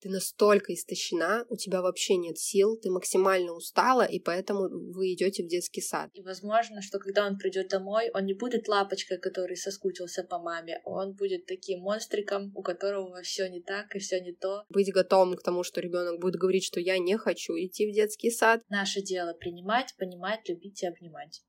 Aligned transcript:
ты 0.00 0.08
настолько 0.08 0.72
истощена, 0.74 1.44
у 1.48 1.56
тебя 1.56 1.82
вообще 1.82 2.16
нет 2.16 2.38
сил, 2.38 2.76
ты 2.76 2.90
максимально 2.90 3.52
устала, 3.52 4.02
и 4.02 4.18
поэтому 4.18 4.68
вы 4.92 5.12
идете 5.12 5.42
в 5.42 5.48
детский 5.48 5.80
сад. 5.80 6.10
И 6.14 6.22
возможно, 6.22 6.82
что 6.82 6.98
когда 6.98 7.26
он 7.26 7.38
придет 7.38 7.68
домой, 7.68 8.10
он 8.14 8.24
не 8.24 8.34
будет 8.34 8.68
лапочкой, 8.68 9.18
который 9.18 9.56
соскучился 9.56 10.22
по 10.24 10.38
маме, 10.38 10.80
он 10.84 11.14
будет 11.14 11.46
таким 11.46 11.80
монстриком, 11.80 12.52
у 12.54 12.62
которого 12.62 13.22
все 13.22 13.48
не 13.48 13.60
так 13.60 13.94
и 13.94 13.98
все 13.98 14.20
не 14.20 14.32
то. 14.32 14.64
Быть 14.68 14.92
готовым 14.92 15.34
к 15.36 15.42
тому, 15.42 15.62
что 15.62 15.80
ребенок 15.80 16.20
будет 16.20 16.36
говорить, 16.36 16.64
что 16.64 16.80
я 16.80 16.98
не 16.98 17.16
хочу 17.16 17.54
идти 17.54 17.90
в 17.90 17.94
детский 17.94 18.30
сад. 18.30 18.62
Наше 18.68 19.02
дело 19.02 19.34
принимать, 19.34 19.94
понимать, 19.98 20.48
любить 20.48 20.82
и 20.82 20.86
обнимать. 20.86 21.42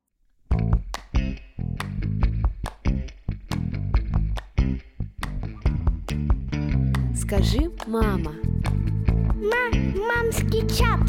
Скажи, 7.30 7.70
мама. 7.86 8.34
Ма 9.50 9.64
мамский 10.07 10.68
чат. 10.68 11.00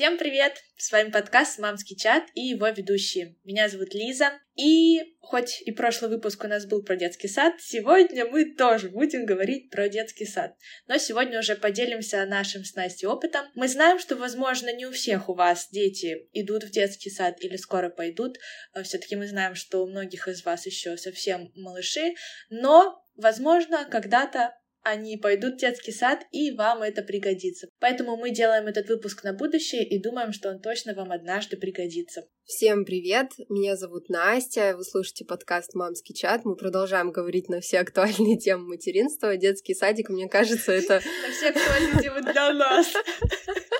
Всем 0.00 0.16
привет! 0.16 0.64
С 0.78 0.92
вами 0.92 1.10
подкаст 1.10 1.58
«Мамский 1.58 1.94
чат» 1.94 2.24
и 2.34 2.40
его 2.40 2.66
ведущие. 2.68 3.36
Меня 3.44 3.68
зовут 3.68 3.92
Лиза, 3.92 4.32
и 4.56 4.98
хоть 5.20 5.60
и 5.60 5.72
прошлый 5.72 6.10
выпуск 6.10 6.42
у 6.42 6.48
нас 6.48 6.64
был 6.64 6.82
про 6.82 6.96
детский 6.96 7.28
сад, 7.28 7.56
сегодня 7.60 8.24
мы 8.24 8.46
тоже 8.54 8.88
будем 8.88 9.26
говорить 9.26 9.68
про 9.68 9.90
детский 9.90 10.24
сад. 10.24 10.56
Но 10.86 10.96
сегодня 10.96 11.38
уже 11.38 11.54
поделимся 11.54 12.24
нашим 12.24 12.64
с 12.64 12.74
Настей 12.76 13.08
опытом. 13.08 13.44
Мы 13.54 13.68
знаем, 13.68 13.98
что, 13.98 14.16
возможно, 14.16 14.72
не 14.72 14.86
у 14.86 14.90
всех 14.90 15.28
у 15.28 15.34
вас 15.34 15.68
дети 15.70 16.30
идут 16.32 16.64
в 16.64 16.70
детский 16.70 17.10
сад 17.10 17.36
или 17.42 17.56
скоро 17.56 17.90
пойдут. 17.90 18.38
Э, 18.72 18.82
все 18.82 18.96
таки 18.96 19.16
мы 19.16 19.28
знаем, 19.28 19.54
что 19.54 19.82
у 19.82 19.86
многих 19.86 20.28
из 20.28 20.46
вас 20.46 20.64
еще 20.64 20.96
совсем 20.96 21.52
малыши, 21.54 22.14
но 22.48 23.04
Возможно, 23.20 23.84
когда-то 23.84 24.56
они 24.90 25.16
пойдут 25.16 25.54
в 25.54 25.58
детский 25.58 25.92
сад, 25.92 26.20
и 26.32 26.50
вам 26.50 26.82
это 26.82 27.02
пригодится. 27.02 27.68
Поэтому 27.78 28.16
мы 28.16 28.30
делаем 28.30 28.66
этот 28.66 28.88
выпуск 28.88 29.22
на 29.24 29.32
будущее 29.32 29.86
и 29.86 30.02
думаем, 30.02 30.32
что 30.32 30.50
он 30.50 30.60
точно 30.60 30.94
вам 30.94 31.12
однажды 31.12 31.56
пригодится. 31.56 32.26
Всем 32.44 32.84
привет! 32.84 33.28
Меня 33.48 33.76
зовут 33.76 34.08
Настя, 34.08 34.74
вы 34.76 34.82
слушаете 34.82 35.24
подкаст 35.24 35.74
«Мамский 35.74 36.14
чат». 36.14 36.44
Мы 36.44 36.56
продолжаем 36.56 37.12
говорить 37.12 37.48
на 37.48 37.60
все 37.60 37.78
актуальные 37.78 38.38
темы 38.38 38.66
материнства. 38.66 39.36
Детский 39.36 39.74
садик, 39.74 40.08
мне 40.08 40.28
кажется, 40.28 40.72
это... 40.72 40.94
На 41.26 41.32
все 41.32 41.50
актуальные 41.50 42.02
темы 42.02 42.22
для 42.22 42.52
нас. 42.52 42.92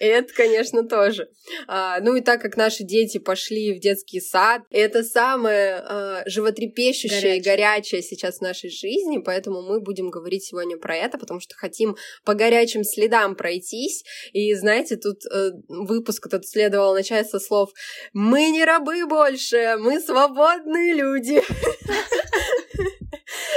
И 0.00 0.04
это, 0.04 0.32
конечно, 0.34 0.86
тоже. 0.86 1.28
А, 1.68 2.00
ну 2.00 2.16
и 2.16 2.20
так 2.20 2.40
как 2.42 2.56
наши 2.56 2.84
дети 2.84 3.18
пошли 3.18 3.72
в 3.74 3.80
детский 3.80 4.20
сад, 4.20 4.62
это 4.70 5.02
самое 5.02 5.76
а, 5.76 6.22
животрепещущее 6.26 7.20
горячее. 7.20 7.36
и 7.38 7.40
горячее 7.42 8.02
сейчас 8.02 8.38
в 8.38 8.42
нашей 8.42 8.70
жизни, 8.70 9.18
поэтому 9.18 9.62
мы 9.62 9.80
будем 9.80 10.10
говорить 10.10 10.44
сегодня 10.44 10.76
про 10.76 10.96
это, 10.96 11.18
потому 11.18 11.40
что 11.40 11.54
хотим 11.54 11.96
по 12.24 12.34
горячим 12.34 12.84
следам 12.84 13.36
пройтись. 13.36 14.04
И 14.32 14.54
знаете, 14.54 14.96
тут 14.96 15.24
э, 15.26 15.50
выпуск 15.68 16.26
этот 16.26 16.46
следовал 16.46 16.94
начать 16.94 17.28
со 17.28 17.40
слов 17.40 17.70
«Мы 18.12 18.50
не 18.50 18.64
рабы 18.64 19.06
больше, 19.06 19.76
мы 19.78 20.00
свободные 20.00 20.94
люди». 20.94 21.42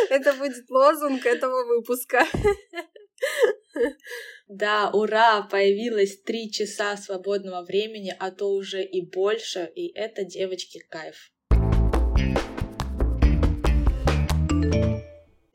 Это 0.10 0.34
будет 0.34 0.70
лозунг 0.70 1.26
этого 1.26 1.66
выпуска. 1.66 2.26
Да, 4.48 4.90
ура, 4.94 5.44
появилось 5.44 6.22
три 6.22 6.52
часа 6.52 6.98
свободного 6.98 7.64
времени, 7.64 8.16
а 8.20 8.32
то 8.32 8.52
уже 8.52 8.84
и 8.84 9.02
больше, 9.02 9.72
и 9.76 9.92
это, 9.94 10.24
девочки, 10.24 10.80
кайф. 10.90 11.32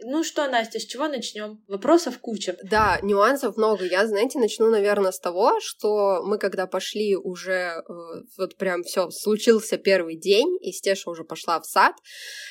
Ну 0.07 0.23
что, 0.23 0.47
Настя, 0.49 0.81
с 0.81 0.85
чего 0.85 1.09
начнем? 1.09 1.65
Вопросов 1.67 2.19
куча. 2.19 2.59
Да, 2.63 2.99
нюансов 3.01 3.57
много. 3.57 3.87
Я, 3.87 4.07
знаете, 4.07 4.39
начну, 4.39 4.69
наверное, 4.69 5.13
с 5.13 5.19
того, 5.19 5.61
что 5.61 6.23
мы 6.23 6.37
когда 6.37 6.67
пошли 6.67 7.17
уже, 7.17 7.83
э, 7.89 7.93
вот 8.37 8.57
прям 8.57 8.83
все, 8.83 9.09
случился 9.09 9.79
первый 9.79 10.17
день, 10.17 10.59
и 10.61 10.73
Стеша 10.73 11.11
уже 11.11 11.25
пошла 11.25 11.59
в 11.59 11.65
сад, 11.65 11.95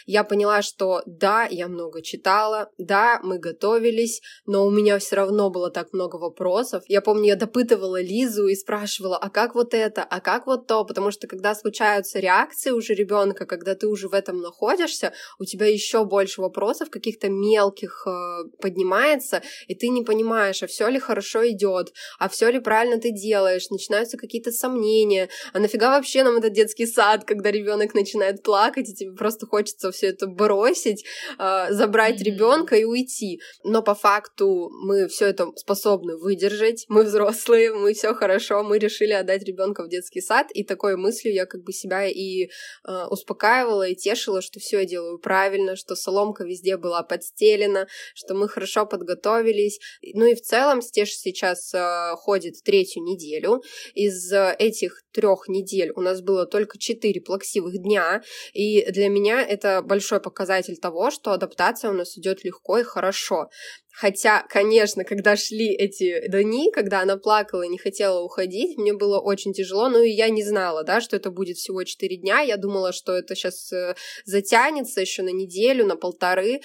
я 0.08 0.24
поняла, 0.24 0.64
что 0.64 1.04
да, 1.06 1.46
я 1.46 1.68
много 1.68 2.02
читала, 2.02 2.72
да, 2.80 3.20
мы 3.22 3.38
готовились, 3.38 4.24
но 4.48 4.66
у 4.66 4.72
меня 4.72 4.98
все 4.98 5.18
равно 5.18 5.52
было 5.52 5.70
так 5.70 5.94
много 5.94 6.16
вопросов. 6.16 6.84
Я 6.88 7.02
помню, 7.02 7.28
я 7.28 7.36
допытывала 7.36 8.02
Лизу 8.02 8.48
и 8.48 8.56
спрашивала, 8.56 9.18
а 9.18 9.30
как 9.30 9.54
вот 9.54 9.76
это, 9.76 10.04
а 10.04 10.22
как 10.22 10.48
вот 10.48 10.66
то, 10.66 10.84
потому 10.86 11.12
что 11.12 11.28
когда 11.28 11.54
случаются 11.54 12.18
реакции 12.18 12.72
уже 12.72 12.96
ребенка, 12.96 13.46
когда 13.46 13.76
ты 13.76 13.88
уже 13.88 14.10
в 14.10 14.14
этом 14.16 14.42
находишься, 14.42 15.14
у 15.38 15.46
тебя 15.46 15.68
еще 15.68 16.04
больше 16.04 16.42
вопросов 16.42 16.90
каких-то 16.90 17.30
мелких 17.44 18.08
э, 18.08 18.50
поднимается, 18.62 19.42
и 19.68 19.76
ты 19.76 19.90
не 19.90 20.04
понимаешь, 20.04 20.64
а 20.64 20.68
все 20.68 20.88
ли 20.88 21.00
хорошо 21.00 21.48
идет, 21.50 21.94
а 22.20 22.30
все 22.30 22.50
ли 22.50 22.60
правильно 22.60 23.00
ты 23.00 23.12
делаешь, 23.12 23.70
начинаются 23.70 24.18
какие-то 24.18 24.52
сомнения, 24.52 25.30
а 25.54 25.60
нафига 25.60 25.90
вообще 25.90 26.24
нам 26.24 26.38
этот 26.38 26.54
детский 26.54 26.86
сад, 26.86 27.24
когда 27.26 27.52
ребенок 27.52 27.94
начинает 27.94 28.44
плакать, 28.44 28.90
и 28.90 28.96
тебе 28.96 29.12
просто 29.16 29.46
хочется 29.46 29.92
все 29.92 30.08
это 30.08 30.28
бросить, 30.28 31.04
э, 31.40 31.68
забрать 31.72 32.22
mm-hmm. 32.22 32.24
ребенка 32.24 32.76
и 32.76 32.84
уйти. 32.84 33.42
Но 33.64 33.82
по 33.82 33.96
факту 33.96 34.70
мы 34.72 35.08
все 35.08 35.28
это 35.28 35.48
способны 35.56 36.18
выдержать, 36.18 36.86
мы 36.88 37.04
взрослые, 37.04 37.74
мы 37.74 37.94
все 37.94 38.14
хорошо, 38.14 38.64
мы 38.64 38.80
решили 38.80 39.14
отдать 39.14 39.44
ребенка 39.44 39.84
в 39.84 39.90
детский 39.90 40.22
сад, 40.22 40.48
и 40.54 40.64
такой 40.64 40.96
мыслью 40.96 41.34
я 41.34 41.46
как 41.46 41.64
бы 41.64 41.74
себя 41.74 42.08
и 42.08 42.46
э, 42.46 43.06
успокаивала 43.10 43.88
и 43.88 43.96
тешила, 43.96 44.42
что 44.42 44.60
все 44.60 44.80
я 44.80 44.86
делаю 44.86 45.20
правильно, 45.20 45.76
что 45.76 45.96
соломка 45.96 46.44
везде 46.44 46.78
была 46.78 47.04
под 47.04 47.24
постелено, 47.34 47.88
что 48.16 48.34
мы 48.34 48.48
хорошо 48.48 48.86
подготовились. 48.86 49.80
Ну 50.14 50.26
и 50.26 50.36
в 50.36 50.42
целом 50.42 50.82
Стеж 50.82 51.12
сейчас 51.12 51.74
э, 51.74 52.16
ходит 52.16 52.64
третью 52.64 53.04
неделю. 53.04 53.62
Из 53.94 54.32
э, 54.32 54.56
этих 54.60 55.04
трех 55.12 55.48
недель 55.48 55.92
у 55.96 56.02
нас 56.02 56.22
было 56.22 56.46
только 56.46 56.78
четыре 56.78 57.22
плаксивых 57.22 57.78
дня, 57.82 58.22
и 58.54 58.90
для 58.92 59.10
меня 59.10 59.42
это 59.42 59.82
большой 59.82 60.20
показатель 60.20 60.78
того, 60.78 61.12
что 61.12 61.32
адаптация 61.32 61.92
у 61.92 61.94
нас 61.94 62.18
идет 62.18 62.44
легко 62.44 62.80
и 62.80 62.84
хорошо. 62.84 63.50
Хотя, 63.96 64.44
конечно, 64.50 65.04
когда 65.04 65.36
шли 65.36 65.72
эти 65.72 66.28
дни, 66.28 66.72
когда 66.72 67.02
она 67.02 67.16
плакала 67.16 67.62
и 67.62 67.70
не 67.70 67.78
хотела 67.78 68.22
уходить, 68.22 68.76
мне 68.78 68.92
было 68.92 69.20
очень 69.20 69.54
тяжело, 69.54 69.88
ну 69.88 70.02
и 70.02 70.10
я 70.10 70.30
не 70.30 70.44
знала, 70.44 70.84
да, 70.84 71.00
что 71.00 71.16
это 71.16 71.30
будет 71.30 71.58
всего 71.58 71.84
4 71.84 72.18
дня, 72.18 72.40
я 72.40 72.58
думала, 72.58 72.92
что 72.92 73.14
это 73.14 73.36
сейчас 73.36 73.72
э, 73.72 73.96
затянется 74.26 75.00
еще 75.00 75.22
на 75.22 75.30
неделю, 75.30 75.86
на 75.86 75.96
полторы, 75.96 76.62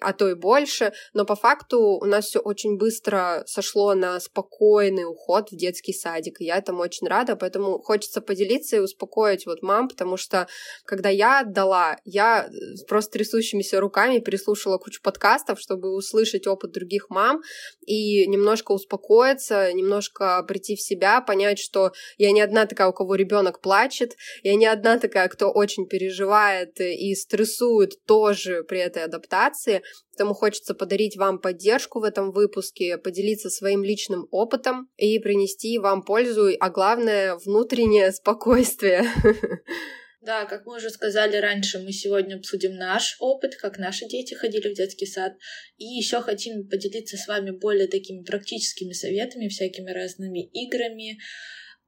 а 0.00 0.12
то 0.12 0.28
и 0.28 0.34
больше, 0.34 0.92
но 1.12 1.24
по 1.24 1.36
факту 1.36 1.80
у 1.80 2.04
нас 2.04 2.26
все 2.26 2.40
очень 2.40 2.76
быстро 2.76 3.44
сошло 3.46 3.94
на 3.94 4.18
спокойный 4.18 5.04
уход 5.04 5.50
в 5.50 5.56
детский 5.56 5.92
садик, 5.92 6.40
и 6.40 6.46
я 6.46 6.56
этому 6.56 6.80
очень 6.80 7.06
рада, 7.06 7.36
поэтому 7.36 7.78
хочется 7.78 8.20
поделиться 8.20 8.76
и 8.76 8.80
успокоить 8.80 9.46
вот 9.46 9.62
мам, 9.62 9.88
потому 9.88 10.16
что 10.16 10.48
когда 10.84 11.08
я 11.10 11.40
отдала, 11.40 11.98
я 12.04 12.46
э, 12.46 12.84
просто 12.88 13.12
трясущимися 13.12 13.78
руками 13.78 14.18
переслушала 14.18 14.78
кучу 14.78 15.00
подкастов, 15.00 15.60
чтобы 15.60 15.94
услышать 15.94 16.46
опыт 16.46 16.71
других 16.72 17.10
мам 17.10 17.42
и 17.86 18.26
немножко 18.26 18.72
успокоиться, 18.72 19.72
немножко 19.72 20.42
прийти 20.46 20.76
в 20.76 20.80
себя, 20.80 21.20
понять, 21.20 21.58
что 21.58 21.92
я 22.18 22.32
не 22.32 22.40
одна 22.40 22.66
такая, 22.66 22.88
у 22.88 22.92
кого 22.92 23.14
ребенок 23.14 23.60
плачет, 23.60 24.16
я 24.42 24.54
не 24.54 24.66
одна 24.66 24.98
такая, 24.98 25.28
кто 25.28 25.50
очень 25.50 25.86
переживает 25.86 26.80
и 26.80 27.14
стрессует 27.14 28.04
тоже 28.06 28.64
при 28.64 28.80
этой 28.80 29.04
адаптации, 29.04 29.82
Поэтому 30.12 30.34
хочется 30.34 30.74
подарить 30.74 31.16
вам 31.16 31.38
поддержку 31.38 32.00
в 32.00 32.04
этом 32.04 32.32
выпуске, 32.32 32.98
поделиться 32.98 33.48
своим 33.48 33.82
личным 33.82 34.28
опытом 34.30 34.90
и 34.98 35.18
принести 35.18 35.78
вам 35.78 36.02
пользу, 36.02 36.50
а 36.60 36.70
главное, 36.70 37.36
внутреннее 37.36 38.12
спокойствие. 38.12 39.04
Да, 40.22 40.46
как 40.46 40.66
мы 40.66 40.76
уже 40.76 40.90
сказали 40.90 41.36
раньше, 41.36 41.80
мы 41.80 41.90
сегодня 41.90 42.36
обсудим 42.36 42.76
наш 42.76 43.16
опыт, 43.18 43.56
как 43.56 43.76
наши 43.76 44.06
дети 44.06 44.34
ходили 44.34 44.68
в 44.72 44.76
детский 44.76 45.04
сад. 45.04 45.32
И 45.78 45.84
еще 45.84 46.22
хотим 46.22 46.68
поделиться 46.68 47.16
с 47.16 47.26
вами 47.26 47.50
более 47.50 47.88
такими 47.88 48.22
практическими 48.22 48.92
советами, 48.92 49.48
всякими 49.48 49.90
разными 49.90 50.48
играми 50.52 51.18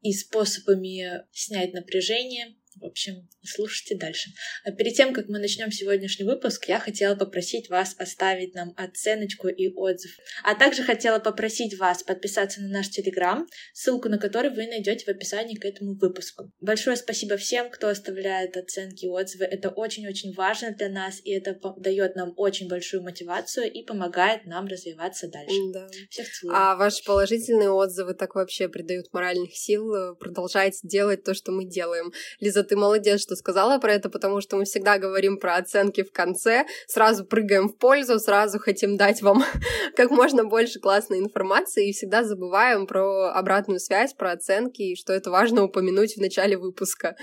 и 0.01 0.13
способами 0.13 1.23
снять 1.33 1.75
напряжение 1.75 2.57
в 2.81 2.85
общем, 2.85 3.29
слушайте 3.43 3.97
дальше. 3.97 4.31
А 4.65 4.73
перед 4.73 4.95
тем, 4.95 5.13
как 5.13 5.29
мы 5.29 5.39
начнем 5.39 5.71
сегодняшний 5.71 6.25
выпуск, 6.25 6.67
я 6.67 6.81
хотела 6.81 7.15
попросить 7.15 7.69
вас 7.71 7.95
оставить 7.99 8.55
нам 8.55 8.75
оценочку 8.77 9.49
и 9.49 9.73
отзыв. 9.75 10.13
А 10.43 10.55
также 10.55 10.83
хотела 10.83 11.19
попросить 11.19 11.79
вас 11.79 12.03
подписаться 12.03 12.61
на 12.61 12.69
наш 12.69 12.91
Телеграм, 12.91 13.47
ссылку 13.73 14.09
на 14.09 14.19
который 14.19 14.51
вы 14.51 14.67
найдете 14.67 15.05
в 15.05 15.09
описании 15.09 15.57
к 15.57 15.65
этому 15.65 15.95
выпуску. 15.95 16.51
Большое 16.61 16.97
спасибо 16.97 17.37
всем, 17.37 17.71
кто 17.71 17.89
оставляет 17.89 18.57
оценки 18.57 19.05
и 19.05 19.09
отзывы. 19.09 19.45
Это 19.45 19.69
очень-очень 19.71 20.35
важно 20.35 20.73
для 20.73 20.89
нас, 20.89 21.21
и 21.25 21.31
это 21.31 21.59
дает 21.79 22.17
нам 22.17 22.35
очень 22.37 22.69
большую 22.69 23.03
мотивацию 23.03 23.71
и 23.73 23.85
помогает 23.85 24.47
нам 24.47 24.67
развиваться 24.67 25.29
дальше. 25.29 25.55
Да. 25.73 25.87
Всех 26.11 26.29
целую. 26.29 26.57
А 26.57 26.77
ваши 26.77 27.05
положительные 27.05 27.71
отзывы 27.71 28.15
так 28.15 28.35
вообще 28.35 28.69
придают 28.69 29.13
моральных 29.13 29.57
сил. 29.57 30.17
Продолжайте 30.17 30.81
делать 30.83 31.23
то, 31.23 31.35
что 31.35 31.53
мы 31.53 31.65
делаем. 31.67 32.13
Лиза 32.41 32.64
ты 32.65 32.77
молодец, 32.77 33.21
что 33.21 33.37
сказала 33.37 33.79
про 33.79 33.93
это, 33.93 34.11
потому 34.11 34.41
что 34.41 34.57
мы 34.57 34.65
всегда 34.65 34.99
говорим 34.99 35.39
про 35.39 35.57
оценки 35.57 36.03
в 36.03 36.13
конце, 36.13 36.65
сразу 36.87 37.25
прыгаем 37.25 37.69
в 37.69 37.77
пользу, 37.77 38.19
сразу 38.19 38.59
хотим 38.59 38.97
дать 38.97 39.23
вам 39.23 39.45
как 39.97 40.11
можно 40.11 40.45
больше 40.45 40.81
классной 40.81 41.19
информации 41.19 41.89
и 41.89 41.93
всегда 41.93 42.25
забываем 42.25 42.87
про 42.87 43.33
обратную 43.33 43.81
связь, 43.81 44.15
про 44.15 44.33
оценки, 44.33 44.83
и 44.83 44.97
что 44.97 45.13
это 45.13 45.31
важно 45.31 45.65
упомянуть 45.65 46.17
в 46.17 46.21
начале 46.21 46.57
выпуска. 46.57 47.17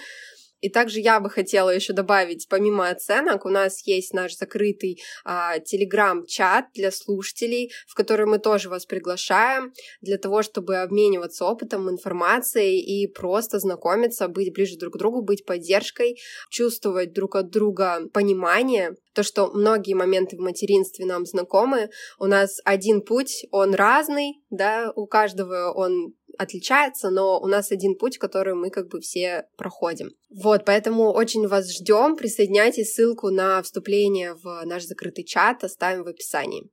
И 0.61 0.69
также 0.69 0.99
я 0.99 1.19
бы 1.19 1.29
хотела 1.29 1.69
еще 1.69 1.93
добавить, 1.93 2.47
помимо 2.49 2.89
оценок, 2.89 3.45
у 3.45 3.49
нас 3.49 3.85
есть 3.85 4.13
наш 4.13 4.35
закрытый 4.35 5.01
а, 5.25 5.59
телеграм-чат 5.59 6.67
для 6.73 6.91
слушателей, 6.91 7.71
в 7.87 7.95
который 7.95 8.25
мы 8.25 8.39
тоже 8.39 8.69
вас 8.69 8.85
приглашаем 8.85 9.73
для 10.01 10.17
того, 10.17 10.43
чтобы 10.43 10.77
обмениваться 10.77 11.45
опытом, 11.45 11.89
информацией 11.89 12.79
и 12.79 13.07
просто 13.07 13.59
знакомиться, 13.59 14.27
быть 14.27 14.53
ближе 14.53 14.77
друг 14.77 14.93
к 14.93 14.97
другу, 14.97 15.21
быть 15.21 15.45
поддержкой, 15.45 16.17
чувствовать 16.49 17.13
друг 17.13 17.35
от 17.35 17.49
друга 17.49 18.07
понимание, 18.13 18.95
то, 19.13 19.23
что 19.23 19.51
многие 19.51 19.93
моменты 19.93 20.37
в 20.37 20.39
материнстве 20.39 21.05
нам 21.05 21.25
знакомы. 21.25 21.89
У 22.19 22.25
нас 22.25 22.59
один 22.63 23.01
путь, 23.01 23.45
он 23.51 23.73
разный, 23.73 24.41
да, 24.49 24.91
у 24.95 25.05
каждого 25.05 25.71
он 25.73 26.13
отличается, 26.41 27.09
но 27.09 27.39
у 27.39 27.47
нас 27.47 27.71
один 27.71 27.95
путь, 27.97 28.17
который 28.17 28.55
мы 28.55 28.69
как 28.69 28.87
бы 28.87 28.99
все 28.99 29.47
проходим. 29.57 30.09
Вот, 30.29 30.65
поэтому 30.65 31.11
очень 31.11 31.47
вас 31.47 31.71
ждем. 31.71 32.15
Присоединяйтесь, 32.15 32.93
ссылку 32.93 33.29
на 33.29 33.61
вступление 33.61 34.33
в 34.33 34.63
наш 34.65 34.83
закрытый 34.83 35.23
чат 35.23 35.63
оставим 35.63 36.03
в 36.03 36.07
описании. 36.07 36.69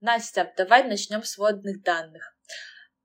Настя, 0.00 0.52
давай 0.56 0.86
начнем 0.86 1.22
с 1.22 1.36
водных 1.38 1.82
данных. 1.82 2.36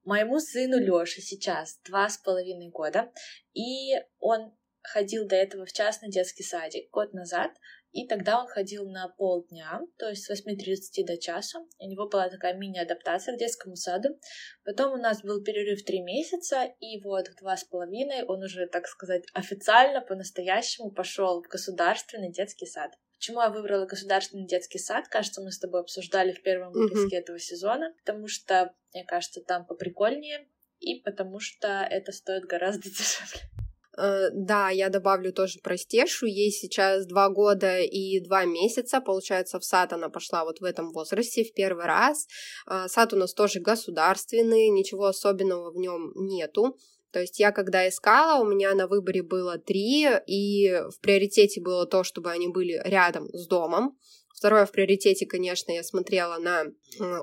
Моему 0.03 0.39
сыну 0.39 0.79
Лёше 0.79 1.21
сейчас 1.21 1.79
два 1.85 2.09
с 2.09 2.17
половиной 2.17 2.69
года, 2.69 3.11
и 3.53 3.93
он 4.19 4.53
ходил 4.81 5.25
до 5.25 5.35
этого 5.35 5.65
в 5.65 5.71
частный 5.71 6.11
детский 6.11 6.43
садик 6.43 6.89
год 6.91 7.13
назад, 7.13 7.51
и 7.93 8.07
тогда 8.07 8.41
он 8.41 8.47
ходил 8.47 8.89
на 8.89 9.07
полдня, 9.07 9.79
то 9.99 10.09
есть 10.09 10.25
с 10.25 10.31
8.30 10.31 11.05
до 11.05 11.17
часа. 11.17 11.59
У 11.79 11.87
него 11.87 12.09
была 12.09 12.27
такая 12.27 12.55
мини-адаптация 12.55 13.35
к 13.35 13.39
детскому 13.39 13.75
саду. 13.75 14.19
Потом 14.65 14.93
у 14.93 14.97
нас 14.97 15.21
был 15.21 15.43
перерыв 15.43 15.83
три 15.85 16.01
месяца, 16.01 16.65
и 16.79 16.99
вот 17.03 17.27
в 17.27 17.35
два 17.39 17.55
с 17.55 17.63
половиной 17.63 18.23
он 18.23 18.41
уже, 18.41 18.65
так 18.65 18.87
сказать, 18.87 19.23
официально, 19.33 20.01
по-настоящему 20.01 20.91
пошел 20.91 21.43
в 21.43 21.47
государственный 21.47 22.31
детский 22.31 22.65
сад. 22.65 22.91
Почему 23.13 23.41
я 23.41 23.49
выбрала 23.49 23.85
государственный 23.85 24.47
детский 24.47 24.79
сад? 24.79 25.07
Кажется, 25.07 25.41
мы 25.41 25.51
с 25.51 25.59
тобой 25.59 25.81
обсуждали 25.81 26.31
в 26.33 26.41
первом 26.41 26.73
выпуске 26.73 27.17
mm-hmm. 27.17 27.21
этого 27.21 27.39
сезона, 27.39 27.93
потому 28.03 28.27
что, 28.27 28.73
мне 28.91 29.05
кажется, 29.05 29.39
там 29.41 29.67
поприкольнее, 29.67 30.47
и 30.79 30.99
потому 31.01 31.39
что 31.39 31.87
это 31.89 32.11
стоит 32.11 32.45
гораздо 32.45 32.89
дешевле. 32.89 33.52
Э, 33.97 34.29
да, 34.31 34.69
я 34.69 34.89
добавлю 34.89 35.31
тоже 35.33 35.59
про 35.59 35.77
Стешу. 35.77 36.25
Ей 36.25 36.51
сейчас 36.51 37.05
два 37.05 37.29
года 37.29 37.79
и 37.79 38.19
два 38.19 38.45
месяца. 38.45 39.01
Получается, 39.01 39.59
в 39.59 39.65
сад 39.65 39.93
она 39.93 40.09
пошла 40.09 40.43
вот 40.43 40.59
в 40.59 40.63
этом 40.63 40.91
возрасте 40.91 41.43
в 41.43 41.53
первый 41.53 41.85
раз. 41.85 42.27
Э, 42.69 42.87
сад 42.87 43.13
у 43.13 43.17
нас 43.17 43.33
тоже 43.33 43.59
государственный, 43.59 44.69
ничего 44.69 45.05
особенного 45.05 45.71
в 45.71 45.77
нем 45.77 46.11
нету. 46.15 46.77
То 47.11 47.19
есть 47.19 47.39
я 47.39 47.51
когда 47.51 47.87
искала, 47.87 48.41
у 48.41 48.45
меня 48.45 48.73
на 48.73 48.87
выборе 48.87 49.21
было 49.21 49.59
три, 49.59 50.07
и 50.25 50.71
в 50.89 50.99
приоритете 50.99 51.61
было 51.61 51.85
то, 51.85 52.03
чтобы 52.03 52.31
они 52.31 52.47
были 52.47 52.81
рядом 52.83 53.27
с 53.27 53.47
домом. 53.47 53.95
Второе 54.35 54.65
в 54.65 54.71
приоритете, 54.71 55.27
конечно, 55.27 55.71
я 55.71 55.83
смотрела 55.83 56.39
на 56.39 56.63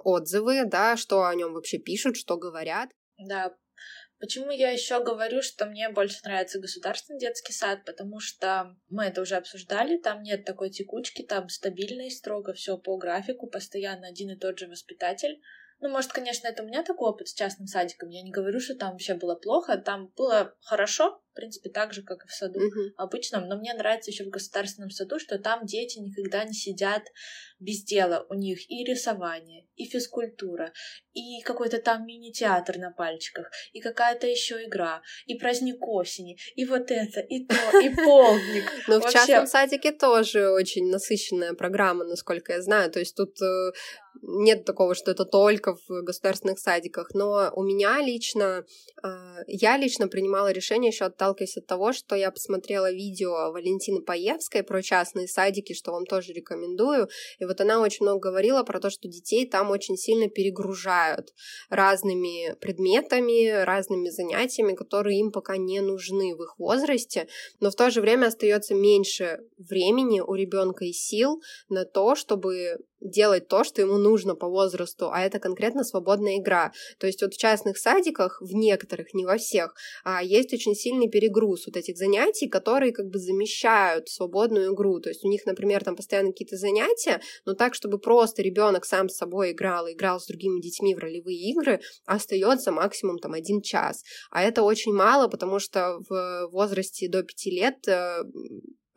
отзывы, 0.04 0.64
да, 0.64 0.96
что 0.96 1.24
о 1.24 1.34
нем 1.34 1.54
вообще 1.54 1.78
пишут, 1.78 2.16
что 2.16 2.36
говорят. 2.36 2.90
Да, 3.18 3.52
Почему 4.20 4.50
я 4.50 4.70
еще 4.70 5.02
говорю, 5.02 5.40
что 5.40 5.64
мне 5.64 5.88
больше 5.88 6.20
нравится 6.24 6.60
государственный 6.60 7.18
детский 7.18 7.54
сад, 7.54 7.86
потому 7.86 8.20
что 8.20 8.76
мы 8.90 9.04
это 9.04 9.22
уже 9.22 9.36
обсуждали, 9.36 9.96
там 9.96 10.22
нет 10.22 10.44
такой 10.44 10.68
текучки, 10.68 11.22
там 11.22 11.48
стабильно 11.48 12.06
и 12.06 12.10
строго 12.10 12.52
все 12.52 12.76
по 12.76 12.98
графику, 12.98 13.46
постоянно 13.46 14.08
один 14.08 14.30
и 14.30 14.36
тот 14.38 14.58
же 14.58 14.68
воспитатель. 14.68 15.40
Ну, 15.80 15.88
может, 15.88 16.12
конечно, 16.12 16.46
это 16.46 16.62
у 16.62 16.66
меня 16.66 16.82
такой 16.82 17.08
опыт 17.08 17.28
с 17.28 17.34
частным 17.34 17.66
садиком. 17.66 18.10
Я 18.10 18.22
не 18.22 18.30
говорю, 18.30 18.60
что 18.60 18.74
там 18.74 18.92
вообще 18.92 19.14
было 19.14 19.34
плохо. 19.34 19.78
Там 19.78 20.08
было 20.14 20.54
хорошо, 20.60 21.22
в 21.30 21.34
принципе, 21.34 21.70
так 21.70 21.92
же, 21.92 22.02
как 22.02 22.24
и 22.24 22.28
в 22.28 22.32
саду 22.32 22.60
uh-huh. 22.60 22.90
обычном. 22.96 23.48
Но 23.48 23.56
мне 23.56 23.72
нравится 23.74 24.10
еще 24.10 24.24
в 24.24 24.30
государственном 24.30 24.90
саду, 24.90 25.18
что 25.18 25.38
там 25.38 25.64
дети 25.64 25.98
никогда 25.98 26.44
не 26.44 26.52
сидят 26.52 27.02
без 27.58 27.84
дела. 27.84 28.26
У 28.28 28.34
них 28.34 28.70
и 28.70 28.84
рисование, 28.84 29.66
и 29.76 29.84
физкультура, 29.84 30.72
и 31.12 31.40
какой-то 31.42 31.78
там 31.78 32.06
мини-театр 32.06 32.78
на 32.78 32.90
пальчиках, 32.90 33.50
и 33.72 33.80
какая-то 33.80 34.26
еще 34.26 34.64
игра, 34.64 35.02
и 35.26 35.34
праздник 35.34 35.76
осени, 35.80 36.36
и 36.56 36.64
вот 36.64 36.90
это, 36.90 37.20
и 37.20 37.46
то, 37.46 37.80
и 37.80 37.94
полдник. 37.94 38.64
Но 38.88 39.00
в 39.00 39.10
частном 39.12 39.46
садике 39.46 39.92
тоже 39.92 40.50
очень 40.50 40.90
насыщенная 40.90 41.54
программа, 41.54 42.04
насколько 42.04 42.52
я 42.52 42.62
знаю. 42.62 42.90
То 42.90 42.98
есть 42.98 43.14
тут 43.14 43.40
э, 43.42 43.72
нет 44.22 44.64
такого, 44.64 44.94
что 44.94 45.10
это 45.10 45.24
только 45.24 45.76
в 45.88 46.02
государственных 46.02 46.58
садиках, 46.58 47.10
но 47.14 47.50
у 47.54 47.62
меня 47.62 48.00
лично, 48.00 48.64
а, 49.02 49.38
я 49.46 49.76
лично 49.76 50.08
принимала 50.08 50.52
решение 50.52 50.90
еще 50.90 51.04
отталкиваясь 51.20 51.56
от 51.56 51.66
того, 51.66 51.92
что 51.92 52.16
я 52.16 52.30
посмотрела 52.30 52.90
видео 52.90 53.52
Валентины 53.52 54.02
Паевской 54.02 54.62
про 54.62 54.82
частные 54.82 55.28
садики, 55.28 55.74
что 55.74 55.92
вам 55.92 56.06
тоже 56.06 56.32
рекомендую, 56.32 57.08
и 57.38 57.44
вот 57.44 57.60
она 57.60 57.80
очень 57.80 58.04
много 58.04 58.30
говорила 58.30 58.62
про 58.62 58.80
то, 58.80 58.90
что 58.90 59.08
детей 59.08 59.46
там 59.48 59.70
очень 59.70 59.96
сильно 59.96 60.28
перегружают 60.28 61.32
разными 61.68 62.54
предметами, 62.60 63.64
разными 63.64 64.08
занятиями, 64.08 64.74
которые 64.74 65.18
им 65.18 65.30
пока 65.30 65.56
не 65.56 65.80
нужны 65.80 66.34
в 66.34 66.42
их 66.42 66.58
возрасте, 66.58 67.28
но 67.60 67.70
в 67.70 67.74
то 67.74 67.90
же 67.90 68.00
время 68.00 68.26
остается 68.26 68.74
меньше 68.74 69.40
времени 69.58 70.20
у 70.20 70.34
ребенка 70.34 70.84
и 70.84 70.92
сил 70.92 71.42
на 71.68 71.84
то, 71.84 72.14
чтобы 72.14 72.78
делать 73.00 73.48
то, 73.48 73.64
что 73.64 73.80
ему 73.80 73.98
нужно 73.98 74.34
по 74.34 74.48
возрасту, 74.48 75.10
а 75.10 75.20
это 75.20 75.38
конкретно 75.38 75.84
свободная 75.84 76.38
игра. 76.38 76.72
То 76.98 77.06
есть 77.06 77.22
вот 77.22 77.34
в 77.34 77.38
частных 77.38 77.78
садиках, 77.78 78.40
в 78.40 78.54
некоторых, 78.54 79.14
не 79.14 79.24
во 79.24 79.38
всех, 79.38 79.74
а, 80.04 80.22
есть 80.22 80.52
очень 80.52 80.74
сильный 80.74 81.08
перегруз 81.08 81.66
вот 81.66 81.76
этих 81.76 81.96
занятий, 81.96 82.48
которые 82.48 82.92
как 82.92 83.06
бы 83.06 83.18
замещают 83.18 84.08
свободную 84.08 84.74
игру. 84.74 85.00
То 85.00 85.08
есть 85.08 85.24
у 85.24 85.28
них, 85.28 85.46
например, 85.46 85.84
там 85.84 85.96
постоянно 85.96 86.30
какие-то 86.30 86.56
занятия, 86.56 87.20
но 87.44 87.54
так, 87.54 87.74
чтобы 87.74 87.98
просто 87.98 88.42
ребенок 88.42 88.84
сам 88.84 89.08
с 89.08 89.16
собой 89.16 89.52
играл 89.52 89.86
и 89.86 89.92
играл 89.92 90.20
с 90.20 90.26
другими 90.26 90.60
детьми 90.60 90.94
в 90.94 90.98
ролевые 90.98 91.38
игры, 91.50 91.80
остается 92.06 92.72
максимум 92.72 93.18
там 93.18 93.32
один 93.32 93.62
час. 93.62 94.02
А 94.30 94.42
это 94.42 94.62
очень 94.62 94.92
мало, 94.92 95.28
потому 95.28 95.58
что 95.58 95.98
в 96.08 96.48
возрасте 96.52 97.08
до 97.08 97.22
пяти 97.22 97.50
лет 97.50 97.86
э, 97.88 98.22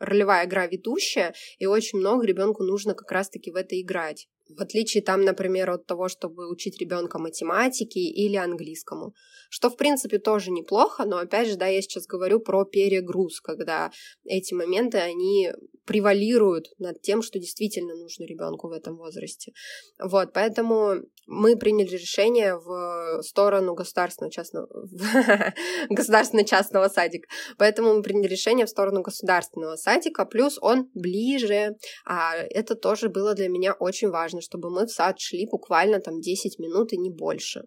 ролевая 0.04 0.46
игра 0.46 0.66
ведущая, 0.66 1.34
и 1.58 1.66
очень 1.66 1.98
много 1.98 2.26
ребенку 2.26 2.62
нужно 2.62 2.94
как 2.94 3.10
раз-таки 3.10 3.50
в 3.50 3.56
это 3.56 3.80
играть. 3.80 4.28
В 4.48 4.60
отличие 4.60 5.02
там, 5.02 5.22
например, 5.22 5.70
от 5.70 5.86
того, 5.86 6.08
чтобы 6.08 6.50
учить 6.50 6.78
ребенка 6.80 7.18
математике 7.18 8.00
или 8.00 8.36
английскому. 8.36 9.14
Что, 9.48 9.70
в 9.70 9.76
принципе, 9.76 10.18
тоже 10.18 10.50
неплохо, 10.50 11.04
но, 11.04 11.18
опять 11.18 11.48
же, 11.48 11.56
да, 11.56 11.66
я 11.66 11.80
сейчас 11.80 12.06
говорю 12.06 12.40
про 12.40 12.64
перегруз, 12.64 13.40
когда 13.40 13.90
эти 14.24 14.52
моменты, 14.52 14.98
они 14.98 15.50
превалируют 15.86 16.68
над 16.78 17.00
тем, 17.02 17.22
что 17.22 17.38
действительно 17.38 17.94
нужно 17.94 18.24
ребенку 18.24 18.68
в 18.68 18.72
этом 18.72 18.96
возрасте. 18.96 19.52
Вот, 19.98 20.32
поэтому 20.32 21.02
мы 21.26 21.56
приняли 21.56 21.90
решение 21.90 22.56
в 22.56 23.22
сторону 23.22 23.74
государственного 23.74 24.32
частного 24.32 24.68
государственно-частного 25.90 26.88
садика. 26.88 27.28
Поэтому 27.58 27.94
мы 27.94 28.02
приняли 28.02 28.28
решение 28.28 28.66
в 28.66 28.70
сторону 28.70 29.02
государственного 29.02 29.76
садика, 29.76 30.24
плюс 30.24 30.58
он 30.60 30.90
ближе. 30.94 31.76
А 32.06 32.36
это 32.36 32.74
тоже 32.74 33.08
было 33.08 33.34
для 33.34 33.48
меня 33.48 33.74
очень 33.74 34.08
важно, 34.08 34.33
чтобы 34.40 34.70
мы 34.70 34.86
в 34.86 34.90
сад 34.90 35.18
шли 35.18 35.46
буквально 35.46 36.00
там 36.00 36.20
10 36.20 36.58
минут 36.58 36.92
и 36.92 36.96
не 36.96 37.10
больше. 37.10 37.62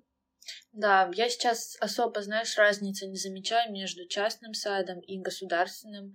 Да, 0.71 1.11
я 1.15 1.29
сейчас 1.29 1.75
особо, 1.79 2.21
знаешь, 2.21 2.57
разницы 2.57 3.07
не 3.07 3.17
замечаю 3.17 3.71
между 3.71 4.07
частным 4.07 4.53
садом 4.53 4.99
и 4.99 5.19
государственным. 5.19 6.13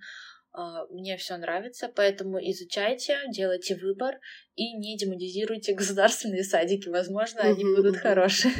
А, 0.52 0.86
мне 0.86 1.16
все 1.16 1.36
нравится, 1.36 1.90
поэтому 1.94 2.38
изучайте, 2.38 3.18
делайте 3.30 3.74
выбор 3.74 4.16
и 4.54 4.76
не 4.76 4.96
демонизируйте 4.96 5.74
государственные 5.74 6.44
садики. 6.44 6.88
Возможно, 6.88 7.40
они 7.42 7.64
будут 7.64 7.96
хорошие. 7.96 8.52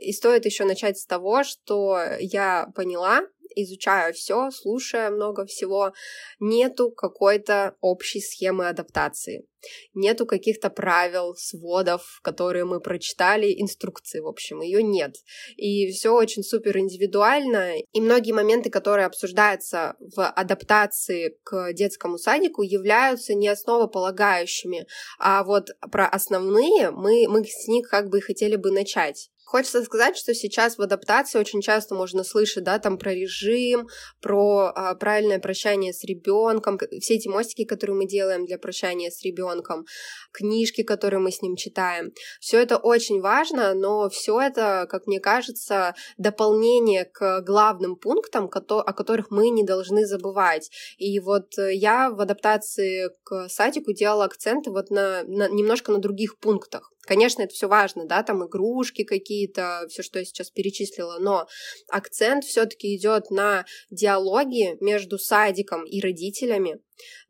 И 0.00 0.12
стоит 0.12 0.44
еще 0.44 0.64
начать 0.64 0.98
с 0.98 1.06
того, 1.06 1.44
что 1.44 1.98
я 2.18 2.68
поняла, 2.74 3.22
изучая 3.54 4.12
все, 4.12 4.50
слушая 4.50 5.10
много 5.10 5.46
всего, 5.46 5.92
нету 6.38 6.90
какой-то 6.90 7.76
общей 7.80 8.20
схемы 8.20 8.68
адаптации. 8.68 9.44
Нету 9.94 10.26
каких-то 10.26 10.70
правил, 10.70 11.34
сводов, 11.36 12.20
которые 12.22 12.64
мы 12.64 12.80
прочитали, 12.80 13.54
инструкции, 13.60 14.20
в 14.20 14.26
общем, 14.26 14.62
ее 14.62 14.82
нет. 14.82 15.16
И 15.56 15.90
все 15.92 16.14
очень 16.14 16.42
супер 16.42 16.78
индивидуально. 16.78 17.78
И 17.78 18.00
многие 18.00 18.32
моменты, 18.32 18.70
которые 18.70 19.06
обсуждаются 19.06 19.96
в 19.98 20.26
адаптации 20.26 21.36
к 21.42 21.72
детскому 21.72 22.16
садику, 22.16 22.62
являются 22.62 23.34
не 23.34 23.48
основополагающими. 23.48 24.86
А 25.18 25.44
вот 25.44 25.68
про 25.90 26.08
основные 26.08 26.90
мы, 26.90 27.26
мы 27.28 27.44
с 27.44 27.68
них 27.68 27.88
как 27.88 28.08
бы 28.08 28.20
хотели 28.20 28.56
бы 28.56 28.70
начать. 28.70 29.30
Хочется 29.50 29.82
сказать, 29.82 30.16
что 30.16 30.32
сейчас 30.32 30.78
в 30.78 30.80
адаптации 30.80 31.40
очень 31.40 31.60
часто 31.60 31.96
можно 31.96 32.22
слышать, 32.22 32.62
да, 32.62 32.78
там 32.78 32.96
про 32.98 33.12
режим, 33.12 33.88
про 34.20 34.70
а, 34.72 34.94
правильное 34.94 35.40
прощание 35.40 35.92
с 35.92 36.04
ребенком, 36.04 36.78
все 37.00 37.14
эти 37.14 37.26
мостики, 37.26 37.64
которые 37.64 37.96
мы 37.96 38.06
делаем 38.06 38.46
для 38.46 38.58
прощания 38.58 39.10
с 39.10 39.24
ребенком, 39.24 39.86
книжки, 40.30 40.84
которые 40.84 41.18
мы 41.18 41.32
с 41.32 41.42
ним 41.42 41.56
читаем. 41.56 42.12
Все 42.38 42.60
это 42.60 42.76
очень 42.76 43.20
важно, 43.20 43.74
но 43.74 44.08
все 44.08 44.40
это, 44.40 44.86
как 44.88 45.08
мне 45.08 45.18
кажется, 45.18 45.96
дополнение 46.16 47.04
к 47.04 47.40
главным 47.40 47.96
пунктам, 47.96 48.44
о 48.44 48.92
которых 48.92 49.32
мы 49.32 49.48
не 49.48 49.64
должны 49.64 50.06
забывать. 50.06 50.70
И 50.96 51.18
вот 51.18 51.58
я 51.58 52.10
в 52.10 52.20
адаптации 52.20 53.10
к 53.24 53.48
садику 53.48 53.92
делала 53.94 54.26
акценты 54.26 54.70
вот 54.70 54.90
на, 54.90 55.24
на 55.24 55.48
немножко 55.48 55.90
на 55.90 55.98
других 55.98 56.38
пунктах. 56.38 56.92
Конечно, 57.02 57.42
это 57.42 57.54
все 57.54 57.66
важно, 57.66 58.04
да, 58.04 58.22
там 58.22 58.46
игрушки 58.46 59.04
какие-то, 59.04 59.86
все, 59.88 60.02
что 60.02 60.18
я 60.18 60.24
сейчас 60.24 60.50
перечислила, 60.50 61.18
но 61.18 61.48
акцент 61.88 62.44
все-таки 62.44 62.94
идет 62.94 63.30
на 63.30 63.64
диалоги 63.90 64.76
между 64.80 65.18
садиком 65.18 65.84
и 65.84 66.00
родителями, 66.00 66.80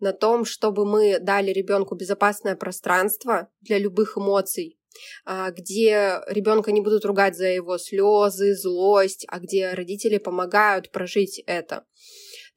на 0.00 0.12
том, 0.12 0.44
чтобы 0.44 0.84
мы 0.84 1.20
дали 1.20 1.52
ребенку 1.52 1.94
безопасное 1.94 2.56
пространство 2.56 3.48
для 3.60 3.78
любых 3.78 4.18
эмоций, 4.18 4.78
а, 5.24 5.52
где 5.52 6.20
ребенка 6.26 6.72
не 6.72 6.80
будут 6.80 7.04
ругать 7.04 7.36
за 7.36 7.46
его 7.46 7.78
слезы, 7.78 8.56
злость, 8.56 9.24
а 9.28 9.38
где 9.38 9.72
родители 9.72 10.18
помогают 10.18 10.90
прожить 10.90 11.42
это. 11.46 11.84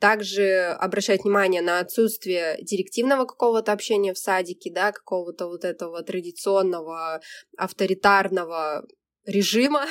Также 0.03 0.75
обращать 0.81 1.23
внимание 1.23 1.61
на 1.61 1.79
отсутствие 1.79 2.57
директивного 2.61 3.23
какого-то 3.23 3.71
общения 3.71 4.13
в 4.13 4.17
садике, 4.17 4.69
да, 4.69 4.91
какого-то 4.91 5.47
вот 5.47 5.63
этого 5.63 6.03
традиционного 6.03 7.21
авторитарного 7.57 8.85
режима. 9.25 9.85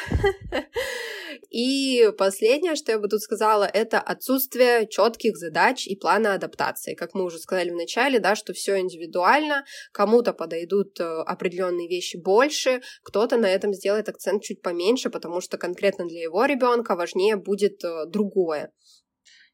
И 1.49 2.11
последнее, 2.19 2.76
что 2.76 2.92
я 2.92 2.99
бы 2.99 3.09
тут 3.09 3.23
сказала, 3.23 3.64
это 3.64 4.00
отсутствие 4.00 4.87
четких 4.87 5.38
задач 5.38 5.87
и 5.87 5.97
плана 5.97 6.35
адаптации. 6.35 6.95
Как 6.95 7.14
мы 7.14 7.25
уже 7.25 7.38
сказали 7.38 7.71
в 7.71 7.76
начале, 7.76 8.19
да, 8.19 8.35
что 8.35 8.52
все 8.52 8.78
индивидуально, 8.81 9.64
кому-то 9.92 10.35
подойдут 10.35 11.00
э, 11.00 11.04
определенные 11.04 11.88
вещи 11.88 12.19
больше, 12.19 12.83
кто-то 13.02 13.38
на 13.38 13.47
этом 13.47 13.73
сделает 13.73 14.11
акцент 14.11 14.42
чуть 14.42 14.61
поменьше, 14.61 15.09
потому 15.09 15.40
что 15.40 15.57
конкретно 15.57 16.07
для 16.07 16.21
его 16.21 16.45
ребенка 16.45 16.97
важнее 16.97 17.37
будет 17.37 17.83
э, 17.83 18.04
другое. 18.07 18.73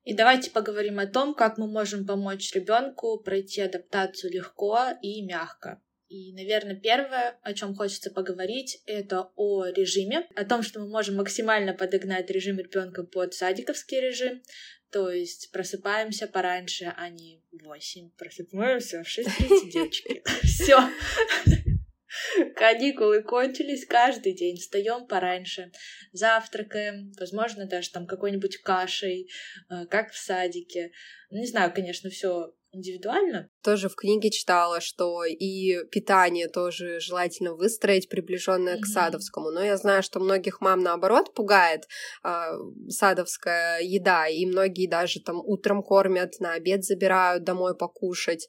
И 0.09 0.15
давайте 0.15 0.51
поговорим 0.51 0.99
о 1.01 1.07
том, 1.07 1.35
как 1.35 1.59
мы 1.59 1.67
можем 1.67 2.07
помочь 2.07 2.55
ребенку 2.55 3.19
пройти 3.19 3.61
адаптацию 3.61 4.33
легко 4.33 4.79
и 5.03 5.21
мягко. 5.21 5.83
И, 6.09 6.33
наверное, 6.33 6.77
первое, 6.77 7.39
о 7.43 7.53
чем 7.53 7.75
хочется 7.75 8.11
поговорить, 8.11 8.83
это 8.87 9.31
о 9.37 9.67
режиме, 9.67 10.27
о 10.35 10.47
том, 10.47 10.63
что 10.63 10.81
мы 10.81 10.89
можем 10.89 11.17
максимально 11.17 11.75
подогнать 11.75 12.31
режим 12.31 12.59
ребенка 12.59 13.05
под 13.05 13.35
садиковский 13.35 14.01
режим, 14.01 14.43
то 14.91 15.11
есть 15.11 15.51
просыпаемся 15.53 16.27
пораньше, 16.27 16.91
а 16.97 17.11
не 17.11 17.45
в 17.53 17.63
8, 17.65 18.13
просыпаемся 18.17 19.05
в 19.05 19.07
6.30, 19.07 19.71
девочки. 19.71 20.23
Все. 20.43 20.79
Каникулы 22.57 23.23
кончились 23.23 23.87
каждый 23.87 24.35
день. 24.35 24.57
Встаем 24.57 25.07
пораньше, 25.07 25.73
завтракаем, 26.13 27.13
возможно, 27.19 27.67
даже 27.67 27.91
там 27.91 28.07
какой-нибудь 28.07 28.59
кашей, 28.59 29.29
э, 29.71 29.87
как 29.87 30.13
в 30.13 30.19
садике. 30.19 30.93
Не 31.31 31.47
знаю, 31.47 31.73
конечно, 31.75 32.11
все 32.11 32.53
индивидуально. 32.73 33.49
Тоже 33.63 33.89
в 33.89 33.97
книге 33.97 34.31
читала, 34.31 34.81
что 34.81 35.25
и 35.25 35.85
питание 35.91 36.49
тоже 36.49 37.01
желательно 37.01 37.55
выстроить, 37.55 38.09
приближенное 38.09 38.77
mm-hmm. 38.77 38.83
к 38.83 38.87
садовскому. 38.87 39.51
Но 39.51 39.63
я 39.63 39.77
знаю, 39.77 40.03
что 40.03 40.21
многих 40.21 40.61
мам 40.61 40.83
наоборот 40.83 41.35
пугает 41.35 41.85
э, 42.25 42.29
садовская 42.89 43.81
еда, 43.81 44.29
и 44.29 44.45
многие 44.47 44.87
даже 44.87 45.21
там 45.21 45.39
утром 45.39 45.83
кормят, 45.83 46.41
на 46.41 46.55
обед 46.55 46.85
забирают 46.85 47.45
домой 47.45 47.77
покушать. 47.77 48.49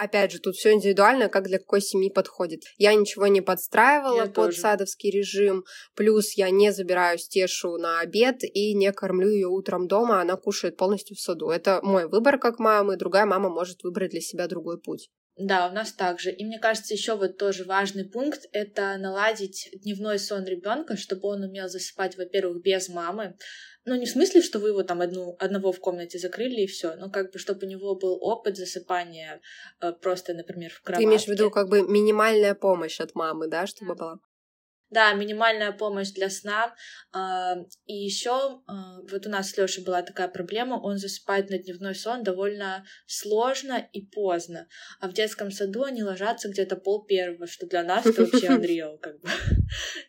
Опять 0.00 0.32
же, 0.32 0.38
тут 0.38 0.54
все 0.56 0.72
индивидуально, 0.72 1.28
как 1.28 1.46
для 1.46 1.58
какой 1.58 1.82
семьи 1.82 2.08
подходит. 2.08 2.62
Я 2.78 2.94
ничего 2.94 3.26
не 3.26 3.42
подстраивала 3.42 4.16
я 4.16 4.24
под 4.24 4.34
тоже. 4.34 4.58
садовский 4.58 5.10
режим, 5.10 5.66
плюс 5.94 6.38
я 6.38 6.48
не 6.48 6.72
забираю 6.72 7.18
Стешу 7.18 7.76
на 7.76 8.00
обед 8.00 8.42
и 8.42 8.72
не 8.72 8.92
кормлю 8.92 9.28
ее 9.28 9.48
утром 9.48 9.88
дома, 9.88 10.22
она 10.22 10.36
кушает 10.36 10.78
полностью 10.78 11.16
в 11.16 11.20
саду. 11.20 11.50
Это 11.50 11.80
мой 11.82 12.08
выбор 12.08 12.38
как 12.38 12.58
мамы, 12.58 12.96
другая 12.96 13.26
мама 13.26 13.50
может 13.50 13.82
выбрать 13.82 14.12
для 14.12 14.22
себя 14.22 14.48
другой 14.48 14.80
путь. 14.80 15.10
Да, 15.36 15.68
у 15.68 15.72
нас 15.72 15.92
также. 15.92 16.30
И 16.30 16.44
мне 16.44 16.58
кажется, 16.58 16.92
еще 16.92 17.16
вот 17.16 17.38
тоже 17.38 17.64
важный 17.64 18.04
пункт— 18.04 18.46
это 18.52 18.96
наладить 18.98 19.70
дневной 19.82 20.18
сон 20.18 20.44
ребенка, 20.44 20.96
чтобы 20.96 21.28
он 21.28 21.42
умел 21.42 21.68
засыпать, 21.68 22.16
во-первых, 22.16 22.62
без 22.62 22.88
мамы, 22.88 23.36
ну, 23.84 23.96
не 23.96 24.06
в 24.06 24.10
смысле, 24.10 24.42
что 24.42 24.58
вы 24.58 24.68
его 24.68 24.82
там 24.82 25.00
одну, 25.00 25.36
одного 25.38 25.72
в 25.72 25.80
комнате 25.80 26.18
закрыли 26.18 26.62
и 26.62 26.66
все, 26.66 26.96
но 26.96 27.10
как 27.10 27.32
бы, 27.32 27.38
чтобы 27.38 27.66
у 27.66 27.70
него 27.70 27.94
был 27.94 28.18
опыт 28.20 28.56
засыпания 28.56 29.40
э, 29.80 29.92
просто, 29.92 30.34
например, 30.34 30.70
в 30.70 30.82
кроватке. 30.82 31.04
Ты 31.04 31.08
имеешь 31.08 31.24
в 31.24 31.28
виду 31.28 31.50
как 31.50 31.68
бы 31.68 31.82
минимальная 31.82 32.54
помощь 32.54 33.00
от 33.00 33.14
мамы, 33.14 33.48
да, 33.48 33.66
чтобы 33.66 33.94
была? 33.94 34.18
Да, 34.90 35.12
минимальная 35.12 35.70
помощь 35.70 36.10
для 36.10 36.30
сна. 36.30 36.74
А, 37.12 37.56
и 37.86 37.94
еще 37.94 38.60
а, 38.66 39.00
вот 39.08 39.24
у 39.24 39.30
нас 39.30 39.50
с 39.50 39.56
Лешей 39.56 39.84
была 39.84 40.02
такая 40.02 40.26
проблема, 40.26 40.74
он 40.74 40.98
засыпает 40.98 41.48
на 41.48 41.58
дневной 41.58 41.94
сон 41.94 42.24
довольно 42.24 42.84
сложно 43.06 43.88
и 43.92 44.04
поздно. 44.04 44.66
А 45.00 45.08
в 45.08 45.12
детском 45.12 45.52
саду 45.52 45.84
они 45.84 46.02
ложатся 46.02 46.48
где-то 46.48 46.76
пол 46.76 47.04
первого, 47.04 47.46
что 47.46 47.66
для 47.66 47.84
нас 47.84 48.04
это 48.04 48.24
вообще 48.24 48.46
unreal, 48.48 48.98
как 48.98 49.20
бы. 49.20 49.28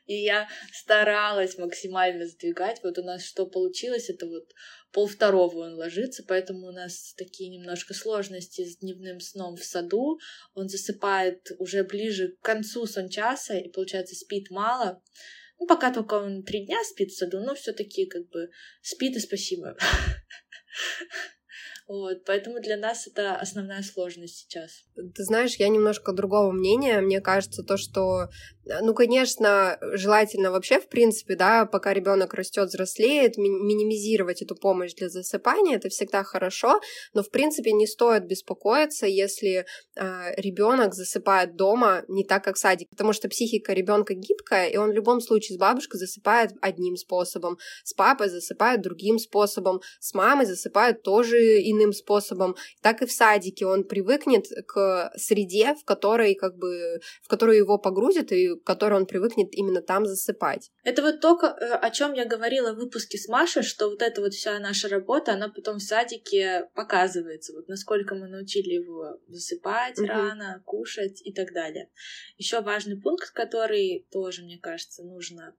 И 0.08 0.16
я 0.24 0.48
старалась 0.74 1.58
максимально 1.60 2.26
сдвигать. 2.26 2.82
Вот 2.84 2.98
у 2.98 3.04
нас 3.04 3.24
что 3.24 3.46
получилось, 3.46 4.10
это 4.10 4.26
вот 4.26 4.50
пол 4.92 5.08
второго 5.08 5.66
он 5.66 5.76
ложится, 5.76 6.24
поэтому 6.28 6.68
у 6.68 6.72
нас 6.72 7.14
такие 7.18 7.50
немножко 7.50 7.94
сложности 7.94 8.66
с 8.66 8.78
дневным 8.78 9.20
сном 9.20 9.56
в 9.56 9.64
саду. 9.64 10.20
Он 10.54 10.70
засыпает 10.70 11.52
уже 11.60 11.84
ближе 11.84 12.36
к 12.40 12.46
концу 12.46 12.86
сон 12.86 13.10
часа 13.10 13.58
и, 13.58 13.70
получается, 13.70 14.16
спит 14.16 14.50
мало. 14.50 15.02
Ну, 15.60 15.68
пока 15.68 15.94
только 15.94 16.16
он 16.16 16.44
три 16.44 16.66
дня 16.66 16.84
спит 16.84 17.12
в 17.12 17.18
саду, 17.18 17.40
но 17.40 17.54
все-таки 17.56 18.06
как 18.06 18.28
бы 18.30 18.50
спит 18.82 19.16
и 19.16 19.20
спасибо. 19.20 19.78
Вот, 21.88 22.24
поэтому 22.26 22.62
для 22.62 22.78
нас 22.78 23.06
это 23.06 23.36
основная 23.36 23.84
сложность 23.84 24.38
сейчас. 24.38 24.86
Ты 24.96 25.24
знаешь, 25.26 25.56
я 25.56 25.68
немножко 25.68 26.14
другого 26.14 26.54
мнения. 26.54 27.02
Мне 27.02 27.20
кажется, 27.20 27.64
то, 27.64 27.76
что 27.76 28.30
ну, 28.66 28.94
конечно, 28.94 29.78
желательно 29.94 30.52
вообще, 30.52 30.80
в 30.80 30.88
принципе, 30.88 31.36
да, 31.36 31.66
пока 31.66 31.94
ребенок 31.94 32.34
растет, 32.34 32.70
взрослеет, 32.70 33.38
ми- 33.38 33.50
минимизировать 33.50 34.42
эту 34.42 34.56
помощь 34.56 34.94
для 34.94 35.10
засыпания, 35.10 35.78
это 35.78 35.90
всегда 35.90 36.24
хорошо, 36.24 36.80
но, 37.14 37.24
в 37.24 37.32
принципе, 37.32 37.72
не 37.72 37.88
стоит 37.88 38.26
беспокоиться, 38.26 39.08
если 39.08 39.66
э, 39.96 40.34
ребенок 40.38 40.94
засыпает 40.94 41.56
дома 41.56 42.04
не 42.08 42.24
так, 42.24 42.44
как 42.44 42.56
в 42.56 42.60
садике, 42.60 42.90
потому 42.92 43.14
что 43.14 43.30
психика 43.30 43.74
ребенка 43.74 44.14
гибкая, 44.14 44.68
и 44.68 44.78
он 44.78 44.92
в 44.92 44.94
любом 44.94 45.22
случае 45.22 45.56
с 45.56 45.60
бабушкой 45.60 46.00
засыпает 46.00 46.52
одним 46.62 46.98
способом, 46.98 47.58
с 47.84 47.94
папой 47.94 48.30
засыпает 48.30 48.82
другим 48.82 49.18
способом, 49.18 49.82
с 50.00 50.14
мамой 50.14 50.46
засыпает 50.46 51.02
тоже 51.02 51.60
иным 51.62 51.94
способом, 51.94 52.56
так 52.82 53.02
и 53.02 53.06
в 53.06 53.12
садике 53.12 53.66
он 53.66 53.84
привыкнет 53.84 54.46
к 54.68 55.12
среде, 55.16 55.76
в 55.76 55.84
которой, 55.84 56.36
как 56.36 56.58
бы, 56.58 57.00
в 57.24 57.28
которую 57.28 57.58
его 57.58 57.78
погрузят, 57.80 58.32
и 58.32 58.51
к 58.58 58.64
которой 58.64 58.96
он 58.96 59.06
привыкнет 59.06 59.50
именно 59.54 59.82
там 59.82 60.06
засыпать. 60.06 60.72
Это 60.84 61.02
вот 61.02 61.22
то, 61.22 61.38
э, 61.42 61.74
о 61.74 61.90
чем 61.92 62.14
я 62.14 62.26
говорила 62.26 62.74
в 62.74 62.78
выпуске 62.78 63.18
с 63.18 63.28
Машей, 63.28 63.64
что 63.64 63.90
вот 63.90 64.02
эта 64.02 64.22
вот 64.22 64.34
вся 64.34 64.60
наша 64.60 64.90
работа, 64.90 65.34
она 65.34 65.50
потом 65.50 65.78
в 65.78 65.84
садике 65.84 66.70
показывается, 66.76 67.54
вот 67.54 67.68
насколько 67.68 68.16
мы 68.16 68.28
научили 68.28 68.74
его 68.74 69.20
засыпать 69.28 69.98
угу. 69.98 70.08
рано, 70.08 70.62
кушать 70.66 71.22
и 71.24 71.34
так 71.34 71.54
далее. 71.54 71.90
Еще 72.38 72.62
важный 72.62 73.00
пункт, 73.00 73.32
который 73.32 74.08
тоже, 74.12 74.44
мне 74.44 74.58
кажется, 74.60 75.04
нужно 75.04 75.56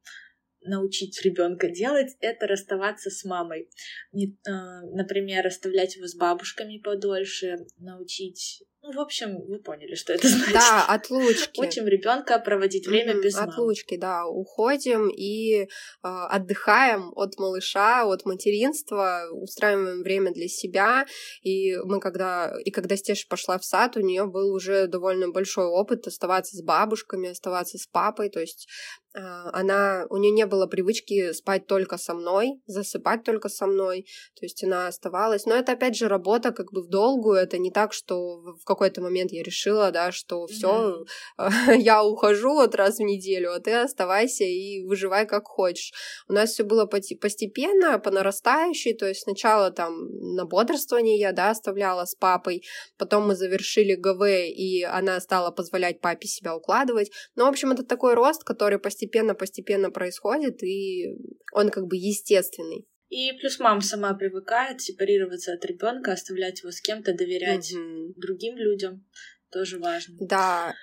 научить 0.64 1.20
ребенка 1.22 1.68
делать, 1.68 2.16
это 2.20 2.46
расставаться 2.46 3.10
с 3.10 3.24
мамой. 3.24 3.68
Не, 4.12 4.38
э, 4.46 4.50
например, 4.92 5.46
оставлять 5.46 5.96
его 5.96 6.06
с 6.06 6.14
бабушками 6.14 6.78
подольше, 6.78 7.66
научить 7.78 8.64
Ну, 8.84 8.90
в 8.92 8.98
общем, 8.98 9.40
вы 9.46 9.60
поняли, 9.60 9.94
что 9.94 10.12
это 10.12 10.26
значит. 10.28 10.54
Да, 10.54 10.86
отлучки. 10.88 11.60
Учим 11.60 11.86
ребенка 11.86 12.40
проводить 12.40 12.88
время 12.88 13.14
без 13.14 13.36
мамы. 13.36 13.52
Отлучки, 13.52 13.96
да, 13.96 14.26
уходим 14.26 15.08
и 15.08 15.62
э, 15.62 15.66
отдыхаем 16.02 17.12
от 17.14 17.38
малыша, 17.38 18.04
от 18.04 18.24
материнства, 18.24 19.28
устраиваем 19.30 20.02
время 20.02 20.32
для 20.32 20.48
себя. 20.48 21.06
И 21.42 21.76
мы 21.84 22.00
когда 22.00 22.52
и 22.64 22.72
когда 22.72 22.96
Стеша 22.96 23.26
пошла 23.28 23.56
в 23.58 23.64
сад, 23.64 23.96
у 23.96 24.00
нее 24.00 24.26
был 24.26 24.52
уже 24.52 24.88
довольно 24.88 25.30
большой 25.30 25.66
опыт 25.66 26.08
оставаться 26.08 26.56
с 26.56 26.62
бабушками, 26.62 27.30
оставаться 27.30 27.78
с 27.78 27.86
папой, 27.86 28.30
то 28.30 28.40
есть 28.40 28.68
а, 29.14 29.50
она, 29.52 30.06
у 30.08 30.16
нее 30.16 30.30
не 30.30 30.46
было 30.46 30.66
привычки 30.66 31.32
спать 31.32 31.66
только 31.66 31.98
со 31.98 32.14
мной, 32.14 32.62
засыпать 32.66 33.24
только 33.24 33.48
со 33.48 33.66
мной, 33.66 34.06
то 34.34 34.46
есть 34.46 34.64
она 34.64 34.86
оставалась. 34.88 35.44
Но 35.44 35.54
это 35.54 35.72
опять 35.72 35.96
же 35.96 36.08
работа 36.08 36.50
как 36.52 36.72
бы 36.72 36.82
в 36.82 36.88
долгую, 36.88 37.36
это 37.36 37.58
не 37.58 37.70
так, 37.70 37.92
что 37.92 38.40
в 38.40 38.64
какой-то 38.74 39.00
момент 39.00 39.32
я 39.32 39.42
решила, 39.42 39.90
да, 39.90 40.12
что 40.12 40.46
все, 40.46 41.04
mm-hmm. 41.38 41.76
я 41.78 42.02
ухожу 42.04 42.54
вот 42.54 42.74
раз 42.74 42.96
в 42.96 43.02
неделю, 43.02 43.52
а 43.52 43.60
ты 43.60 43.72
оставайся 43.72 44.44
и 44.44 44.84
выживай 44.84 45.26
как 45.26 45.46
хочешь. 45.46 45.92
У 46.28 46.32
нас 46.32 46.50
все 46.50 46.64
было 46.64 46.86
постепенно, 46.86 47.98
по 47.98 48.10
нарастающей, 48.10 48.94
то 48.94 49.06
есть 49.06 49.22
сначала 49.22 49.70
там 49.70 50.08
на 50.34 50.44
бодрствование 50.44 51.18
я, 51.18 51.32
да, 51.32 51.50
оставляла 51.50 52.04
с 52.04 52.14
папой, 52.14 52.64
потом 52.98 53.28
мы 53.28 53.36
завершили 53.36 53.94
ГВ, 53.94 54.22
и 54.48 54.82
она 54.82 55.20
стала 55.20 55.50
позволять 55.50 56.00
папе 56.00 56.28
себя 56.28 56.56
укладывать. 56.56 57.10
Ну, 57.36 57.44
в 57.44 57.48
общем, 57.48 57.72
это 57.72 57.82
такой 57.84 58.14
рост, 58.14 58.44
который 58.44 58.78
постепенно 58.78 59.12
постепенно-постепенно 59.12 59.90
происходит, 59.90 60.62
и 60.62 61.16
он 61.52 61.70
как 61.70 61.86
бы 61.86 61.96
естественный. 61.96 62.86
И 63.12 63.30
плюс 63.38 63.58
мама 63.58 63.82
сама 63.82 64.14
привыкает 64.14 64.80
сепарироваться 64.80 65.52
от 65.52 65.62
ребенка, 65.66 66.12
оставлять 66.12 66.62
его 66.62 66.72
с 66.72 66.80
кем-то, 66.80 67.12
доверять 67.12 67.70
угу. 67.74 68.14
другим 68.16 68.56
людям. 68.56 69.06
Тоже 69.50 69.78
важно. 69.78 70.16
Да. 70.18 70.74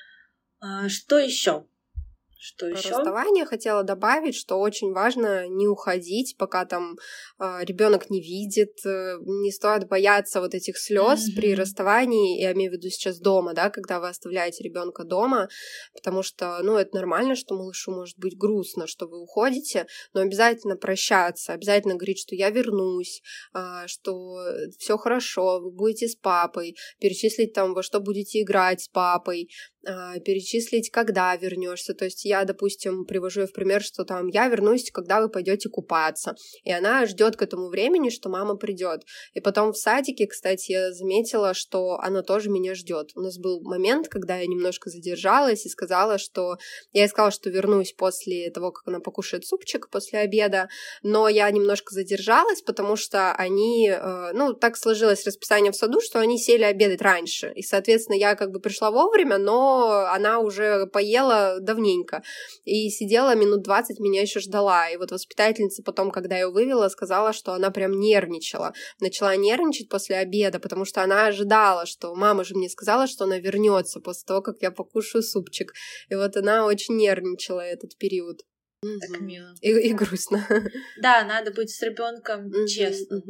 А, 0.60 0.88
что 0.90 1.18
еще? 1.18 1.66
Что 2.42 2.70
Про 2.70 2.78
еще? 2.78 2.90
расставание 2.92 3.44
хотела 3.44 3.84
добавить, 3.84 4.34
что 4.34 4.56
очень 4.62 4.94
важно 4.94 5.46
не 5.50 5.68
уходить, 5.68 6.38
пока 6.38 6.64
там 6.64 6.96
э, 7.38 7.60
ребенок 7.64 8.10
не 8.10 8.22
видит, 8.22 8.78
э, 8.86 9.18
не 9.26 9.52
стоит 9.52 9.90
бояться 9.90 10.40
вот 10.40 10.56
этих 10.56 10.78
слез 10.78 11.20
mm-hmm. 11.20 11.36
при 11.36 11.54
расставании, 11.54 12.40
я 12.40 12.54
имею 12.54 12.72
в 12.72 12.76
виду 12.76 12.88
сейчас 12.88 13.20
дома, 13.20 13.54
да, 13.54 13.70
когда 13.70 14.00
вы 14.00 14.08
оставляете 14.08 14.64
ребенка 14.64 15.04
дома, 15.04 15.50
потому 15.94 16.24
что, 16.24 16.60
ну, 16.64 16.78
это 16.78 16.96
нормально, 16.96 17.36
что 17.36 17.56
малышу 17.56 17.92
может 17.92 18.18
быть 18.18 18.38
грустно, 18.38 18.88
что 18.88 19.06
вы 19.08 19.22
уходите, 19.22 19.86
но 20.14 20.22
обязательно 20.22 20.78
прощаться, 20.78 21.52
обязательно 21.52 21.96
говорить, 21.96 22.20
что 22.22 22.36
я 22.36 22.52
вернусь, 22.52 23.22
э, 23.54 23.88
что 23.88 24.40
все 24.78 24.98
хорошо, 24.98 25.60
вы 25.60 25.72
будете 25.72 26.08
с 26.08 26.16
папой, 26.16 26.78
перечислить 27.02 27.52
там, 27.52 27.74
во 27.74 27.84
что 27.84 28.00
будете 28.00 28.42
играть 28.42 28.80
с 28.80 28.88
папой, 28.88 29.50
э, 29.86 30.22
перечислить, 30.22 30.90
когда 30.90 31.36
вернешься, 31.36 31.94
то 31.94 32.06
есть 32.06 32.29
я, 32.30 32.46
допустим, 32.46 33.06
привожу 33.06 33.46
в 33.48 33.54
пример, 33.54 33.82
что 33.82 34.06
там 34.06 34.28
я 34.28 34.48
вернусь, 34.48 34.92
когда 34.92 35.20
вы 35.20 35.30
пойдете 35.30 35.68
купаться. 35.70 36.36
И 36.64 36.72
она 36.72 37.06
ждет 37.06 37.36
к 37.36 37.42
этому 37.42 37.68
времени, 37.70 38.10
что 38.10 38.30
мама 38.30 38.56
придет. 38.56 39.02
И 39.34 39.42
потом 39.42 39.74
в 39.74 39.78
садике, 39.78 40.28
кстати, 40.28 40.72
я 40.72 40.92
заметила, 40.94 41.54
что 41.54 41.98
она 42.00 42.22
тоже 42.22 42.50
меня 42.50 42.76
ждет. 42.76 43.12
У 43.16 43.22
нас 43.22 43.38
был 43.38 43.62
момент, 43.62 44.08
когда 44.08 44.38
я 44.38 44.46
немножко 44.46 44.90
задержалась 44.90 45.66
и 45.66 45.70
сказала, 45.70 46.18
что 46.18 46.58
я 46.94 47.04
ей 47.04 47.10
сказала, 47.10 47.32
что 47.32 47.50
вернусь 47.50 47.94
после 47.94 48.52
того, 48.52 48.72
как 48.72 48.88
она 48.88 49.00
покушает 49.00 49.46
супчик 49.46 49.90
после 49.90 50.20
обеда, 50.20 50.70
но 51.02 51.28
я 51.28 51.50
немножко 51.50 51.94
задержалась, 51.94 52.62
потому 52.62 52.96
что 52.96 53.34
они, 53.34 53.90
э, 53.90 54.32
ну, 54.34 54.54
так 54.54 54.78
сложилось 54.78 55.26
расписание 55.26 55.72
в 55.72 55.76
саду, 55.76 56.00
что 56.02 56.20
они 56.20 56.38
сели 56.38 56.64
обедать 56.64 57.02
раньше. 57.02 57.52
И, 57.56 57.64
соответственно, 57.64 58.16
я 58.18 58.36
как 58.36 58.52
бы 58.52 58.60
пришла 58.60 58.92
вовремя, 58.92 59.38
но 59.38 60.06
она 60.12 60.40
уже 60.40 60.86
поела 60.88 61.58
давненько. 61.60 62.19
И 62.64 62.90
сидела 62.90 63.36
минут 63.36 63.64
20, 63.64 64.00
меня 64.00 64.22
еще 64.22 64.40
ждала. 64.40 64.90
И 64.90 64.98
вот 64.98 65.12
воспитательница 65.12 65.84
потом, 65.84 66.12
когда 66.12 66.36
ее 66.38 66.50
вывела, 66.52 66.90
сказала, 66.90 67.34
что 67.34 67.54
она 67.54 67.72
прям 67.72 68.00
нервничала. 68.00 68.74
Начала 69.00 69.36
нервничать 69.36 69.90
после 69.90 70.18
обеда, 70.18 70.60
потому 70.60 70.86
что 70.86 71.04
она 71.04 71.28
ожидала, 71.28 71.86
что 71.86 72.16
мама 72.16 72.44
же 72.44 72.56
мне 72.56 72.70
сказала, 72.70 73.08
что 73.08 73.26
она 73.26 73.40
вернется 73.40 74.00
после 74.00 74.26
того, 74.26 74.42
как 74.42 74.58
я 74.62 74.72
покушаю 74.72 75.24
супчик. 75.24 75.74
И 76.10 76.16
вот 76.16 76.36
она 76.38 76.66
очень 76.66 76.96
нервничала 76.98 77.62
этот 77.62 77.98
период. 77.98 78.42
Так 78.82 79.20
мило. 79.20 79.54
И, 79.62 79.72
и 79.72 79.94
грустно. 79.94 80.46
Да, 81.02 81.26
надо 81.26 81.52
быть 81.52 81.70
с 81.70 81.82
ребенком 81.82 82.50
честным. 82.66 83.22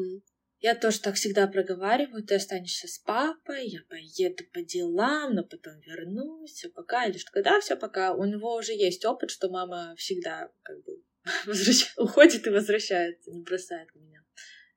Я 0.61 0.75
тоже 0.75 0.99
так 0.99 1.15
всегда 1.15 1.47
проговариваю, 1.47 2.23
ты 2.23 2.35
останешься 2.35 2.87
с 2.87 2.99
папой, 2.99 3.65
я 3.65 3.79
поеду 3.87 4.43
по 4.51 4.61
делам, 4.61 5.33
но 5.33 5.43
потом 5.43 5.79
вернусь, 5.79 6.51
все 6.51 6.69
пока, 6.69 7.05
или 7.05 7.17
что 7.17 7.31
когда 7.31 7.61
все 7.61 7.77
пока. 7.77 8.13
У 8.13 8.25
него 8.25 8.55
уже 8.55 8.73
есть 8.73 9.05
опыт, 9.05 9.31
что 9.31 9.49
мама 9.49 9.95
всегда 9.97 10.51
как 10.63 10.83
бы 10.83 11.01
возвращ... 11.45 11.93
уходит 11.95 12.45
и 12.45 12.49
возвращается, 12.49 13.31
не 13.31 13.41
бросает 13.41 13.87
меня. 13.95 14.21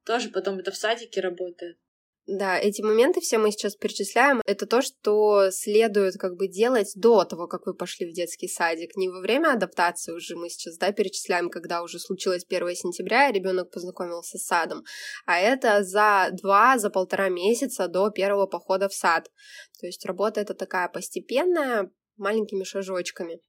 Тоже 0.04 0.30
потом 0.30 0.58
это 0.60 0.70
в 0.70 0.76
садике 0.76 1.20
работает. 1.20 1.78
Да, 2.26 2.56
эти 2.56 2.82
моменты 2.82 3.20
все 3.20 3.38
мы 3.38 3.50
сейчас 3.50 3.74
перечисляем. 3.74 4.40
Это 4.46 4.64
то, 4.66 4.80
что 4.80 5.50
следует 5.50 6.14
как 6.14 6.36
бы 6.36 6.46
делать 6.46 6.92
до 6.94 7.24
того, 7.24 7.48
как 7.48 7.66
вы 7.66 7.74
пошли 7.74 8.08
в 8.08 8.14
детский 8.14 8.46
садик. 8.46 8.96
Не 8.96 9.08
во 9.08 9.20
время 9.20 9.52
адаптации 9.52 10.12
уже 10.12 10.36
мы 10.36 10.48
сейчас, 10.48 10.76
да, 10.76 10.92
перечисляем, 10.92 11.50
когда 11.50 11.82
уже 11.82 11.98
случилось 11.98 12.44
1 12.48 12.76
сентября, 12.76 13.28
и 13.28 13.32
ребенок 13.32 13.72
познакомился 13.72 14.38
с 14.38 14.44
садом. 14.44 14.84
А 15.26 15.40
это 15.40 15.82
за 15.82 16.28
два, 16.32 16.78
за 16.78 16.90
полтора 16.90 17.28
месяца 17.28 17.88
до 17.88 18.10
первого 18.10 18.46
похода 18.46 18.88
в 18.88 18.94
сад. 18.94 19.28
То 19.80 19.86
есть 19.86 20.06
работа 20.06 20.40
это 20.40 20.54
такая 20.54 20.88
постепенная, 20.88 21.90
маленькими 22.16 22.62
шажочками. 22.62 23.40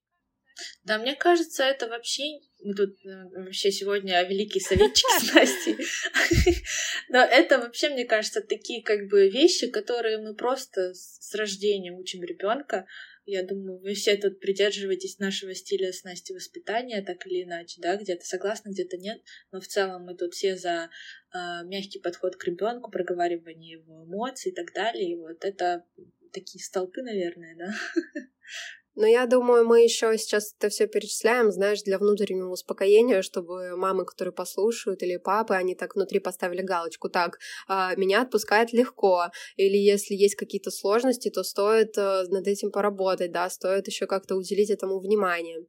Да, 0.83 0.97
мне 0.97 1.15
кажется, 1.15 1.63
это 1.63 1.87
вообще... 1.87 2.23
Мы 2.63 2.73
тут 2.75 2.97
э, 3.05 3.29
вообще 3.35 3.71
сегодня 3.71 4.17
о 4.19 4.23
великий 4.23 4.61
советчик 4.61 5.05
с 5.19 5.33
Настей. 5.33 5.77
Но 7.09 7.19
это 7.19 7.59
вообще, 7.59 7.89
мне 7.89 8.05
кажется, 8.05 8.41
такие 8.41 8.81
как 8.81 9.07
бы 9.09 9.29
вещи, 9.29 9.67
которые 9.67 10.17
мы 10.17 10.33
просто 10.33 10.93
с 10.93 11.35
рождения 11.35 11.91
учим 11.91 12.23
ребенка. 12.23 12.85
Я 13.25 13.43
думаю, 13.43 13.79
вы 13.79 13.93
все 13.93 14.15
тут 14.17 14.39
придерживаетесь 14.39 15.19
нашего 15.19 15.53
стиля 15.55 15.91
с 15.91 16.03
Настей 16.03 16.35
воспитания, 16.35 17.01
так 17.01 17.25
или 17.27 17.43
иначе, 17.43 17.79
да, 17.81 17.95
где-то 17.95 18.25
согласны, 18.25 18.69
где-то 18.69 18.97
нет, 18.97 19.21
но 19.51 19.61
в 19.61 19.67
целом 19.67 20.03
мы 20.03 20.15
тут 20.15 20.33
все 20.33 20.57
за 20.57 20.89
э, 21.33 21.37
мягкий 21.65 21.99
подход 21.99 22.35
к 22.35 22.45
ребенку, 22.45 22.91
проговаривание 22.91 23.79
его 23.79 24.05
эмоций 24.05 24.51
и 24.51 24.55
так 24.55 24.73
далее. 24.73 25.11
И 25.11 25.15
вот 25.15 25.43
это 25.43 25.85
такие 26.31 26.63
столпы, 26.63 27.01
наверное, 27.01 27.55
да. 27.57 27.73
Но 28.95 29.07
я 29.07 29.25
думаю, 29.25 29.65
мы 29.65 29.81
еще 29.81 30.15
сейчас 30.17 30.53
это 30.57 30.69
все 30.69 30.87
перечисляем, 30.87 31.51
знаешь, 31.51 31.81
для 31.81 31.97
внутреннего 31.97 32.51
успокоения, 32.51 33.23
чтобы 33.23 33.75
мамы, 33.75 34.05
которые 34.05 34.33
послушают, 34.33 35.01
или 35.01 35.17
папы, 35.17 35.55
они 35.55 35.73
так 35.73 35.95
внутри 35.95 36.19
поставили 36.19 36.61
галочку, 36.61 37.09
так, 37.09 37.39
а, 37.67 37.95
меня 37.95 38.21
отпускает 38.21 38.71
легко, 38.71 39.31
или 39.55 39.77
если 39.77 40.13
есть 40.13 40.35
какие-то 40.35 40.69
сложности, 40.69 41.29
то 41.29 41.43
стоит 41.43 41.97
э, 41.97 42.23
над 42.29 42.47
этим 42.47 42.71
поработать, 42.71 43.31
да, 43.31 43.49
стоит 43.49 43.87
еще 43.87 44.05
как-то 44.05 44.35
уделить 44.35 44.69
этому 44.69 44.99
внимание. 44.99 45.65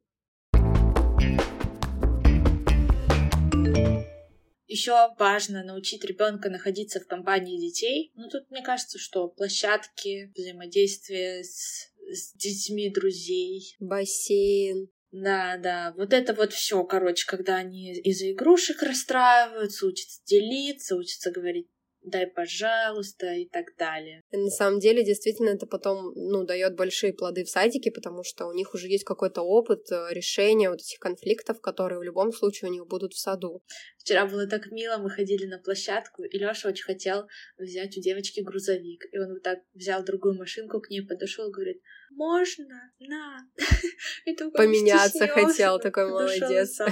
Еще 4.67 4.93
важно 5.17 5.63
научить 5.63 6.03
ребенка 6.03 6.49
находиться 6.49 6.99
в 6.99 7.07
компании 7.07 7.57
детей. 7.59 8.11
Ну, 8.15 8.27
тут 8.29 8.51
мне 8.51 8.61
кажется, 8.61 8.99
что 8.99 9.29
площадки, 9.29 10.31
взаимодействие 10.35 11.43
с 11.43 11.94
с 12.15 12.33
детьми 12.33 12.89
друзей. 12.89 13.75
Бассейн. 13.79 14.89
Да, 15.11 15.57
да, 15.57 15.93
вот 15.97 16.11
это 16.11 16.33
вот 16.33 16.51
все, 16.51 16.83
короче, 16.83 17.25
когда 17.25 17.55
они 17.55 17.93
из-за 17.93 18.31
игрушек 18.31 18.83
расстраиваются, 18.83 19.85
учатся 19.85 20.21
делиться, 20.25 20.95
учатся 20.95 21.31
говорить 21.31 21.67
дай, 22.05 22.27
пожалуйста, 22.27 23.33
и 23.33 23.47
так 23.47 23.75
далее. 23.77 24.21
И 24.31 24.37
на 24.37 24.49
самом 24.49 24.79
деле, 24.79 25.03
действительно, 25.03 25.49
это 25.49 25.65
потом, 25.65 26.13
ну, 26.15 26.45
дает 26.45 26.75
большие 26.75 27.13
плоды 27.13 27.43
в 27.43 27.49
садике, 27.49 27.91
потому 27.91 28.23
что 28.23 28.45
у 28.45 28.53
них 28.53 28.73
уже 28.73 28.87
есть 28.87 29.03
какой-то 29.03 29.41
опыт 29.41 29.91
э, 29.91 30.07
решения 30.11 30.69
вот 30.69 30.79
этих 30.79 30.99
конфликтов, 30.99 31.61
которые 31.61 31.99
в 31.99 32.03
любом 32.03 32.31
случае 32.31 32.69
у 32.69 32.73
них 32.73 32.87
будут 32.87 33.13
в 33.13 33.19
саду. 33.19 33.63
Вчера 33.97 34.25
было 34.25 34.47
так 34.47 34.71
мило, 34.71 34.97
мы 34.97 35.09
ходили 35.09 35.45
на 35.45 35.57
площадку, 35.57 36.23
и 36.23 36.37
Лёша 36.37 36.69
очень 36.69 36.85
хотел 36.85 37.27
взять 37.57 37.97
у 37.97 38.01
девочки 38.01 38.41
грузовик. 38.41 39.05
И 39.11 39.17
он 39.17 39.33
вот 39.33 39.43
так 39.43 39.59
взял 39.73 40.03
другую 40.03 40.35
машинку, 40.35 40.79
к 40.79 40.89
ней 40.89 41.01
подошел 41.01 41.49
и 41.49 41.51
говорит, 41.51 41.81
можно, 42.15 42.91
на. 42.99 43.37
Поменяться 44.53 45.27
хотел, 45.27 45.79
такой 45.79 46.09
молодец. 46.09 46.79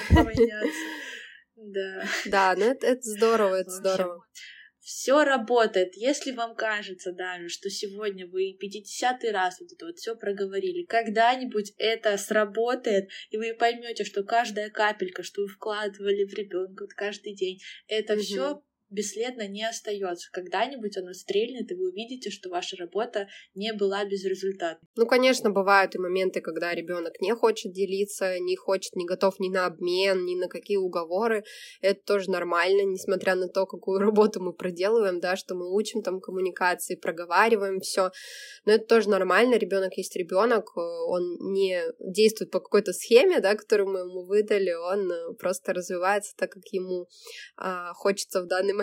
Да. 1.56 2.04
Да, 2.26 2.56
ну 2.58 2.66
это, 2.66 2.88
это 2.88 3.02
здорово, 3.02 3.56
это 3.62 3.70
здорово. 3.70 4.26
Все 4.80 5.24
работает. 5.24 5.96
Если 5.96 6.34
вам 6.34 6.56
кажется 6.56 7.14
даже, 7.14 7.48
что 7.48 7.70
сегодня 7.70 8.28
вы 8.28 8.58
50 8.60 9.24
раз 9.32 9.62
вот 9.62 9.72
это 9.72 9.86
вот 9.86 9.98
все 9.98 10.14
проговорили, 10.14 10.84
когда-нибудь 10.84 11.74
это 11.78 12.18
сработает, 12.18 13.10
и 13.30 13.38
вы 13.38 13.54
поймете, 13.54 14.04
что 14.04 14.24
каждая 14.24 14.70
капелька, 14.70 15.24
что 15.24 15.44
вы 15.44 15.48
вкладывали 15.48 16.26
в 16.26 16.34
ребенка 16.34 16.84
вот 16.84 16.94
каждый 16.94 17.34
день, 17.34 17.60
это 17.88 18.16
угу. 18.16 18.22
все 18.22 18.62
бесследно 18.94 19.48
не 19.48 19.68
остается. 19.68 20.30
Когда-нибудь 20.32 20.98
оно 20.98 21.14
стрельнет, 21.14 21.72
и 21.72 21.76
вы 21.76 21.90
увидите, 21.90 22.30
что 22.30 22.50
ваша 22.50 22.78
работа 22.78 23.28
не 23.56 23.74
была 23.74 24.06
безрезультатной. 24.06 24.88
Ну, 24.96 25.06
конечно, 25.06 25.50
бывают 25.50 25.96
и 25.96 26.00
моменты, 26.00 26.42
когда 26.42 26.74
ребенок 26.74 27.20
не 27.20 27.34
хочет 27.34 27.74
делиться, 27.74 28.40
не 28.40 28.56
хочет, 28.56 28.96
не 28.96 29.06
готов 29.06 29.40
ни 29.40 29.50
на 29.50 29.66
обмен, 29.66 30.26
ни 30.26 30.36
на 30.36 30.48
какие 30.48 30.78
уговоры. 30.78 31.44
Это 31.82 32.00
тоже 32.06 32.30
нормально, 32.30 32.84
несмотря 32.84 33.36
на 33.36 33.48
то, 33.48 33.66
какую 33.66 34.00
работу 34.00 34.42
мы 34.42 34.54
проделываем, 34.54 35.20
да, 35.20 35.36
что 35.36 35.56
мы 35.56 35.74
учим 35.74 36.04
там 36.04 36.22
коммуникации, 36.22 36.96
проговариваем 36.96 37.80
все. 37.80 38.12
Но 38.66 38.74
это 38.74 38.86
тоже 38.86 39.10
нормально. 39.10 39.56
Ребенок 39.56 39.94
есть 39.98 40.16
ребенок, 40.16 40.78
он 40.78 41.38
не 41.52 41.82
действует 42.00 42.52
по 42.52 42.60
какой-то 42.60 42.94
схеме, 42.94 43.40
да, 43.40 43.56
которую 43.56 43.90
мы 43.90 44.00
ему 44.02 44.26
выдали, 44.26 44.72
он 44.72 45.36
просто 45.38 45.74
развивается 45.74 46.34
так, 46.38 46.52
как 46.52 46.64
ему 46.72 47.08
а, 47.58 47.94
хочется 47.94 48.42
в 48.42 48.48
данный 48.48 48.74
момент. 48.74 48.83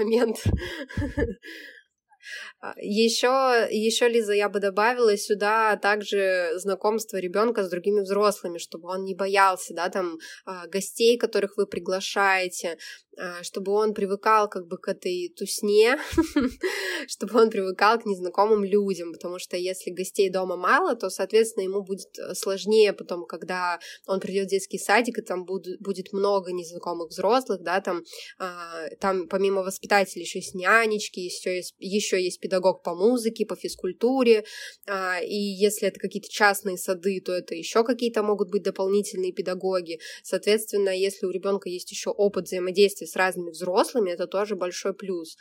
Еще, 2.76 3.66
еще, 3.70 4.08
Лиза, 4.08 4.34
я 4.34 4.50
бы 4.50 4.60
добавила 4.60 5.16
сюда 5.16 5.76
также 5.76 6.50
знакомство 6.56 7.16
ребенка 7.16 7.64
с 7.64 7.70
другими 7.70 8.00
взрослыми, 8.00 8.58
чтобы 8.58 8.90
он 8.90 9.04
не 9.04 9.14
боялся, 9.14 9.72
да, 9.74 9.88
там 9.88 10.18
а, 10.44 10.66
гостей, 10.66 11.16
которых 11.16 11.56
вы 11.56 11.66
приглашаете, 11.66 12.76
а, 13.09 13.09
чтобы 13.42 13.72
он 13.72 13.94
привыкал 13.94 14.48
как 14.48 14.66
бы 14.66 14.78
к 14.78 14.88
этой 14.88 15.32
тусне, 15.36 15.98
чтобы 17.08 17.40
он 17.40 17.50
привыкал 17.50 17.98
к 17.98 18.06
незнакомым 18.06 18.64
людям, 18.64 19.12
потому 19.12 19.38
что 19.38 19.56
если 19.56 19.90
гостей 19.90 20.30
дома 20.30 20.56
мало, 20.56 20.94
то, 20.96 21.10
соответственно, 21.10 21.64
ему 21.64 21.82
будет 21.82 22.18
э, 22.18 22.34
сложнее 22.34 22.92
потом, 22.92 23.26
когда 23.26 23.78
он 24.06 24.20
придет 24.20 24.46
в 24.46 24.50
детский 24.50 24.78
садик, 24.78 25.18
и 25.18 25.22
там 25.22 25.44
будет, 25.44 25.80
будет 25.80 26.12
много 26.12 26.52
незнакомых 26.52 27.10
взрослых, 27.10 27.62
да, 27.62 27.80
там, 27.80 28.02
а, 28.38 28.88
там 29.00 29.28
помимо 29.28 29.62
воспитателей 29.62 30.22
еще 30.22 30.38
есть 30.38 30.54
нянечки, 30.54 31.20
еще 31.20 31.56
есть, 31.56 31.74
еще 31.78 32.22
есть 32.22 32.40
педагог 32.40 32.82
по 32.82 32.94
музыке, 32.94 33.46
по 33.46 33.56
физкультуре, 33.56 34.44
а, 34.86 35.20
и 35.20 35.36
если 35.36 35.88
это 35.88 35.98
какие-то 36.00 36.28
частные 36.28 36.76
сады, 36.76 37.20
то 37.20 37.32
это 37.32 37.54
еще 37.54 37.84
какие-то 37.84 38.22
могут 38.22 38.50
быть 38.50 38.62
дополнительные 38.62 39.32
педагоги. 39.32 40.00
Соответственно, 40.22 40.90
если 40.90 41.26
у 41.26 41.30
ребенка 41.30 41.68
есть 41.68 41.90
еще 41.90 42.10
опыт 42.10 42.46
взаимодействия 42.46 43.06
с 43.10 43.16
разными 43.16 43.50
взрослыми, 43.50 44.10
это 44.10 44.26
тоже 44.26 44.56
большой 44.56 44.94
плюс. 44.94 45.36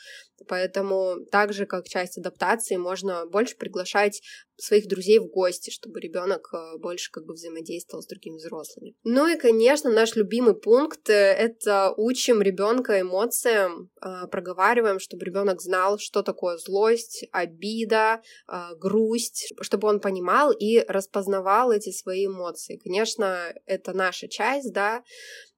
Поэтому 0.48 1.18
так 1.32 1.54
же, 1.54 1.66
как 1.66 1.88
часть 1.88 2.18
адаптации, 2.18 2.78
можно 2.78 3.26
больше 3.26 3.58
приглашать 3.58 4.22
своих 4.62 4.88
друзей 4.88 5.20
в 5.20 5.28
гости, 5.28 5.70
чтобы 5.70 6.00
ребенок 6.00 6.50
э, 6.54 6.78
больше 6.78 7.12
как 7.12 7.26
бы 7.26 7.34
взаимодействовал 7.34 8.04
с 8.04 8.08
другими 8.08 8.36
взрослыми. 8.36 8.94
Ну 9.04 9.28
и, 9.28 9.38
конечно, 9.38 9.90
наш 9.90 10.16
любимый 10.16 10.54
пункт— 10.54 11.02
это 11.10 11.94
учим 11.96 12.42
ребенка 12.42 13.00
эмоциям, 13.00 13.90
э, 14.02 14.28
проговариваем, 14.30 15.00
чтобы 15.00 15.26
ребенок 15.26 15.62
знал, 15.62 15.98
что 15.98 16.24
такое 16.24 16.58
злость, 16.58 17.26
обида, 17.32 18.22
э, 18.52 18.76
грусть, 18.76 19.54
чтобы 19.62 19.88
он 19.88 20.00
понимал 20.00 20.52
и 20.52 20.80
распознавал 20.88 21.72
эти 21.72 21.92
свои 21.92 22.28
эмоции. 22.28 22.80
Конечно, 22.84 23.54
это 23.66 23.94
наша 23.94 24.28
часть, 24.28 24.74
да, 24.74 25.04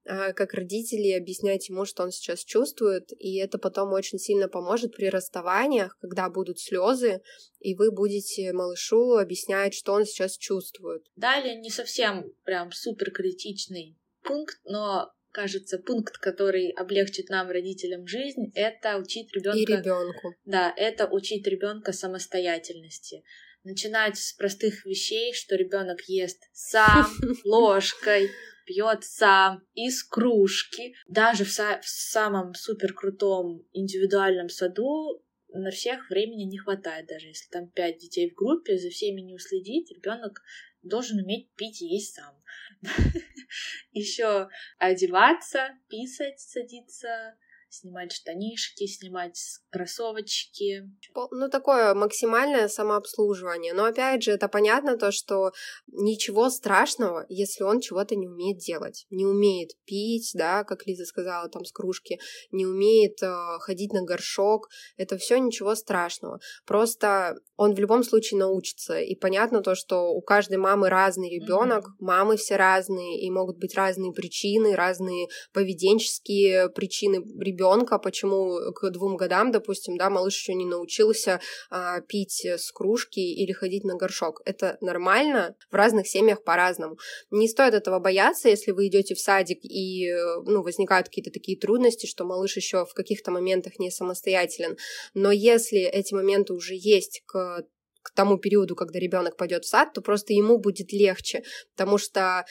как 0.04 0.54
родители 0.54 1.12
объяснять 1.12 1.70
ему, 1.70 1.86
что 1.86 2.04
он 2.04 2.12
сейчас 2.12 2.44
чувствует, 2.44 3.12
и 3.20 3.38
это 3.38 3.58
потом 3.58 3.94
очень 3.94 4.18
сильно 4.18 4.48
поможет 4.48 4.96
при 4.96 5.10
расставаниях, 5.10 5.98
когда 6.00 6.30
будут 6.30 6.60
слезы, 6.60 7.22
и 7.60 7.76
вы 7.76 7.92
будете 7.92 8.52
малышу 8.54 9.18
объяснять, 9.18 9.74
что 9.74 9.94
он 9.94 10.06
сейчас 10.06 10.38
чувствует. 10.38 11.04
Далее 11.16 11.56
не 11.56 11.70
совсем 11.70 12.34
прям 12.44 12.72
супер 12.72 13.12
критичный 13.12 13.98
пункт, 14.24 14.60
но 14.66 15.12
кажется, 15.32 15.78
пункт, 15.78 16.18
который 16.18 16.72
облегчит 16.72 17.30
нам, 17.30 17.50
родителям, 17.50 18.08
жизнь, 18.08 18.52
это 18.54 18.98
учить 18.98 19.34
ребенка. 19.34 19.60
И 19.60 19.66
ребенку. 19.66 20.36
Да, 20.46 20.74
это 20.76 21.08
учить 21.08 21.48
ребенка 21.48 21.94
самостоятельности. 21.94 23.24
Начинать 23.64 24.18
с 24.18 24.34
простых 24.34 24.86
вещей, 24.86 25.34
что 25.34 25.56
ребенок 25.56 26.02
ест 26.08 26.42
сам, 26.52 27.08
ложкой, 27.46 28.30
пьет 28.72 29.04
сам 29.04 29.64
из 29.74 30.04
кружки. 30.04 30.96
Даже 31.08 31.44
в, 31.44 31.50
са- 31.50 31.82
в 31.82 31.88
самом 31.88 32.54
супер 32.54 32.94
крутом 32.94 33.66
индивидуальном 33.74 34.50
саду 34.50 35.24
на 35.50 35.72
всех 35.72 36.10
времени 36.10 36.44
не 36.44 36.58
хватает, 36.58 37.08
даже 37.08 37.28
если 37.28 37.50
там 37.50 37.70
пять 37.70 37.98
детей 37.98 38.32
в 38.32 38.36
группе, 38.36 38.78
за 38.78 38.90
всеми 38.90 39.22
не 39.22 39.36
уследить, 39.36 39.92
ребенок 39.92 40.42
должен 40.82 41.20
уметь 41.20 41.54
пить 41.56 41.82
и 41.82 41.88
есть 41.88 42.16
сам. 42.16 42.42
Еще 43.92 44.48
одеваться, 44.78 45.78
писать, 45.90 46.40
садиться, 46.40 47.36
снимать 47.72 48.12
штанишки, 48.12 48.86
снимать 48.86 49.40
кроссовочки. 49.70 50.90
Ну, 51.32 51.50
такое 51.50 51.94
максимальное 51.94 52.68
самообслуживание. 52.68 53.74
Но, 53.74 53.86
опять 53.86 54.24
же, 54.24 54.32
это 54.32 54.50
понятно 54.50 54.98
то, 54.98 55.12
что 55.12 55.52
ничего 55.88 56.50
страшного, 56.50 57.26
если 57.30 57.64
он 57.64 57.80
чего-то 57.80 58.16
не 58.16 58.28
умеет 58.28 58.58
делать. 58.58 59.06
Не 59.10 59.26
умеет 59.26 59.72
пить, 59.86 60.32
да, 60.34 60.66
как 60.66 60.86
Лиза 60.86 61.06
сказала, 61.06 61.48
там, 61.50 61.64
с 61.64 61.72
кружки, 61.72 62.20
не 62.52 62.66
умеет 62.66 63.24
э, 63.24 63.34
ходить 63.60 63.94
на 63.94 64.04
горшок. 64.04 64.68
Это 64.98 65.18
все 65.18 65.38
ничего 65.38 65.76
страшного. 65.76 66.42
Просто 66.66 67.38
он 67.56 67.74
в 67.74 67.80
любом 67.80 68.04
случае 68.04 68.40
научится. 68.40 69.00
И 69.00 69.16
понятно 69.16 69.62
то, 69.62 69.76
что 69.76 70.12
у 70.12 70.22
каждой 70.22 70.58
мамы 70.58 70.90
разный 70.90 71.30
ребенок, 71.30 71.86
mm-hmm. 71.86 72.06
мамы 72.06 72.36
все 72.36 72.58
разные, 72.58 73.22
и 73.22 73.32
могут 73.32 73.60
быть 73.60 73.76
разные 73.76 74.12
причины, 74.12 74.76
разные 74.76 75.28
поведенческие 75.54 76.70
причины 76.70 77.24
ребенка 77.40 77.61
ребенка, 77.62 78.00
почему 78.00 78.72
к 78.74 78.90
двум 78.90 79.18
годам, 79.18 79.52
допустим, 79.52 79.98
да, 79.98 80.10
малыш 80.10 80.36
еще 80.36 80.56
не 80.56 80.66
научился 80.66 81.40
а, 81.70 82.02
пить 82.02 82.46
с 82.46 82.72
кружки 82.72 83.20
или 83.20 83.52
ходить 83.52 83.84
на 83.84 83.96
горшок. 83.96 84.42
Это 84.46 84.78
нормально, 84.82 85.56
в 85.70 85.76
разных 85.76 86.08
семьях 86.08 86.44
по-разному. 86.44 86.98
Не 87.30 87.48
стоит 87.48 87.74
этого 87.74 88.00
бояться, 88.00 88.50
если 88.50 88.72
вы 88.72 88.88
идете 88.88 89.14
в 89.16 89.20
садик 89.20 89.60
и 89.64 90.12
ну, 90.46 90.64
возникают 90.64 91.08
какие-то 91.08 91.32
такие 91.32 91.58
трудности, 91.58 92.08
что 92.08 92.26
малыш 92.26 92.56
еще 92.56 92.86
в 92.86 92.94
каких-то 92.94 93.32
моментах 93.32 93.80
не 93.80 93.92
самостоятелен. 93.92 94.78
Но 95.14 95.32
если 95.32 95.80
эти 95.82 96.14
моменты 96.14 96.54
уже 96.54 96.74
есть 96.76 97.22
к 97.26 97.64
к 98.04 98.16
тому 98.16 98.40
периоду, 98.40 98.76
когда 98.76 98.98
ребенок 98.98 99.38
пойдет 99.38 99.64
в 99.64 99.68
сад, 99.68 99.94
то 99.94 100.02
просто 100.02 100.34
ему 100.34 100.58
будет 100.58 100.92
легче, 100.92 101.44
потому 101.76 102.00
что 102.00 102.46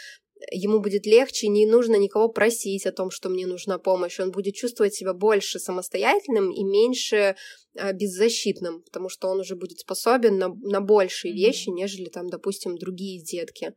ему 0.51 0.81
будет 0.81 1.07
легче, 1.07 1.49
не 1.49 1.67
нужно 1.67 1.97
никого 1.97 2.29
просить 2.29 2.87
о 2.87 2.93
том, 2.93 3.11
что 3.11 3.29
мне 3.29 3.47
нужна 3.47 3.79
помощь. 3.79 4.21
Он 4.21 4.31
будет 4.31 4.55
чувствовать 4.55 4.95
себя 4.95 5.13
больше 5.13 5.59
самостоятельным 5.59 6.51
и 6.51 6.65
меньше 6.65 7.37
а, 7.77 7.93
беззащитным, 7.93 8.83
потому 8.83 9.09
что 9.09 9.29
он 9.29 9.41
уже 9.41 9.57
будет 9.57 9.81
способен 9.81 10.39
на, 10.39 10.49
на 10.49 10.81
большие 10.81 11.33
mm-hmm. 11.33 11.37
вещи, 11.37 11.69
нежели 11.71 12.09
там, 12.09 12.29
допустим, 12.29 12.77
другие 12.77 13.23
детки. 13.23 13.75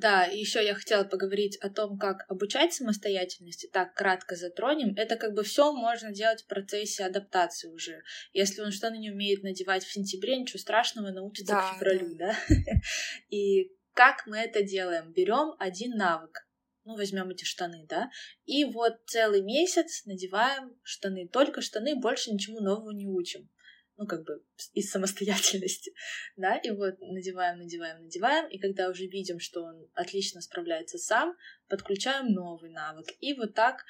Да, 0.00 0.24
еще 0.24 0.64
я 0.64 0.74
хотела 0.74 1.04
поговорить 1.04 1.58
о 1.58 1.68
том, 1.68 1.98
как 1.98 2.24
обучать 2.30 2.72
самостоятельности. 2.72 3.68
Так, 3.70 3.94
кратко 3.94 4.34
затронем. 4.34 4.94
Это 4.96 5.16
как 5.16 5.34
бы 5.34 5.42
все 5.42 5.72
можно 5.74 6.10
делать 6.10 6.42
в 6.42 6.46
процессе 6.46 7.04
адаптации 7.04 7.68
уже. 7.68 8.00
Если 8.32 8.62
он 8.62 8.72
что-то 8.72 8.96
не 8.96 9.10
умеет 9.10 9.42
надевать 9.42 9.84
в 9.84 9.92
сентябре, 9.92 10.38
ничего 10.38 10.58
страшного, 10.58 11.10
научится 11.10 11.52
да, 11.52 11.70
к 11.70 11.74
февралю, 11.74 12.16
да. 12.16 12.34
да? 12.48 12.54
И 13.30 13.72
как 14.00 14.26
мы 14.26 14.38
это 14.38 14.62
делаем? 14.62 15.12
Берем 15.12 15.54
один 15.58 15.90
навык, 15.90 16.48
ну, 16.84 16.96
возьмем 16.96 17.28
эти 17.28 17.44
штаны, 17.44 17.84
да, 17.86 18.10
и 18.46 18.64
вот 18.64 18.94
целый 19.04 19.42
месяц 19.42 20.06
надеваем 20.06 20.74
штаны, 20.82 21.28
только 21.28 21.60
штаны, 21.60 21.96
больше 21.96 22.30
ничему 22.30 22.60
нового 22.60 22.92
не 22.92 23.06
учим. 23.06 23.50
Ну, 23.98 24.06
как 24.06 24.24
бы 24.24 24.42
из 24.72 24.90
самостоятельности, 24.90 25.92
да, 26.38 26.56
и 26.56 26.70
вот 26.70 26.98
надеваем, 26.98 27.58
надеваем, 27.58 28.04
надеваем, 28.04 28.48
и 28.48 28.58
когда 28.58 28.88
уже 28.88 29.04
видим, 29.04 29.38
что 29.38 29.64
он 29.64 29.90
отлично 29.92 30.40
справляется 30.40 30.96
сам, 30.96 31.36
подключаем 31.68 32.32
новый 32.32 32.70
навык, 32.70 33.08
и 33.20 33.34
вот 33.34 33.52
так 33.52 33.84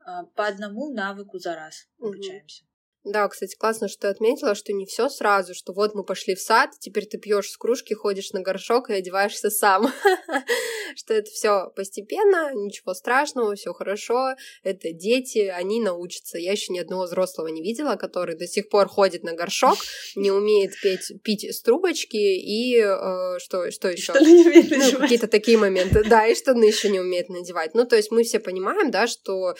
э, 0.00 0.26
по 0.34 0.46
одному 0.46 0.92
навыку 0.92 1.38
за 1.38 1.54
раз 1.54 1.88
обучаемся. 1.98 2.64
Да, 3.04 3.28
кстати, 3.28 3.54
классно, 3.54 3.88
что 3.88 4.02
ты 4.02 4.08
отметила, 4.08 4.54
что 4.54 4.72
не 4.72 4.86
все 4.86 5.10
сразу, 5.10 5.54
что 5.54 5.74
вот 5.74 5.94
мы 5.94 6.04
пошли 6.04 6.34
в 6.34 6.40
сад, 6.40 6.70
теперь 6.80 7.04
ты 7.04 7.18
пьешь 7.18 7.50
с 7.50 7.56
кружки, 7.58 7.92
ходишь 7.92 8.32
на 8.32 8.40
горшок 8.40 8.88
и 8.88 8.94
одеваешься 8.94 9.50
сам. 9.50 9.92
Что 10.96 11.12
это 11.12 11.30
все 11.30 11.70
постепенно, 11.74 12.54
ничего 12.54 12.94
страшного, 12.94 13.56
все 13.56 13.72
хорошо, 13.72 14.34
это 14.62 14.92
дети, 14.92 15.52
они 15.54 15.80
научатся. 15.80 16.38
Я 16.38 16.52
еще 16.52 16.72
ни 16.72 16.78
одного 16.78 17.04
взрослого 17.04 17.48
не 17.48 17.62
видела, 17.62 17.96
который 17.96 18.36
до 18.36 18.46
сих 18.46 18.68
пор 18.68 18.88
ходит 18.88 19.22
на 19.22 19.34
горшок, 19.34 19.76
не 20.14 20.30
умеет 20.30 20.72
петь, 20.80 21.12
пить 21.22 21.44
с 21.44 21.60
трубочки 21.62 22.16
и 22.16 22.78
э, 22.78 23.38
что, 23.38 23.70
что 23.70 23.88
еще? 23.88 24.14
Ну, 24.14 24.98
какие-то 24.98 25.26
такие 25.26 25.58
моменты. 25.58 26.04
Да, 26.08 26.26
и 26.26 26.34
что 26.34 26.52
еще 26.52 26.88
не 26.88 27.00
умеет 27.00 27.28
надевать. 27.28 27.74
Ну, 27.74 27.84
то 27.86 27.96
есть 27.96 28.10
мы 28.10 28.22
все 28.22 28.38
понимаем, 28.38 28.90
да, 28.90 29.06
что 29.06 29.54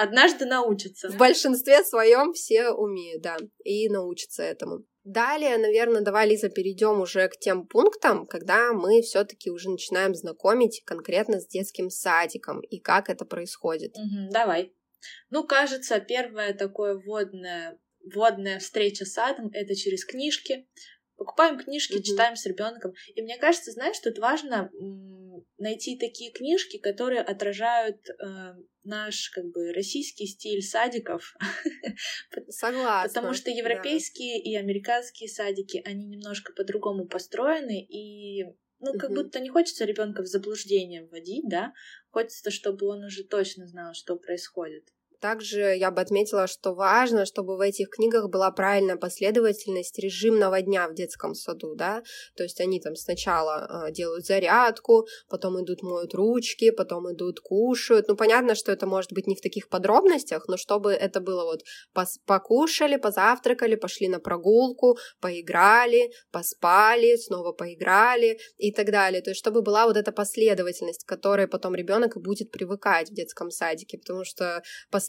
Однажды 0.00 0.46
научатся. 0.46 1.08
В 1.08 1.16
большинстве 1.16 1.82
своем 1.82 2.32
все 2.32 2.70
умеют, 2.70 3.20
да, 3.20 3.36
и 3.64 3.88
научатся 3.88 4.44
этому. 4.44 4.84
Далее, 5.02 5.58
наверное, 5.58 6.02
давай, 6.02 6.28
Лиза, 6.28 6.50
перейдем 6.50 7.00
уже 7.00 7.28
к 7.28 7.36
тем 7.40 7.66
пунктам, 7.66 8.26
когда 8.26 8.72
мы 8.72 9.02
все-таки 9.02 9.50
уже 9.50 9.70
начинаем 9.70 10.14
знакомить 10.14 10.82
конкретно 10.84 11.40
с 11.40 11.48
детским 11.48 11.90
садиком 11.90 12.60
и 12.60 12.78
как 12.78 13.10
это 13.10 13.24
происходит. 13.24 13.96
Угу, 13.96 14.30
давай. 14.30 14.72
Ну, 15.30 15.44
кажется, 15.44 15.98
первое 15.98 16.54
такое 16.54 16.94
вводное, 16.94 17.80
вводная 18.14 18.60
встреча 18.60 19.04
с 19.04 19.14
садом— 19.14 19.50
это 19.52 19.74
через 19.74 20.04
книжки. 20.04 20.68
Покупаем 21.16 21.58
книжки, 21.58 21.96
mm-hmm. 21.96 22.02
читаем 22.02 22.36
с 22.36 22.46
ребенком. 22.46 22.92
И 23.16 23.22
мне 23.22 23.36
кажется, 23.38 23.72
знаешь, 23.72 23.98
тут 23.98 24.18
важно 24.18 24.70
найти 25.58 25.98
такие 25.98 26.32
книжки, 26.32 26.78
которые 26.78 27.20
отражают 27.20 28.08
э, 28.08 28.54
наш 28.84 29.30
как 29.30 29.46
бы 29.46 29.72
российский 29.72 30.26
стиль 30.26 30.62
садиков. 30.62 31.34
Согласна. 32.48 33.08
Потому 33.08 33.34
что 33.34 33.50
европейские 33.50 34.42
да. 34.42 34.50
и 34.50 34.54
американские 34.56 35.28
садики, 35.28 35.82
они 35.84 36.06
немножко 36.06 36.52
по-другому 36.52 37.06
построены, 37.06 37.80
и 37.82 38.44
ну, 38.80 38.92
как 38.98 39.10
угу. 39.10 39.22
будто 39.22 39.40
не 39.40 39.48
хочется 39.48 39.84
ребенка 39.84 40.22
в 40.22 40.26
заблуждение 40.26 41.04
вводить, 41.04 41.48
да? 41.48 41.72
Хочется, 42.10 42.50
чтобы 42.50 42.86
он 42.86 43.04
уже 43.04 43.24
точно 43.24 43.66
знал, 43.66 43.92
что 43.94 44.16
происходит. 44.16 44.88
Также 45.20 45.74
я 45.76 45.90
бы 45.90 46.00
отметила, 46.00 46.46
что 46.46 46.74
важно, 46.74 47.26
чтобы 47.26 47.56
в 47.56 47.60
этих 47.60 47.88
книгах 47.90 48.28
была 48.28 48.50
правильная 48.50 48.96
последовательность 48.96 49.98
режимного 49.98 50.60
дня 50.62 50.88
в 50.88 50.94
детском 50.94 51.34
саду, 51.34 51.74
да, 51.74 52.02
то 52.36 52.42
есть 52.44 52.60
они 52.60 52.80
там 52.80 52.94
сначала 52.94 53.86
э, 53.88 53.92
делают 53.92 54.26
зарядку, 54.26 55.06
потом 55.28 55.62
идут 55.62 55.82
моют 55.82 56.14
ручки, 56.14 56.70
потом 56.70 57.12
идут 57.12 57.40
кушают, 57.40 58.08
ну 58.08 58.16
понятно, 58.16 58.54
что 58.54 58.70
это 58.70 58.86
может 58.86 59.12
быть 59.12 59.26
не 59.26 59.34
в 59.34 59.40
таких 59.40 59.68
подробностях, 59.68 60.46
но 60.48 60.56
чтобы 60.56 60.92
это 60.92 61.20
было 61.20 61.44
вот 61.44 61.62
покушали, 62.26 62.96
позавтракали, 62.96 63.74
пошли 63.74 64.08
на 64.08 64.20
прогулку, 64.20 64.98
поиграли, 65.20 66.12
поспали, 66.30 67.16
снова 67.16 67.52
поиграли 67.52 68.38
и 68.56 68.72
так 68.72 68.90
далее, 68.90 69.22
то 69.22 69.30
есть 69.30 69.40
чтобы 69.40 69.62
была 69.62 69.86
вот 69.86 69.96
эта 69.96 70.12
последовательность, 70.12 71.04
к 71.04 71.08
которой 71.08 71.48
потом 71.48 71.74
ребенок 71.74 72.16
будет 72.16 72.50
привыкать 72.50 73.10
в 73.10 73.14
детском 73.14 73.50
садике, 73.50 73.98
потому 73.98 74.24
что 74.24 74.62
Последовательность 74.90 75.07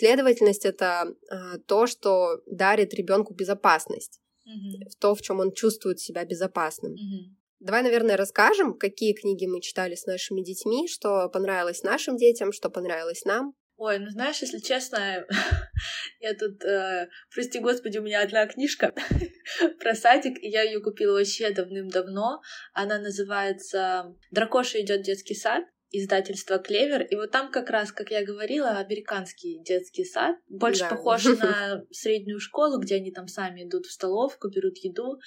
это 0.66 1.14
э, 1.32 1.58
то, 1.68 1.88
что 1.88 2.42
дарит 2.46 2.94
ребенку 2.94 3.34
безопасность, 3.34 4.22
mm-hmm. 4.48 4.90
то, 5.00 5.16
в 5.16 5.22
чем 5.22 5.40
он 5.40 5.54
чувствует 5.54 6.00
себя 6.00 6.26
безопасным. 6.26 6.94
Mm-hmm. 6.94 7.36
Давай, 7.60 7.84
наверное, 7.84 8.16
расскажем, 8.16 8.78
какие 8.78 9.14
книги 9.14 9.46
мы 9.46 9.60
читали 9.62 9.96
с 9.96 10.06
нашими 10.06 10.42
детьми, 10.42 10.88
что 10.88 11.28
понравилось 11.30 11.84
нашим 11.84 12.16
детям, 12.16 12.54
что 12.54 12.70
понравилось 12.70 13.26
нам. 13.26 13.54
Ой, 13.76 13.98
ну 14.00 14.10
знаешь, 14.10 14.42
если 14.42 14.60
честно, 14.60 15.26
я 16.20 16.34
тут, 16.36 16.64
э, 16.64 17.08
прости 17.34 17.60
господи, 17.60 17.98
у 17.98 18.02
меня 18.02 18.22
одна 18.22 18.46
книжка 18.46 18.94
про 19.80 19.96
садик, 19.96 20.38
и 20.42 20.50
я 20.50 20.64
ее 20.64 20.82
купила 20.82 21.14
вообще 21.14 21.52
давным-давно. 21.52 22.42
Она 22.74 23.00
называется 23.00 24.14
«Дракоша 24.32 24.82
идет 24.82 25.02
в 25.02 25.06
детский 25.06 25.36
сад» 25.36 25.64
издательство 25.92 26.60
Клевер. 26.60 27.04
И 27.04 27.16
вот 27.16 27.32
там 27.32 27.52
как 27.52 27.70
раз, 27.70 27.92
как 27.92 28.12
я 28.12 28.24
говорила, 28.24 28.78
американский 28.78 29.62
детский 29.64 30.06
сад. 30.06 30.38
Больше 30.48 30.82
да. 30.82 30.90
похож 30.90 31.24
на 31.40 31.84
среднюю 31.92 32.40
школу, 32.40 32.80
где 32.80 32.96
они 32.96 33.12
там 33.12 33.28
сами 33.28 33.64
идут 33.64 33.86
в 33.86 33.92
столовку, 33.92 34.50
берут 34.50 34.78
еду. 34.78 35.20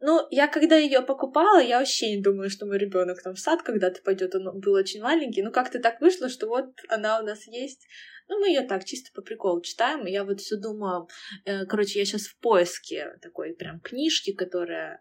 Ну, 0.00 0.26
я 0.30 0.48
когда 0.48 0.76
ее 0.76 1.00
покупала, 1.00 1.62
я 1.62 1.78
вообще 1.78 2.16
не 2.16 2.22
думала, 2.22 2.50
что 2.50 2.66
мой 2.66 2.78
ребенок 2.78 3.22
там 3.22 3.34
в 3.34 3.38
сад 3.38 3.62
когда-то 3.62 4.02
пойдет. 4.02 4.34
Он 4.34 4.60
был 4.60 4.72
очень 4.72 5.00
маленький. 5.00 5.42
Ну, 5.42 5.50
как-то 5.50 5.78
так 5.78 6.00
вышло, 6.00 6.28
что 6.28 6.46
вот 6.46 6.66
она 6.88 7.20
у 7.20 7.24
нас 7.24 7.46
есть. 7.46 7.86
Ну, 8.28 8.38
мы 8.38 8.48
ее 8.48 8.62
так 8.62 8.84
чисто 8.84 9.10
по 9.14 9.22
приколу 9.22 9.62
читаем. 9.62 10.06
И 10.06 10.12
я 10.12 10.24
вот 10.24 10.40
все 10.40 10.56
думаю, 10.56 11.08
э, 11.44 11.64
короче, 11.66 11.98
я 11.98 12.04
сейчас 12.04 12.22
в 12.22 12.38
поиске 12.40 13.16
такой 13.22 13.54
прям 13.54 13.80
книжки, 13.80 14.32
которая 14.34 15.00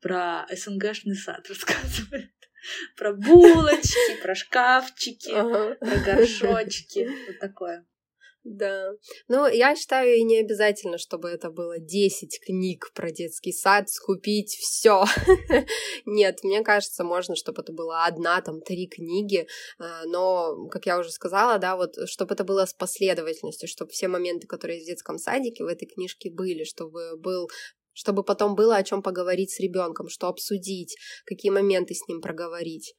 про 0.00 0.46
СНГшный 0.54 1.16
сад 1.16 1.44
рассказывает 1.48 2.30
про 2.96 3.12
булочки, 3.12 4.22
про 4.22 4.34
шкафчики, 4.34 5.30
про 5.30 5.96
горшочки, 6.04 7.08
вот 7.26 7.38
такое. 7.38 7.86
Да. 8.48 8.92
Ну, 9.26 9.48
я 9.48 9.74
считаю, 9.74 10.16
и 10.16 10.22
не 10.22 10.38
обязательно, 10.38 10.98
чтобы 10.98 11.28
это 11.30 11.50
было 11.50 11.80
10 11.80 12.38
книг 12.46 12.92
про 12.94 13.10
детский 13.10 13.52
сад, 13.52 13.90
скупить 13.90 14.50
все. 14.50 15.04
Нет, 16.06 16.44
мне 16.44 16.62
кажется, 16.62 17.02
можно, 17.02 17.34
чтобы 17.34 17.62
это 17.62 17.72
было 17.72 18.04
одна, 18.04 18.40
там, 18.42 18.60
три 18.60 18.86
книги, 18.86 19.48
а, 19.80 20.04
но, 20.04 20.68
как 20.68 20.86
я 20.86 20.96
уже 21.00 21.10
сказала, 21.10 21.58
да, 21.58 21.76
вот, 21.76 21.96
чтобы 22.08 22.34
это 22.34 22.44
было 22.44 22.66
с 22.66 22.72
последовательностью, 22.72 23.68
чтобы 23.68 23.90
все 23.90 24.06
моменты, 24.06 24.46
которые 24.46 24.80
в 24.80 24.86
детском 24.86 25.18
садике 25.18 25.64
в 25.64 25.66
этой 25.66 25.86
книжке 25.86 26.30
были, 26.30 26.62
чтобы 26.62 27.16
был 27.16 27.50
чтобы 27.96 28.22
потом 28.22 28.54
было 28.54 28.76
о 28.76 28.82
чем 28.84 29.02
поговорить 29.02 29.50
с 29.50 29.58
ребенком, 29.58 30.08
что 30.08 30.28
обсудить, 30.28 30.96
какие 31.24 31.50
моменты 31.50 31.94
с 31.94 32.06
ним 32.06 32.20
проговорить. 32.20 32.94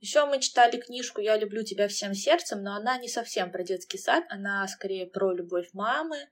Еще 0.00 0.26
мы 0.26 0.40
читали 0.40 0.80
книжку 0.80 1.20
«Я 1.20 1.36
люблю 1.36 1.62
тебя 1.62 1.86
всем 1.86 2.12
сердцем», 2.12 2.60
но 2.60 2.74
она 2.74 2.98
не 2.98 3.06
совсем 3.06 3.52
про 3.52 3.62
детский 3.62 3.98
сад, 3.98 4.24
она 4.28 4.66
скорее 4.66 5.06
про 5.06 5.32
любовь 5.32 5.68
мамы, 5.72 6.28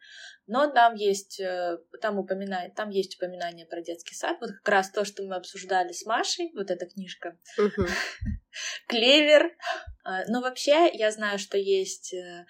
но 0.49 0.69
там 0.69 0.97
есть, 0.97 1.39
э, 1.39 1.79
там 2.01 2.19
упоминает, 2.19 2.75
там 2.75 2.91
есть 2.91 3.15
упоминание 3.15 3.65
про 3.65 3.81
детский 3.81 4.17
сад, 4.17 4.39
вот 4.41 4.51
как 4.51 4.69
раз 4.69 4.91
то, 4.91 5.05
что 5.05 5.23
мы 5.23 5.37
обсуждали 5.37 5.93
с 5.93 6.05
Машей, 6.05 6.51
вот 6.57 6.73
эта 6.73 6.87
книжка. 6.87 7.39
Клевер. 8.89 9.57
А, 10.03 10.25
но 10.27 10.41
вообще 10.41 10.91
я 10.93 11.13
знаю, 11.13 11.39
что 11.39 11.57
есть 11.57 12.13
э, 12.15 12.45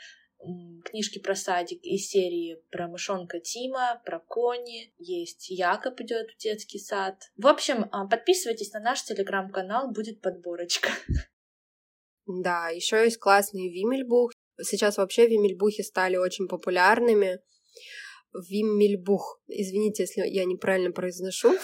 книжки 0.85 1.19
про 1.19 1.35
садик 1.35 1.81
из 1.83 2.09
серии 2.09 2.63
про 2.71 2.89
мышонка 2.89 3.41
Тима, 3.41 4.01
про 4.05 4.21
кони, 4.21 4.93
есть 4.99 5.51
Якоб 5.51 6.01
идет 6.01 6.31
в 6.31 6.39
детский 6.39 6.79
сад. 6.79 7.17
В 7.37 7.47
общем, 7.47 7.89
а, 7.93 8.07
подписывайтесь 8.07 8.73
на 8.73 8.81
наш 8.81 9.03
телеграм-канал, 9.05 9.91
будет 9.91 10.21
подборочка. 10.21 10.91
Да, 12.31 12.69
еще 12.69 13.05
есть 13.05 13.17
классный 13.17 13.71
Вимельбух. 13.71 14.33
Сейчас 14.61 14.99
вообще 14.99 15.27
Вимельбухи 15.27 15.81
стали 15.81 16.19
очень 16.19 16.47
популярными. 16.47 17.41
Виммельбух. 18.49 19.41
Извините, 19.49 20.05
если 20.05 20.23
я 20.27 20.45
неправильно 20.45 20.93
произношу. 20.93 21.55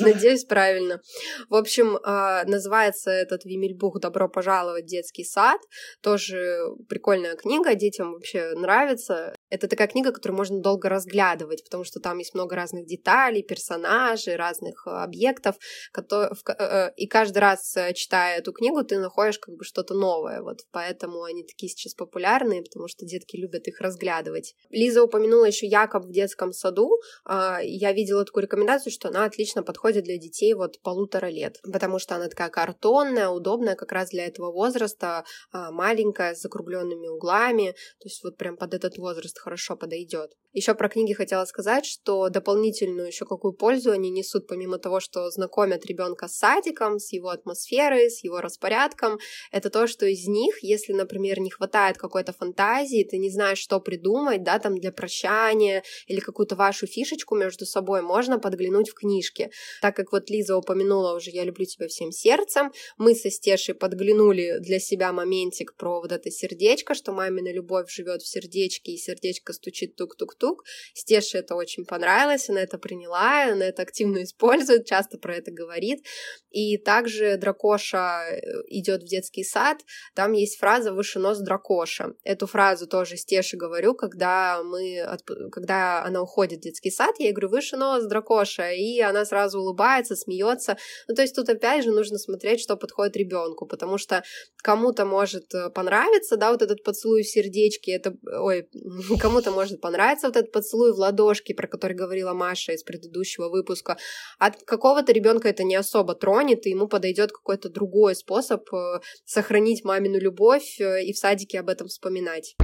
Надеюсь, 0.00 0.44
правильно. 0.44 1.00
В 1.48 1.54
общем, 1.54 1.98
а, 2.02 2.44
называется 2.44 3.10
этот 3.10 3.44
Вимельбух 3.44 4.00
«Добро 4.00 4.28
пожаловать 4.28 4.84
в 4.84 4.88
детский 4.88 5.24
сад». 5.24 5.60
Тоже 6.02 6.58
прикольная 6.88 7.36
книга, 7.36 7.74
детям 7.74 8.12
вообще 8.12 8.52
нравится. 8.54 9.34
Это 9.50 9.68
такая 9.68 9.88
книга, 9.88 10.12
которую 10.12 10.36
можно 10.36 10.60
долго 10.60 10.88
разглядывать, 10.88 11.64
потому 11.64 11.84
что 11.84 12.00
там 12.00 12.18
есть 12.18 12.34
много 12.34 12.54
разных 12.54 12.86
деталей, 12.86 13.42
персонажей, 13.42 14.36
разных 14.36 14.86
э, 14.86 14.90
объектов, 14.90 15.56
э, 15.96 16.30
э, 16.58 16.92
и 16.96 17.06
каждый 17.06 17.38
раз, 17.38 17.74
читая 17.94 18.38
эту 18.38 18.52
книгу, 18.52 18.84
ты 18.84 18.98
находишь 18.98 19.38
как 19.38 19.54
бы 19.54 19.64
что-то 19.64 19.94
новое, 19.94 20.42
вот 20.42 20.60
поэтому 20.70 21.22
они 21.22 21.44
такие 21.44 21.70
сейчас 21.70 21.94
популярные, 21.94 22.62
потому 22.62 22.88
что 22.88 23.06
детки 23.06 23.36
любят 23.36 23.66
их 23.68 23.80
разглядывать. 23.80 24.54
Лиза 24.70 25.02
упомянула 25.02 25.46
еще 25.46 25.66
Якоб 25.66 26.04
в 26.04 26.12
детском 26.12 26.52
саду, 26.52 26.90
а, 27.24 27.60
я 27.62 27.92
видела 27.92 28.24
такую 28.24 28.44
рекомендацию, 28.44 28.92
что 28.92 29.08
она 29.08 29.24
отлично 29.24 29.62
подходит 29.62 30.04
для 30.04 30.18
детей 30.18 30.52
вот 30.54 30.80
полутора 30.82 31.26
лет, 31.26 31.58
потому 31.62 31.98
что 31.98 32.16
она 32.16 32.28
такая 32.28 32.50
картонная, 32.50 33.28
удобная 33.28 33.76
как 33.76 33.92
раз 33.92 34.10
для 34.10 34.26
этого 34.26 34.52
возраста, 34.52 35.24
а, 35.52 35.70
маленькая, 35.70 36.34
с 36.34 36.42
закругленными 36.42 37.08
углами, 37.08 37.72
то 37.98 38.08
есть 38.08 38.22
вот 38.22 38.36
прям 38.36 38.56
под 38.56 38.74
этот 38.74 38.98
возраст 38.98 39.37
хорошо 39.38 39.76
подойдет. 39.76 40.36
Еще 40.52 40.74
про 40.74 40.88
книги 40.88 41.12
хотела 41.12 41.44
сказать, 41.44 41.84
что 41.84 42.30
дополнительную 42.30 43.08
еще 43.08 43.26
какую 43.26 43.52
пользу 43.52 43.90
они 43.90 44.10
несут, 44.10 44.46
помимо 44.46 44.78
того, 44.78 44.98
что 44.98 45.30
знакомят 45.30 45.84
ребенка 45.84 46.26
с 46.26 46.36
садиком, 46.38 46.98
с 46.98 47.12
его 47.12 47.28
атмосферой, 47.28 48.10
с 48.10 48.24
его 48.24 48.40
распорядком, 48.40 49.18
это 49.52 49.68
то, 49.70 49.86
что 49.86 50.06
из 50.06 50.26
них, 50.26 50.62
если, 50.62 50.94
например, 50.94 51.38
не 51.40 51.50
хватает 51.50 51.98
какой-то 51.98 52.32
фантазии, 52.32 53.06
ты 53.08 53.18
не 53.18 53.30
знаешь, 53.30 53.58
что 53.58 53.78
придумать, 53.78 54.42
да, 54.42 54.58
там 54.58 54.78
для 54.78 54.90
прощания 54.90 55.82
или 56.06 56.20
какую-то 56.20 56.56
вашу 56.56 56.86
фишечку 56.86 57.36
между 57.36 57.66
собой, 57.66 58.00
можно 58.00 58.38
подглянуть 58.38 58.88
в 58.88 58.94
книжке. 58.94 59.50
Так 59.82 59.96
как 59.96 60.12
вот 60.12 60.30
Лиза 60.30 60.56
упомянула 60.56 61.14
уже 61.14 61.30
«Я 61.30 61.44
люблю 61.44 61.66
тебя 61.66 61.88
всем 61.88 62.10
сердцем», 62.10 62.72
мы 62.96 63.14
со 63.14 63.30
Стешей 63.30 63.74
подглянули 63.74 64.58
для 64.60 64.80
себя 64.80 65.12
моментик 65.12 65.74
про 65.76 66.00
вот 66.00 66.10
это 66.10 66.30
сердечко, 66.30 66.94
что 66.94 67.12
мамина 67.12 67.52
любовь 67.52 67.90
живет 67.90 68.22
в 68.22 68.28
сердечке, 68.28 68.92
и 68.92 68.96
сердечко 68.96 69.52
стучит 69.52 69.94
тук-тук-тук. 69.96 70.47
Стеше 70.94 71.38
это 71.38 71.54
очень 71.54 71.84
понравилось, 71.84 72.48
она 72.48 72.60
это 72.60 72.78
приняла, 72.78 73.44
она 73.44 73.66
это 73.66 73.82
активно 73.82 74.22
использует, 74.22 74.86
часто 74.86 75.18
про 75.18 75.36
это 75.36 75.50
говорит. 75.50 76.04
И 76.50 76.78
также 76.78 77.36
Дракоша 77.36 78.22
идет 78.68 79.02
в 79.02 79.06
детский 79.06 79.44
сад, 79.44 79.78
там 80.14 80.32
есть 80.32 80.58
фраза 80.58 80.92
«выше 80.92 81.18
нос 81.18 81.38
Дракоша». 81.38 82.14
Эту 82.24 82.46
фразу 82.46 82.86
тоже 82.86 83.16
Стеше 83.16 83.56
говорю, 83.56 83.94
когда 83.94 84.62
мы, 84.62 85.04
когда 85.52 86.02
она 86.04 86.22
уходит 86.22 86.60
в 86.60 86.62
детский 86.62 86.90
сад, 86.90 87.14
я 87.18 87.26
ей 87.26 87.32
говорю 87.32 87.50
«выше 87.50 87.76
нос 87.76 88.04
Дракоша», 88.06 88.72
и 88.72 89.00
она 89.00 89.24
сразу 89.24 89.60
улыбается, 89.60 90.16
смеется. 90.16 90.76
Ну, 91.06 91.14
то 91.14 91.22
есть 91.22 91.34
тут 91.34 91.48
опять 91.48 91.84
же 91.84 91.90
нужно 91.90 92.18
смотреть, 92.18 92.60
что 92.60 92.76
подходит 92.76 93.16
ребенку, 93.16 93.66
потому 93.66 93.98
что 93.98 94.22
кому-то 94.62 95.04
может 95.04 95.54
э, 95.54 95.70
понравиться, 95.70 96.36
да, 96.36 96.50
вот 96.50 96.62
этот 96.62 96.82
поцелуй 96.82 97.22
в 97.22 97.28
сердечке, 97.28 97.92
это, 97.92 98.16
ой, 98.40 98.68
кому-то 99.20 99.50
может 99.50 99.80
понравиться 99.80 100.27
вот 100.28 100.36
этот 100.36 100.52
поцелуй 100.52 100.92
в 100.92 100.98
ладошки, 100.98 101.52
про 101.52 101.66
который 101.66 101.96
говорила 101.96 102.32
Маша 102.32 102.72
из 102.72 102.82
предыдущего 102.82 103.48
выпуска. 103.48 103.96
От 104.38 104.62
какого-то 104.62 105.12
ребенка 105.12 105.48
это 105.48 105.64
не 105.64 105.76
особо 105.76 106.14
тронет, 106.14 106.66
и 106.66 106.70
ему 106.70 106.88
подойдет 106.88 107.32
какой-то 107.32 107.68
другой 107.68 108.14
способ 108.14 108.62
э, 108.72 109.00
сохранить 109.24 109.84
мамину 109.84 110.18
любовь 110.18 110.80
э, 110.80 111.04
и 111.04 111.12
в 111.12 111.18
садике 111.18 111.60
об 111.60 111.68
этом 111.68 111.88
вспоминать. 111.88 112.56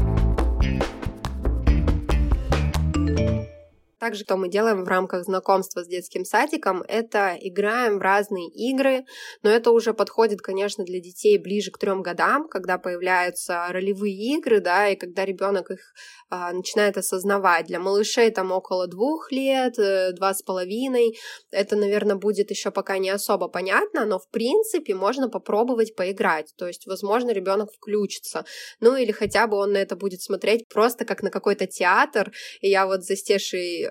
Также, 4.05 4.25
что 4.25 4.37
мы 4.37 4.51
делаем 4.51 4.85
в 4.85 4.89
рамках 4.89 5.25
знакомства 5.25 5.83
с 5.83 5.87
детским 5.87 6.27
садиком, 6.27 6.83
это 6.87 7.39
играем 7.41 7.99
в 7.99 8.03
разные 8.03 8.51
игры, 8.51 9.07
но 9.43 9.49
это 9.49 9.71
уже 9.71 9.95
подходит, 9.95 10.43
конечно, 10.43 10.85
для 10.85 11.01
детей 11.01 11.39
ближе 11.39 11.71
к 11.71 11.79
трем 11.79 12.03
годам, 12.03 12.47
когда 12.47 12.77
появляются 12.77 13.65
ролевые 13.71 14.37
игры, 14.37 14.61
да, 14.61 14.91
и 14.91 14.97
когда 14.97 15.25
ребенок 15.25 15.71
их 15.71 15.81
а, 16.29 16.53
начинает 16.53 16.99
осознавать. 16.99 17.67
Для 17.67 17.79
малышей 17.79 18.31
там 18.31 18.53
около 18.53 18.87
двух 18.89 19.31
лет, 19.31 19.79
э, 19.79 20.13
два 20.13 20.35
с 20.35 20.43
половиной. 20.43 21.17
Это, 21.51 21.77
наверное, 21.77 22.17
будет 22.17 22.51
еще 22.51 22.71
пока 22.71 22.99
не 22.99 23.09
особо 23.09 23.49
понятно, 23.49 24.05
но 24.05 24.19
в 24.19 24.29
принципе 24.31 24.95
можно 24.95 25.29
попробовать 25.29 25.95
поиграть. 25.95 26.53
То 26.57 26.67
есть, 26.67 26.87
возможно, 26.87 27.31
ребенок 27.31 27.71
включится. 27.73 28.45
Ну 28.81 28.97
или 28.97 29.13
хотя 29.13 29.47
бы 29.47 29.57
он 29.57 29.73
на 29.73 29.79
это 29.79 29.97
будет 29.97 30.23
смотреть 30.23 30.67
просто 30.69 31.05
как 31.05 31.23
на 31.23 31.31
какой-то 31.31 31.67
театр. 31.67 32.33
И 32.61 32.69
я 32.69 32.87
вот 32.87 33.05
за 33.05 33.17
Стешей 33.17 33.87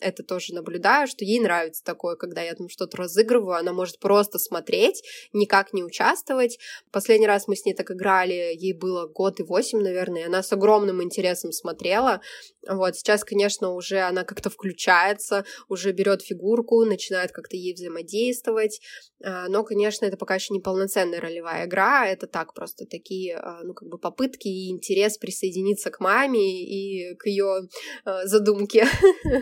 это 0.00 0.22
тоже 0.22 0.54
наблюдаю, 0.54 1.06
что 1.06 1.24
ей 1.24 1.40
нравится 1.40 1.82
такое, 1.84 2.16
когда 2.16 2.42
я 2.42 2.54
там 2.54 2.68
что-то 2.68 2.96
разыгрываю, 2.96 3.58
она 3.58 3.72
может 3.72 3.98
просто 3.98 4.38
смотреть, 4.38 5.02
никак 5.32 5.72
не 5.72 5.82
участвовать. 5.84 6.58
Последний 6.90 7.26
раз 7.26 7.48
мы 7.48 7.56
с 7.56 7.64
ней 7.64 7.74
так 7.74 7.90
играли, 7.90 8.54
ей 8.54 8.72
было 8.72 9.06
год 9.06 9.40
и 9.40 9.42
восемь, 9.42 9.80
наверное, 9.80 10.22
и 10.22 10.26
она 10.26 10.42
с 10.42 10.52
огромным 10.52 11.02
интересом 11.02 11.52
смотрела. 11.52 12.20
Вот 12.68 12.96
сейчас, 12.96 13.24
конечно, 13.24 13.70
уже 13.70 14.00
она 14.00 14.24
как-то 14.24 14.50
включается, 14.50 15.44
уже 15.68 15.92
берет 15.92 16.22
фигурку, 16.22 16.84
начинает 16.84 17.32
как-то 17.32 17.56
ей 17.56 17.74
взаимодействовать. 17.74 18.80
А, 19.24 19.48
но, 19.48 19.64
конечно, 19.64 20.04
это 20.06 20.16
пока 20.16 20.36
еще 20.36 20.54
не 20.54 20.60
полноценная 20.60 21.20
ролевая 21.20 21.66
игра, 21.66 22.06
это 22.06 22.26
так 22.26 22.54
просто 22.54 22.86
такие, 22.86 23.36
а, 23.36 23.62
ну, 23.64 23.74
как 23.74 23.88
бы 23.88 23.98
попытки 23.98 24.48
и 24.48 24.70
интерес 24.70 25.18
присоединиться 25.18 25.90
к 25.90 26.00
маме 26.00 26.62
и 26.62 27.14
к 27.16 27.26
ее 27.26 27.68
а, 28.04 28.26
задумке. 28.26 28.86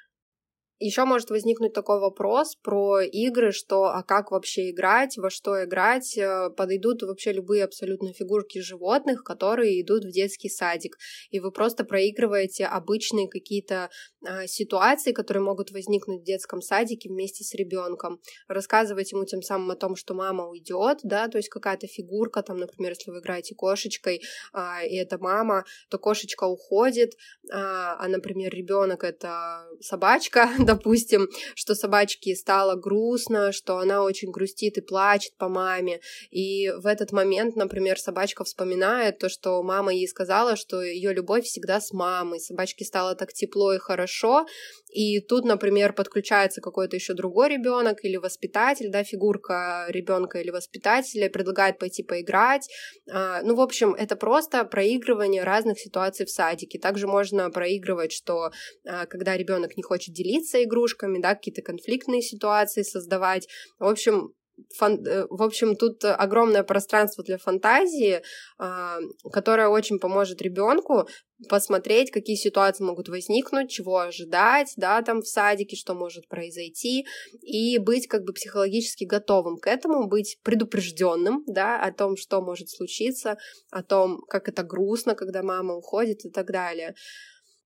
Еще 0.83 1.05
может 1.05 1.29
возникнуть 1.29 1.73
такой 1.73 1.99
вопрос 1.99 2.55
про 2.55 3.01
игры, 3.01 3.51
что 3.51 3.83
а 3.85 4.01
как 4.01 4.31
вообще 4.31 4.71
играть, 4.71 5.15
во 5.15 5.29
что 5.29 5.63
играть, 5.63 6.17
э, 6.17 6.49
подойдут 6.57 7.03
вообще 7.03 7.33
любые 7.33 7.65
абсолютно 7.65 8.13
фигурки 8.13 8.59
животных, 8.61 9.23
которые 9.23 9.79
идут 9.79 10.05
в 10.05 10.11
детский 10.11 10.49
садик, 10.49 10.97
и 11.29 11.39
вы 11.39 11.51
просто 11.51 11.83
проигрываете 11.83 12.65
обычные 12.65 13.29
какие-то 13.29 13.91
а, 14.25 14.47
ситуации, 14.47 15.11
которые 15.11 15.43
могут 15.43 15.71
возникнуть 15.71 16.21
в 16.21 16.25
детском 16.25 16.61
садике 16.61 17.09
вместе 17.09 17.43
с 17.43 17.53
ребенком, 17.53 18.19
рассказывать 18.47 19.11
ему 19.11 19.25
тем 19.25 19.41
самым 19.43 19.71
о 19.71 19.75
том, 19.75 19.95
что 19.95 20.15
мама 20.15 20.47
уйдет, 20.47 20.99
да, 21.03 21.27
то 21.27 21.37
есть 21.37 21.49
какая-то 21.49 21.85
фигурка, 21.85 22.41
там, 22.41 22.57
например, 22.57 22.93
если 22.93 23.11
вы 23.11 23.19
играете 23.19 23.53
кошечкой, 23.53 24.21
а, 24.51 24.83
и 24.83 24.95
это 24.95 25.19
мама, 25.19 25.63
то 25.89 25.99
кошечка 25.99 26.45
уходит, 26.45 27.13
а, 27.51 27.97
а 27.99 28.07
например, 28.07 28.51
ребенок 28.51 29.03
это 29.03 29.67
собачка, 29.79 30.49
допустим, 30.75 31.27
что 31.55 31.75
собачке 31.75 32.35
стало 32.35 32.75
грустно, 32.75 33.51
что 33.51 33.77
она 33.77 34.03
очень 34.03 34.31
грустит 34.31 34.77
и 34.77 34.81
плачет 34.81 35.33
по 35.37 35.49
маме. 35.49 35.99
И 36.29 36.69
в 36.69 36.85
этот 36.85 37.11
момент, 37.11 37.55
например, 37.55 37.99
собачка 37.99 38.43
вспоминает 38.43 39.19
то, 39.19 39.29
что 39.29 39.61
мама 39.63 39.93
ей 39.93 40.07
сказала, 40.07 40.55
что 40.55 40.81
ее 40.81 41.13
любовь 41.13 41.45
всегда 41.45 41.79
с 41.79 41.91
мамой. 41.91 42.39
Собачке 42.39 42.85
стало 42.85 43.15
так 43.15 43.33
тепло 43.33 43.73
и 43.73 43.77
хорошо. 43.77 44.45
И 44.91 45.21
тут, 45.21 45.45
например, 45.45 45.93
подключается 45.93 46.61
какой-то 46.61 46.95
еще 46.95 47.13
другой 47.13 47.49
ребенок 47.49 48.03
или 48.03 48.17
воспитатель, 48.17 48.89
да, 48.91 49.03
фигурка 49.03 49.85
ребенка 49.87 50.39
или 50.39 50.49
воспитателя, 50.49 51.29
предлагает 51.29 51.79
пойти 51.79 52.03
поиграть. 52.03 52.67
А, 53.09 53.41
ну, 53.41 53.55
в 53.55 53.61
общем, 53.61 53.93
это 53.93 54.15
просто 54.15 54.65
проигрывание 54.65 55.43
разных 55.43 55.79
ситуаций 55.79 56.25
в 56.25 56.29
садике. 56.29 56.77
Также 56.79 57.07
можно 57.07 57.49
проигрывать, 57.49 58.11
что 58.11 58.51
а, 58.85 59.05
когда 59.05 59.37
ребенок 59.37 59.77
не 59.77 59.83
хочет 59.83 60.13
делиться 60.13 60.60
игрушками, 60.63 61.21
да, 61.21 61.35
какие-то 61.35 61.61
конфликтные 61.61 62.21
ситуации 62.21 62.83
создавать. 62.83 63.47
В 63.79 63.85
общем, 63.85 64.33
фан... 64.77 65.05
Э, 65.05 65.25
в 65.29 65.41
общем, 65.41 65.75
тут 65.75 66.03
огромное 66.03 66.63
пространство 66.63 67.23
для 67.23 67.37
фантазии, 67.37 68.21
а, 68.57 68.97
которое 69.31 69.67
очень 69.67 69.99
поможет 69.99 70.41
ребенку 70.41 71.07
посмотреть, 71.49 72.11
какие 72.11 72.35
ситуации 72.35 72.83
могут 72.83 73.09
возникнуть, 73.09 73.71
чего 73.71 73.99
ожидать, 73.99 74.73
да, 74.77 75.01
там 75.01 75.21
в 75.21 75.27
садике, 75.27 75.75
что 75.75 75.95
может 75.95 76.27
произойти, 76.27 77.05
и 77.41 77.79
быть 77.79 78.07
как 78.07 78.23
бы 78.23 78.33
психологически 78.33 79.05
готовым 79.05 79.57
к 79.57 79.67
этому, 79.67 80.07
быть 80.07 80.37
предупрежденным, 80.43 81.43
да, 81.47 81.81
о 81.81 81.91
том, 81.91 82.15
что 82.15 82.41
может 82.41 82.69
случиться, 82.69 83.37
о 83.71 83.81
том, 83.81 84.21
как 84.29 84.49
это 84.49 84.63
грустно, 84.63 85.15
когда 85.15 85.41
мама 85.41 85.75
уходит 85.75 86.25
и 86.25 86.29
так 86.29 86.51
далее. 86.51 86.93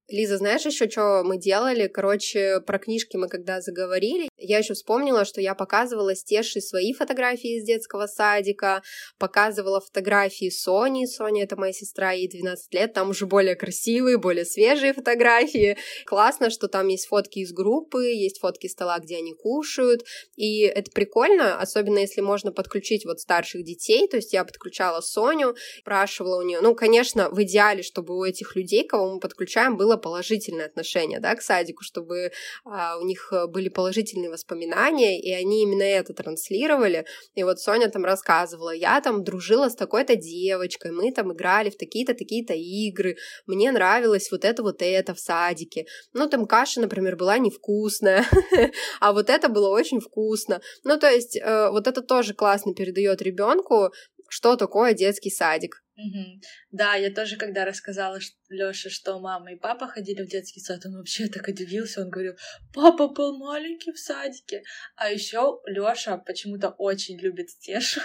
Лиза, 0.08 0.38
знаешь 0.38 0.63
еще, 0.65 0.88
что 0.88 1.24
мы 1.24 1.38
делали? 1.38 1.88
Короче, 1.88 2.62
про 2.62 2.78
книжки 2.78 3.18
мы 3.18 3.28
когда 3.28 3.60
заговорили, 3.60 4.30
я 4.38 4.60
еще 4.60 4.76
вспомнила, 4.76 5.26
что 5.26 5.41
я 5.41 5.56
показывала 5.56 6.13
Стеше 6.13 6.62
свои 6.62 6.94
фотографии 6.94 7.58
из 7.58 7.65
детского 7.65 8.06
садика, 8.06 8.84
показывала 9.18 9.82
фотографии 9.82 10.52
Сони. 10.52 11.06
Соня— 11.06 11.44
это 11.46 11.58
моя 11.58 11.74
сестра, 11.74 12.12
ей 12.12 12.30
12 12.30 12.72
лет, 12.76 12.94
там 12.94 13.10
уже 13.10 13.26
более 13.26 13.56
красивые, 13.56 14.20
более 14.20 14.46
свежие 14.46 14.94
фотографии. 14.94 15.78
Классно, 16.06 16.52
что 16.52 16.68
там 16.68 16.88
есть 16.89 17.08
фотки 17.08 17.39
из 17.39 17.52
группы, 17.52 18.04
есть 18.04 18.39
фотки 18.39 18.68
стола, 18.68 19.00
где 19.00 19.18
они 19.18 19.34
кушают, 19.34 20.06
и 20.36 20.62
это 20.62 20.91
прикольно, 20.91 21.60
особенно 21.60 21.98
если 21.98 22.22
можно 22.22 22.52
подключить 22.52 23.06
вот 23.06 23.20
старших 23.20 23.63
детей, 23.63 24.08
то 24.08 24.18
есть 24.18 24.34
я 24.34 24.44
подключала 24.44 25.02
Соню, 25.02 25.56
спрашивала 25.80 26.39
у 26.39 26.44
нее, 26.44 26.62
ну, 26.62 26.76
конечно, 26.76 27.30
в 27.32 27.41
идеале, 27.41 27.82
чтобы 27.82 28.15
у 28.15 28.24
этих 28.24 28.56
людей, 28.56 28.86
кого 28.86 29.15
мы 29.15 29.20
подключаем, 29.20 29.76
было 29.76 29.95
положительное 29.98 30.66
отношение, 30.66 31.20
да, 31.20 31.36
к 31.36 31.42
садику, 31.42 31.84
чтобы 31.84 32.32
а, 32.66 32.98
у 32.98 33.06
них 33.06 33.32
были 33.50 33.70
положительные 33.70 34.30
воспоминания, 34.30 35.20
и 35.20 35.32
они 35.32 35.64
именно 35.64 35.84
это 35.84 36.14
транслировали. 36.14 37.06
И 37.34 37.44
вот 37.44 37.60
Соня 37.60 37.90
там 37.90 38.06
рассказывала, 38.06 38.72
я 38.72 39.02
там 39.02 39.24
дружила 39.24 39.70
с 39.70 39.76
такой-то 39.76 40.16
девочкой, 40.16 40.92
мы 40.92 41.12
там 41.12 41.34
играли 41.34 41.70
в 41.70 41.78
такие-то, 41.78 42.14
такие-то 42.14 42.54
игры, 42.54 43.18
мне 43.46 43.72
нравилось 43.72 44.32
вот 44.32 44.46
это, 44.46 44.64
вот 44.64 44.82
это 44.82 45.14
в 45.14 45.20
садике. 45.20 45.86
Ну, 46.14 46.30
там 46.30 46.46
каша, 46.46 46.82
например, 46.82 47.16
была 47.16 47.38
невкусная, 47.38 48.26
а 49.00 49.14
вот 49.14 49.30
это 49.30 49.50
было 49.50 49.70
очень 49.70 50.00
вкусно. 50.00 50.62
Ну, 50.84 50.98
то 51.00 51.10
есть, 51.10 51.38
э, 51.38 51.70
вот 51.70 51.88
это 51.88 52.02
тоже 52.02 52.34
классно 52.34 52.74
передает 52.74 53.22
ребенку, 53.22 53.92
что 54.30 54.56
такое 54.56 54.94
детский 54.94 55.30
садик. 55.30 55.82
Угу. 55.98 56.42
Да, 56.72 56.96
я 56.96 57.10
тоже, 57.10 57.38
когда 57.38 57.64
рассказала 57.64 58.20
Лёше, 58.50 58.90
что 58.90 59.20
мама 59.20 59.54
и 59.54 59.56
папа 59.56 59.88
ходили 59.88 60.22
в 60.22 60.28
детский 60.28 60.60
сад, 60.60 60.86
он 60.86 60.98
вообще 60.98 61.28
так 61.28 61.48
удивился. 61.48 62.02
Он 62.02 62.10
говорил, 62.10 62.36
папа 62.74 63.08
был 63.08 63.38
маленький 63.38 63.92
в 63.92 64.00
садике. 64.00 64.64
А 64.96 65.10
еще 65.10 65.60
Лёша 65.66 66.18
почему-то 66.18 66.70
очень 66.70 67.20
любит 67.20 67.50
Стешу. 67.50 68.02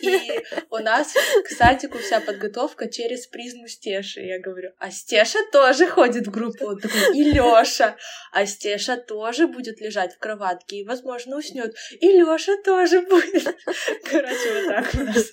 И 0.00 0.42
у 0.70 0.78
нас 0.78 1.12
к 1.44 1.48
садику 1.48 1.98
вся 1.98 2.20
подготовка 2.20 2.88
через 2.88 3.26
призму 3.26 3.66
Стеши. 3.66 4.20
Я 4.20 4.40
говорю, 4.40 4.70
а 4.78 4.90
Стеша 4.90 5.38
тоже 5.50 5.88
ходит 5.88 6.28
в 6.28 6.30
группу. 6.30 6.66
Он 6.66 6.78
такой, 6.78 7.18
и 7.18 7.24
Лёша. 7.32 7.96
А 8.32 8.46
Стеша 8.46 8.96
тоже 8.96 9.48
будет 9.48 9.80
лежать 9.80 10.14
в 10.14 10.18
кроватке 10.18 10.76
и, 10.76 10.84
возможно, 10.84 11.36
уснет. 11.36 11.74
И 12.00 12.06
Лёша 12.12 12.56
тоже 12.64 13.02
будет. 13.02 13.44
Короче, 14.04 14.54
вот 14.54 14.68
так 14.68 14.94
у 14.94 14.98
нас. 14.98 15.32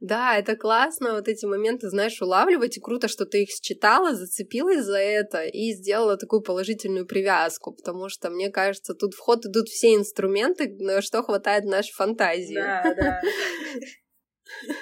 Да, 0.00 0.36
это 0.36 0.54
классно, 0.56 1.14
вот 1.14 1.28
эти 1.28 1.46
моменты, 1.46 1.88
знаешь, 1.88 2.20
улавливать, 2.20 2.69
и 2.76 2.80
круто, 2.80 3.08
что 3.08 3.26
ты 3.26 3.42
их 3.42 3.50
считала, 3.50 4.14
зацепилась 4.14 4.84
за 4.84 4.98
это 4.98 5.44
и 5.44 5.72
сделала 5.72 6.16
такую 6.16 6.42
положительную 6.42 7.06
привязку, 7.06 7.72
потому 7.72 8.08
что, 8.08 8.30
мне 8.30 8.50
кажется, 8.50 8.94
тут 8.94 9.14
в 9.14 9.18
ход 9.18 9.46
идут 9.46 9.68
все 9.68 9.94
инструменты, 9.94 10.68
на 10.78 11.02
что 11.02 11.22
хватает 11.22 11.64
нашей 11.64 11.92
фантазии. 11.92 12.54
Да, 12.54 12.94
да. 12.94 13.20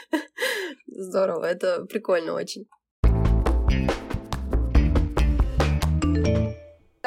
Здорово, 0.87 1.44
это 1.44 1.85
прикольно 1.85 2.35
очень. 2.35 2.66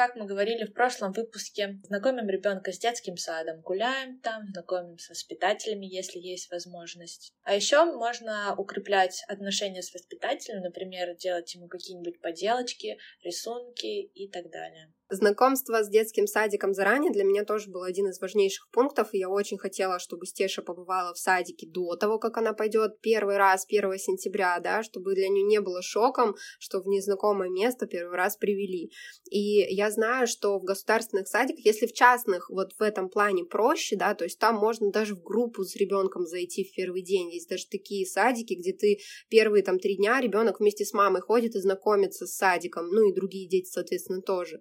Как 0.02 0.16
мы 0.16 0.26
говорили 0.26 0.64
в 0.64 0.74
прошлом 0.74 1.12
выпуске, 1.12 1.78
знакомим 1.84 2.28
ребенка 2.28 2.72
с 2.72 2.78
детским 2.80 3.16
садом, 3.16 3.60
гуляем 3.60 4.18
там, 4.18 4.48
знакомим 4.48 4.98
с 4.98 5.08
воспитателями, 5.08 5.86
если 5.86 6.18
есть 6.18 6.50
возможность. 6.50 7.32
А 7.44 7.54
еще 7.54 7.84
можно 7.84 8.52
укреплять 8.58 9.22
отношения 9.28 9.80
с 9.80 9.94
воспитателем, 9.94 10.62
например, 10.62 11.14
делать 11.14 11.54
ему 11.54 11.68
какие-нибудь 11.68 12.20
поделочки, 12.20 12.98
рисунки 13.22 13.86
и 13.86 14.28
так 14.28 14.50
далее. 14.50 14.92
Знакомство 15.12 15.84
с 15.84 15.90
детским 15.90 16.26
садиком 16.26 16.72
заранее 16.72 17.12
для 17.12 17.24
меня 17.24 17.44
тоже 17.44 17.68
был 17.70 17.82
один 17.82 18.08
из 18.08 18.18
важнейших 18.18 18.70
пунктов, 18.70 19.12
и 19.12 19.18
я 19.18 19.28
очень 19.28 19.58
хотела, 19.58 19.98
чтобы 19.98 20.24
Стеша 20.24 20.62
побывала 20.62 21.12
в 21.12 21.18
садике 21.18 21.66
до 21.66 21.96
того, 21.96 22.18
как 22.18 22.38
она 22.38 22.54
пойдет 22.54 22.98
первый 23.02 23.36
раз, 23.36 23.66
1 23.68 23.98
сентября, 23.98 24.58
да, 24.60 24.82
чтобы 24.82 25.14
для 25.14 25.28
нее 25.28 25.44
не 25.44 25.60
было 25.60 25.82
шоком, 25.82 26.34
что 26.58 26.80
в 26.80 26.86
незнакомое 26.86 27.50
место 27.50 27.86
первый 27.86 28.16
раз 28.16 28.38
привели. 28.38 28.90
И 29.30 29.60
я 29.74 29.90
знаю, 29.90 30.26
что 30.26 30.58
в 30.58 30.64
государственных 30.64 31.28
садиках, 31.28 31.62
если 31.62 31.86
в 31.86 31.92
частных 31.92 32.48
вот 32.48 32.72
в 32.78 32.80
этом 32.80 33.10
плане 33.10 33.44
проще, 33.44 33.96
да, 33.96 34.14
то 34.14 34.24
есть 34.24 34.38
там 34.38 34.54
можно 34.54 34.90
даже 34.90 35.14
в 35.14 35.22
группу 35.22 35.62
с 35.62 35.76
ребенком 35.76 36.24
зайти 36.24 36.64
в 36.64 36.74
первый 36.74 37.02
день. 37.02 37.30
Есть 37.30 37.50
даже 37.50 37.66
такие 37.70 38.06
садики, 38.06 38.54
где 38.54 38.72
ты 38.72 38.98
первые 39.28 39.62
там 39.62 39.78
три 39.78 39.96
дня 39.96 40.22
ребенок 40.22 40.60
вместе 40.60 40.86
с 40.86 40.94
мамой 40.94 41.20
ходит 41.20 41.54
и 41.54 41.60
знакомится 41.60 42.26
с 42.26 42.34
садиком, 42.34 42.88
ну 42.88 43.10
и 43.10 43.12
другие 43.12 43.46
дети, 43.46 43.68
соответственно, 43.68 44.22
тоже. 44.22 44.58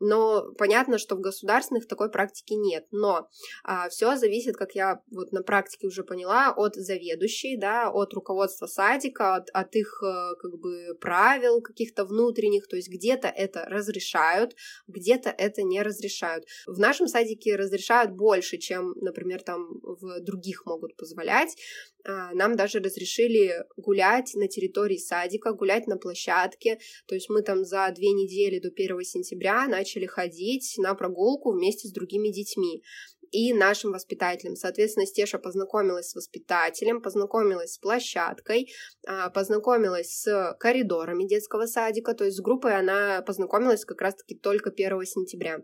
Но 0.00 0.52
понятно, 0.58 0.98
что 0.98 1.16
в 1.16 1.20
государственных 1.20 1.86
такой 1.86 2.10
практики 2.10 2.54
нет. 2.54 2.86
Но 2.90 3.28
а, 3.64 3.88
все 3.88 4.16
зависит, 4.16 4.56
как 4.56 4.74
я 4.74 5.00
вот 5.10 5.32
на 5.32 5.42
практике 5.42 5.86
уже 5.86 6.04
поняла, 6.04 6.52
от 6.56 6.74
заведующей, 6.74 7.58
да, 7.58 7.90
от 7.90 8.12
руководства 8.14 8.66
садика, 8.66 9.36
от, 9.36 9.50
от 9.52 9.74
их 9.74 10.02
э, 10.02 10.34
как 10.40 10.58
бы 10.58 10.94
правил 11.00 11.60
каких-то 11.60 12.04
внутренних, 12.04 12.68
то 12.68 12.76
есть 12.76 12.88
где-то 12.88 13.28
это 13.28 13.64
разрешают, 13.66 14.54
где-то 14.86 15.30
это 15.30 15.62
не 15.62 15.82
разрешают. 15.82 16.44
В 16.66 16.78
нашем 16.78 17.06
садике 17.06 17.56
разрешают 17.56 18.12
больше, 18.12 18.58
чем, 18.58 18.94
например, 19.00 19.42
там 19.42 19.68
в 19.82 20.20
других 20.20 20.66
могут 20.66 20.96
позволять. 20.96 21.56
А, 22.04 22.32
нам 22.34 22.56
даже 22.56 22.80
разрешили 22.80 23.64
гулять 23.76 24.32
на 24.34 24.48
территории 24.48 24.98
садика, 24.98 25.52
гулять 25.52 25.86
на 25.86 25.96
площадке. 25.96 26.78
То 27.06 27.14
есть 27.14 27.28
мы 27.28 27.42
там 27.42 27.64
за 27.64 27.90
две 27.94 28.10
недели 28.10 28.58
до 28.58 28.68
1 28.68 29.02
сентября 29.02 29.66
начали 29.68 30.06
ходить 30.06 30.74
на 30.78 30.94
прогулку 30.94 31.52
вместе 31.52 31.88
с 31.88 31.92
другими 31.92 32.28
детьми 32.28 32.82
и 33.30 33.54
нашим 33.54 33.92
воспитателем. 33.92 34.56
Соответственно, 34.56 35.06
Стеша 35.06 35.38
познакомилась 35.38 36.10
с 36.10 36.14
воспитателем, 36.14 37.00
познакомилась 37.00 37.74
с 37.74 37.78
площадкой, 37.78 38.68
а, 39.06 39.30
познакомилась 39.30 40.20
с 40.20 40.56
коридорами 40.60 41.24
детского 41.24 41.66
садика, 41.66 42.14
то 42.14 42.24
есть 42.24 42.36
с 42.36 42.40
группой 42.40 42.76
она 42.76 43.22
познакомилась 43.22 43.84
как 43.84 44.02
раз-таки 44.02 44.34
только 44.34 44.70
1 44.70 45.06
сентября. 45.06 45.60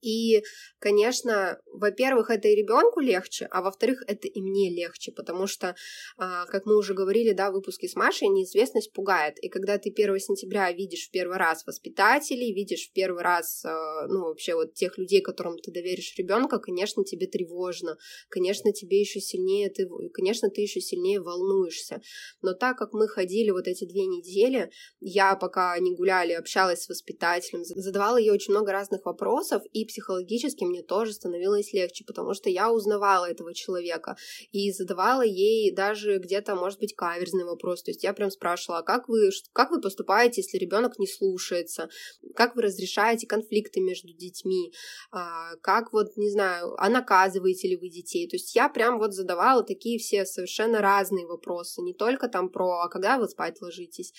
И, 0.00 0.42
конечно, 0.78 1.58
во-первых, 1.72 2.30
это 2.30 2.48
и 2.48 2.56
ребенку 2.56 3.00
легче, 3.00 3.46
а 3.50 3.62
во-вторых, 3.62 4.02
это 4.06 4.28
и 4.28 4.40
мне 4.40 4.70
легче, 4.70 5.12
потому 5.12 5.46
что, 5.46 5.74
а, 6.18 6.46
как 6.46 6.66
мы 6.66 6.76
уже 6.76 6.94
говорили, 6.94 7.32
да, 7.32 7.50
в 7.50 7.54
выпуске 7.54 7.88
с 7.88 7.96
Машей, 7.96 8.28
неизвестность 8.28 8.92
пугает. 8.92 9.38
И 9.42 9.48
когда 9.48 9.78
ты 9.78 9.90
1 9.90 10.18
сентября 10.18 10.70
видишь 10.72 11.08
в 11.08 11.10
первый 11.10 11.38
раз 11.38 11.66
воспитателей, 11.66 12.52
видишь 12.52 12.88
в 12.88 12.92
первый 12.92 13.22
раз, 13.22 13.64
а, 13.64 14.06
ну, 14.08 14.24
вообще 14.24 14.54
вот 14.54 14.74
тех 14.74 14.98
людей, 14.98 15.20
которым 15.20 15.58
ты 15.58 15.72
доверишь 15.72 16.14
ребенка, 16.16 16.58
конечно, 16.58 17.04
тебе 17.04 17.26
тревожно, 17.26 17.96
конечно, 18.28 18.72
тебе 18.72 19.00
еще 19.00 19.20
сильнее, 19.20 19.70
ты, 19.70 19.88
конечно, 20.12 20.50
ты 20.50 20.60
еще 20.60 20.80
сильнее 20.80 21.20
волнуешься. 21.20 22.00
Но 22.42 22.52
так 22.54 22.76
как 22.78 22.92
мы 22.92 23.08
ходили 23.08 23.50
вот 23.50 23.66
эти 23.66 23.84
две 23.86 24.06
недели, 24.06 24.70
я 25.00 25.36
пока 25.36 25.78
не 25.78 25.94
гуляли, 25.94 26.32
общалась 26.32 26.82
с 26.82 26.88
воспитателем, 26.88 27.64
задавала 27.64 28.18
ей 28.18 28.30
очень 28.30 28.52
много 28.52 28.72
разных 28.72 29.04
вопросов, 29.04 29.62
и 29.72 29.85
психологически 29.86 30.64
мне 30.64 30.82
тоже 30.82 31.12
становилось 31.12 31.72
легче, 31.72 32.04
потому 32.04 32.34
что 32.34 32.50
я 32.50 32.72
узнавала 32.72 33.30
этого 33.30 33.54
человека 33.54 34.16
и 34.52 34.72
задавала 34.72 35.22
ей 35.22 35.74
даже 35.74 36.18
где-то, 36.18 36.54
может 36.54 36.78
быть, 36.78 36.94
каверзный 36.94 37.44
вопрос. 37.44 37.82
То 37.82 37.90
есть 37.90 38.04
я 38.04 38.12
прям 38.12 38.30
спрашивала, 38.30 38.80
а 38.80 38.82
как 38.82 39.08
вы, 39.08 39.30
как 39.52 39.70
вы 39.70 39.80
поступаете, 39.80 40.42
если 40.42 40.58
ребенок 40.58 40.98
не 40.98 41.06
слушается? 41.06 41.88
Как 42.34 42.56
вы 42.56 42.62
разрешаете 42.62 43.26
конфликты 43.26 43.80
между 43.80 44.12
детьми? 44.12 44.72
А, 45.10 45.56
как 45.62 45.92
вот, 45.92 46.16
не 46.16 46.30
знаю, 46.30 46.74
а 46.78 46.88
наказываете 46.88 47.68
ли 47.68 47.76
вы 47.76 47.88
детей? 47.88 48.28
То 48.28 48.36
есть 48.36 48.54
я 48.54 48.68
прям 48.68 48.98
вот 48.98 49.14
задавала 49.14 49.62
такие 49.62 49.98
все 49.98 50.24
совершенно 50.24 50.80
разные 50.80 51.26
вопросы, 51.26 51.80
не 51.82 51.94
только 51.94 52.28
там 52.28 52.48
про, 52.50 52.82
а 52.82 52.88
когда 52.88 53.18
вы 53.18 53.28
спать 53.28 53.60
ложитесь? 53.60 54.12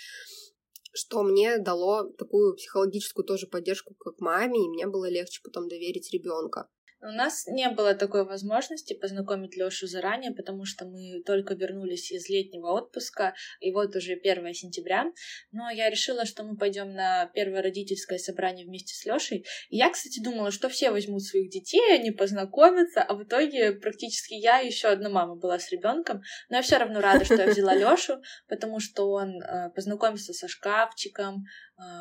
Что 0.97 1.23
мне 1.23 1.59
дало 1.59 2.09
такую 2.09 2.55
психологическую 2.55 3.25
тоже 3.25 3.47
поддержку 3.47 3.93
как 3.93 4.19
маме, 4.19 4.65
и 4.65 4.69
мне 4.69 4.87
было 4.87 5.09
легче 5.09 5.41
потом 5.43 5.67
доверить 5.67 6.11
ребенка. 6.11 6.69
У 6.99 7.11
нас 7.11 7.45
не 7.45 7.69
было 7.69 7.93
такой 7.93 8.25
возможности 8.25 8.93
познакомить 8.95 9.55
Лёшу 9.55 9.85
заранее, 9.85 10.31
потому 10.31 10.65
что 10.65 10.85
мы 10.85 11.21
только 11.23 11.53
вернулись 11.53 12.11
из 12.11 12.27
летнего 12.27 12.71
отпуска, 12.71 13.35
и 13.59 13.71
вот 13.71 13.95
уже 13.95 14.13
1 14.13 14.53
сентября. 14.55 15.05
Но 15.51 15.69
я 15.69 15.91
решила, 15.91 16.25
что 16.25 16.43
мы 16.43 16.57
пойдем 16.57 16.93
на 16.93 17.27
первое 17.35 17.61
родительское 17.61 18.17
собрание 18.17 18.65
вместе 18.65 18.95
с 18.95 19.05
Лёшей. 19.05 19.45
И 19.69 19.77
я, 19.77 19.91
кстати, 19.91 20.19
думала, 20.19 20.49
что 20.49 20.69
все 20.69 20.89
возьмут 20.89 21.21
своих 21.21 21.51
детей, 21.51 21.93
они 21.93 22.09
познакомятся, 22.09 23.03
а 23.03 23.13
в 23.13 23.23
итоге 23.23 23.73
практически 23.73 24.33
я 24.33 24.61
и 24.61 24.67
еще 24.67 24.87
одна 24.87 25.09
мама 25.09 25.35
была 25.35 25.59
с 25.59 25.71
ребенком. 25.71 26.23
Но 26.49 26.57
я 26.57 26.63
все 26.63 26.77
равно 26.77 26.99
рада, 26.99 27.25
что 27.25 27.35
я 27.35 27.47
взяла 27.47 27.75
Лёшу, 27.75 28.21
потому 28.47 28.79
что 28.79 29.11
он 29.11 29.39
э, 29.39 29.69
познакомился 29.75 30.33
со 30.33 30.47
шкафчиком, 30.47 31.45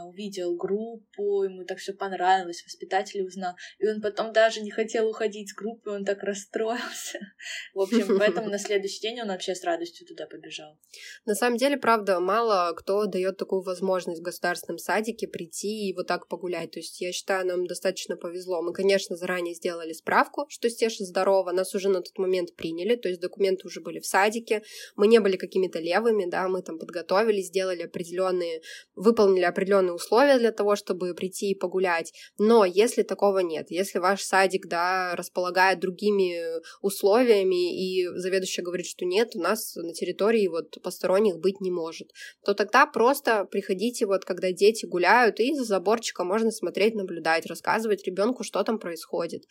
увидел 0.06 0.56
группу, 0.56 1.42
ему 1.42 1.64
так 1.64 1.78
все 1.78 1.92
понравилось, 1.92 2.64
воспитатель 2.64 3.22
узнал, 3.22 3.54
и 3.78 3.86
он 3.86 4.00
потом 4.00 4.32
даже 4.32 4.60
не 4.62 4.70
хотел 4.70 5.08
уходить 5.08 5.50
с 5.50 5.54
группы, 5.54 5.90
он 5.90 6.04
так 6.04 6.22
расстроился. 6.22 7.18
В 7.74 7.80
общем, 7.80 8.18
поэтому 8.18 8.48
на 8.48 8.58
следующий 8.58 9.00
день 9.00 9.20
он 9.20 9.28
вообще 9.28 9.54
с 9.54 9.64
радостью 9.64 10.06
туда 10.06 10.26
побежал. 10.26 10.78
На 11.26 11.34
самом 11.34 11.58
деле, 11.58 11.76
правда, 11.76 12.20
мало 12.20 12.72
кто 12.74 13.06
дает 13.06 13.36
такую 13.36 13.62
возможность 13.62 14.20
в 14.20 14.24
государственном 14.24 14.78
садике 14.78 15.28
прийти 15.28 15.88
и 15.88 15.94
вот 15.94 16.06
так 16.06 16.28
погулять. 16.28 16.70
То 16.70 16.78
есть 16.78 17.00
я 17.00 17.12
считаю, 17.12 17.46
нам 17.46 17.66
достаточно 17.66 18.16
повезло. 18.16 18.62
Мы, 18.62 18.72
конечно, 18.72 19.16
заранее 19.16 19.54
сделали 19.54 19.92
справку, 19.92 20.46
что 20.48 20.70
Стеша 20.70 21.04
здорова, 21.04 21.52
нас 21.52 21.74
уже 21.74 21.88
на 21.88 22.00
тот 22.00 22.16
момент 22.18 22.54
приняли, 22.56 22.96
то 22.96 23.08
есть 23.08 23.20
документы 23.20 23.66
уже 23.66 23.80
были 23.80 24.00
в 24.00 24.06
садике, 24.06 24.62
мы 24.94 25.06
не 25.06 25.18
были 25.18 25.36
какими-то 25.36 25.80
левыми, 25.80 26.28
да, 26.30 26.48
мы 26.48 26.62
там 26.62 26.78
подготовились, 26.78 27.48
сделали 27.48 27.82
определенные, 27.82 28.62
выполнили 28.94 29.44
определенные 29.44 29.65
определенные 29.66 29.94
условия 29.94 30.38
для 30.38 30.52
того, 30.52 30.76
чтобы 30.76 31.14
прийти 31.14 31.50
и 31.50 31.54
погулять. 31.54 32.12
Но 32.38 32.64
если 32.64 33.02
такого 33.02 33.40
нет, 33.40 33.66
если 33.70 33.98
ваш 33.98 34.22
садик, 34.22 34.66
да, 34.66 35.14
располагает 35.16 35.80
другими 35.80 36.60
условиями, 36.82 37.74
и 37.74 38.06
заведующая 38.16 38.64
говорит, 38.64 38.86
что 38.86 39.04
нет, 39.04 39.34
у 39.34 39.40
нас 39.40 39.74
на 39.74 39.92
территории 39.92 40.46
вот 40.46 40.80
посторонних 40.82 41.38
быть 41.38 41.60
не 41.60 41.70
может, 41.70 42.10
то 42.44 42.54
тогда 42.54 42.86
просто 42.86 43.44
приходите 43.44 44.06
вот, 44.06 44.24
когда 44.24 44.52
дети 44.52 44.86
гуляют, 44.86 45.40
и 45.40 45.54
за 45.54 45.64
заборчиком 45.64 46.28
можно 46.28 46.50
смотреть, 46.50 46.94
наблюдать, 46.94 47.46
рассказывать 47.46 48.06
ребенку, 48.06 48.44
что 48.44 48.62
там 48.62 48.78
происходит. 48.78 49.42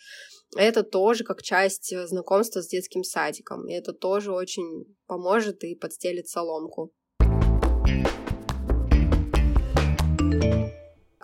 Это 0.55 0.84
тоже 0.84 1.24
как 1.24 1.41
часть 1.41 1.93
знакомства 2.07 2.61
с 2.61 2.68
детским 2.68 3.03
садиком, 3.03 3.68
и 3.68 3.74
это 3.74 3.91
тоже 3.91 4.32
очень 4.32 4.86
поможет 5.07 5.63
и 5.63 5.76
подстелит 5.76 6.28
соломку. 6.28 6.93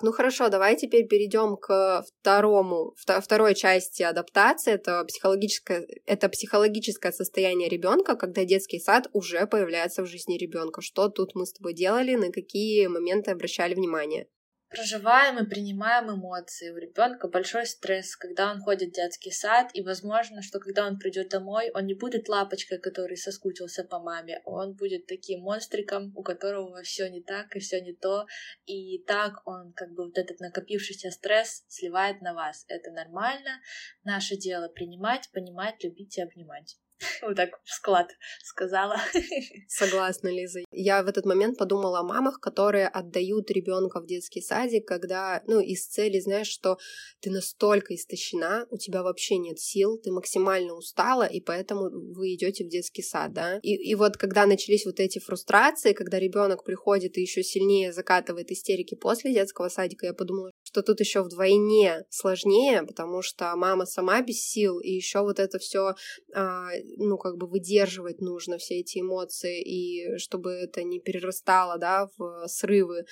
Ну 0.04 0.12
хорошо, 0.12 0.50
давай 0.50 0.76
теперь 0.76 1.08
перейдем 1.08 1.58
к 1.58 2.04
второму, 2.08 2.96
второй 2.96 3.54
части 3.54 4.02
адаптации. 4.02 4.74
Это 4.74 5.04
психологическое, 5.06 5.88
это 6.06 6.28
психологическое 6.30 7.12
состояние 7.12 7.70
ребенка, 7.70 8.16
когда 8.16 8.44
детский 8.44 8.80
сад 8.80 9.08
уже 9.14 9.46
появляется 9.46 10.02
в 10.02 10.08
жизни 10.08 10.38
ребенка. 10.38 10.82
Что 10.82 11.10
тут 11.10 11.36
мы 11.36 11.46
с 11.46 11.54
тобой 11.54 11.74
делали, 11.74 12.16
на 12.16 12.32
какие 12.32 12.88
моменты 12.88 13.32
обращали 13.32 13.76
внимание? 13.76 14.28
Проживаем 14.72 15.38
и 15.38 15.48
принимаем 15.48 16.10
эмоции. 16.10 16.70
У 16.72 16.78
ребенка 16.78 17.28
большой 17.28 17.66
стресс, 17.66 18.16
когда 18.16 18.52
он 18.52 18.62
ходит 18.62 18.90
в 18.90 18.96
детский 18.96 19.32
сад, 19.32 19.70
и 19.74 19.82
возможно, 19.82 20.42
что 20.42 20.60
когда 20.60 20.88
он 20.88 20.98
придет 20.98 21.30
домой, 21.30 21.72
он 21.74 21.86
не 21.86 21.94
будет 21.94 22.30
лапочкой, 22.30 22.80
который 22.80 23.18
соскучился 23.18 23.84
по 23.84 24.00
маме, 24.00 24.42
он 24.46 24.74
будет 24.74 25.08
таким 25.08 25.42
монстриком, 25.42 26.14
у 26.16 26.24
которого 26.24 26.82
все 26.84 27.10
не 27.10 27.22
так 27.22 27.56
и 27.56 27.60
все 27.60 27.82
не 27.82 27.94
то, 27.94 28.26
и 28.66 29.04
так 29.06 29.46
он 29.46 29.74
как 29.74 29.92
бы 29.94 30.06
вот 30.06 30.18
этот 30.18 30.40
накопившийся 30.40 31.12
стресс 31.12 31.66
сливает 31.68 32.22
на 32.22 32.34
вас. 32.34 32.66
Это 32.70 32.92
нормально. 32.92 33.62
Наше 34.04 34.38
дело 34.38 34.70
принимать, 34.70 35.30
понимать, 35.32 35.84
любить 35.84 36.18
и 36.18 36.22
обнимать. 36.22 36.81
Вот 37.22 37.36
так 37.36 37.50
в 37.64 37.70
склад 37.70 38.10
сказала. 38.44 38.98
Согласна, 39.68 40.30
Лиза. 40.30 40.62
Я 40.72 41.04
в 41.04 41.08
этот 41.08 41.26
момент 41.26 41.58
подумала 41.58 42.00
о 42.00 42.04
мамах, 42.04 42.40
которые 42.40 42.88
отдают 42.88 43.50
ребенка 43.52 44.00
в 44.02 44.06
детский 44.06 44.42
садик, 44.42 44.88
когда, 44.88 45.42
ну, 45.48 45.60
из 45.60 45.88
цели, 45.88 46.20
знаешь, 46.20 46.48
что 46.48 46.78
ты 47.20 47.30
настолько 47.30 47.96
истощена, 47.96 48.68
у 48.70 48.78
тебя 48.78 49.04
вообще 49.04 49.38
нет 49.38 49.60
сил, 49.60 49.98
ты 49.98 50.12
максимально 50.12 50.74
устала, 50.74 51.24
и 51.24 51.42
поэтому 51.42 51.90
вы 51.90 52.34
идете 52.36 52.66
в 52.66 52.70
детский 52.70 53.04
сад, 53.04 53.34
да. 53.34 53.60
И, 53.62 53.76
и 53.76 53.96
вот 53.96 54.18
когда 54.18 54.46
начались 54.46 54.86
вот 54.86 55.00
эти 55.00 55.20
фрустрации, 55.20 55.94
когда 55.94 56.20
ребенок 56.20 56.64
приходит 56.64 57.18
и 57.18 57.22
еще 57.22 57.44
сильнее 57.44 57.94
закатывает 57.94 58.52
истерики 58.52 58.96
после 58.96 59.34
детского 59.34 59.70
садика, 59.70 60.06
я 60.06 60.14
подумала, 60.14 60.52
что 60.72 60.82
тут 60.84 61.02
еще 61.02 61.22
вдвойне 61.22 62.06
сложнее, 62.10 62.84
потому 62.84 63.22
что 63.22 63.54
мама 63.58 63.86
сама 63.86 64.22
без 64.22 64.42
сил, 64.42 64.80
и 64.80 64.92
еще 64.92 65.20
вот 65.20 65.38
это 65.40 65.60
все 65.60 65.96
а, 66.34 66.70
ну, 66.98 67.18
как 67.18 67.38
бы 67.38 67.48
выдерживать 67.48 68.22
нужно 68.22 68.58
все 68.58 68.80
эти 68.80 69.00
эмоции, 69.00 69.62
и 69.62 70.18
чтобы 70.18 70.52
это 70.52 70.84
не 70.84 71.00
перерастало, 71.00 71.78
да, 71.78 72.08
в 72.18 72.48
срывы. 72.48 73.06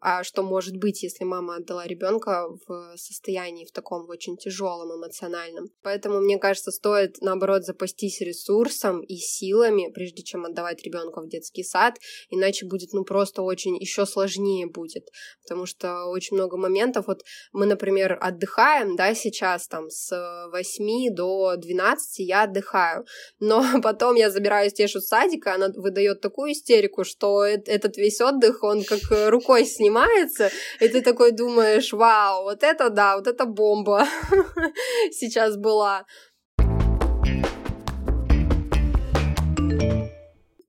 А 0.00 0.24
что 0.24 0.42
может 0.42 0.76
быть, 0.76 1.02
если 1.02 1.24
мама 1.24 1.56
отдала 1.56 1.86
ребенка 1.86 2.46
в 2.66 2.96
состоянии 2.96 3.64
в 3.64 3.72
таком 3.72 4.08
очень 4.08 4.36
тяжелом 4.36 4.96
эмоциональном. 4.96 5.68
Поэтому, 5.82 6.20
мне 6.20 6.38
кажется, 6.38 6.70
стоит, 6.70 7.20
наоборот, 7.20 7.64
запастись 7.64 8.20
ресурсом 8.20 9.00
и 9.02 9.16
силами, 9.16 9.90
прежде 9.92 10.22
чем 10.22 10.44
отдавать 10.44 10.82
ребенка 10.82 11.20
в 11.20 11.28
детский 11.28 11.64
сад, 11.64 11.98
иначе 12.30 12.66
будет, 12.66 12.92
ну, 12.92 13.04
просто 13.04 13.42
очень 13.42 13.76
еще 13.76 14.06
сложнее 14.06 14.66
будет, 14.66 15.08
потому 15.42 15.66
что 15.66 16.06
очень 16.06 16.36
много 16.36 16.56
моментов, 16.56 17.06
вот 17.06 17.22
мы, 17.52 17.66
например, 17.66 18.18
отдыхаем, 18.20 18.96
да, 18.96 19.14
сейчас 19.14 19.66
там 19.66 19.90
с 19.90 20.48
8 20.52 21.14
до 21.14 21.56
12 21.56 22.18
я 22.20 22.44
отдыхаю, 22.44 23.04
но 23.40 23.64
потом 23.82 24.14
я 24.14 24.30
забираю 24.30 24.70
Стешу 24.70 25.00
с 25.00 25.08
садика, 25.08 25.54
она 25.54 25.68
выдает 25.74 26.20
такую 26.20 26.52
истерику, 26.52 27.04
что 27.04 27.44
этот 27.44 27.96
весь 27.96 28.20
отдых, 28.20 28.62
он 28.62 28.84
как 28.84 29.00
рукой 29.30 29.64
снимается, 29.74 30.50
и 30.80 30.88
ты 30.88 31.02
такой 31.02 31.32
думаешь, 31.32 31.92
вау, 31.92 32.44
вот 32.44 32.62
это 32.62 32.90
да, 32.90 33.16
вот 33.16 33.26
это 33.26 33.44
бомба 33.44 34.06
сейчас 35.10 35.56
была. 35.56 36.04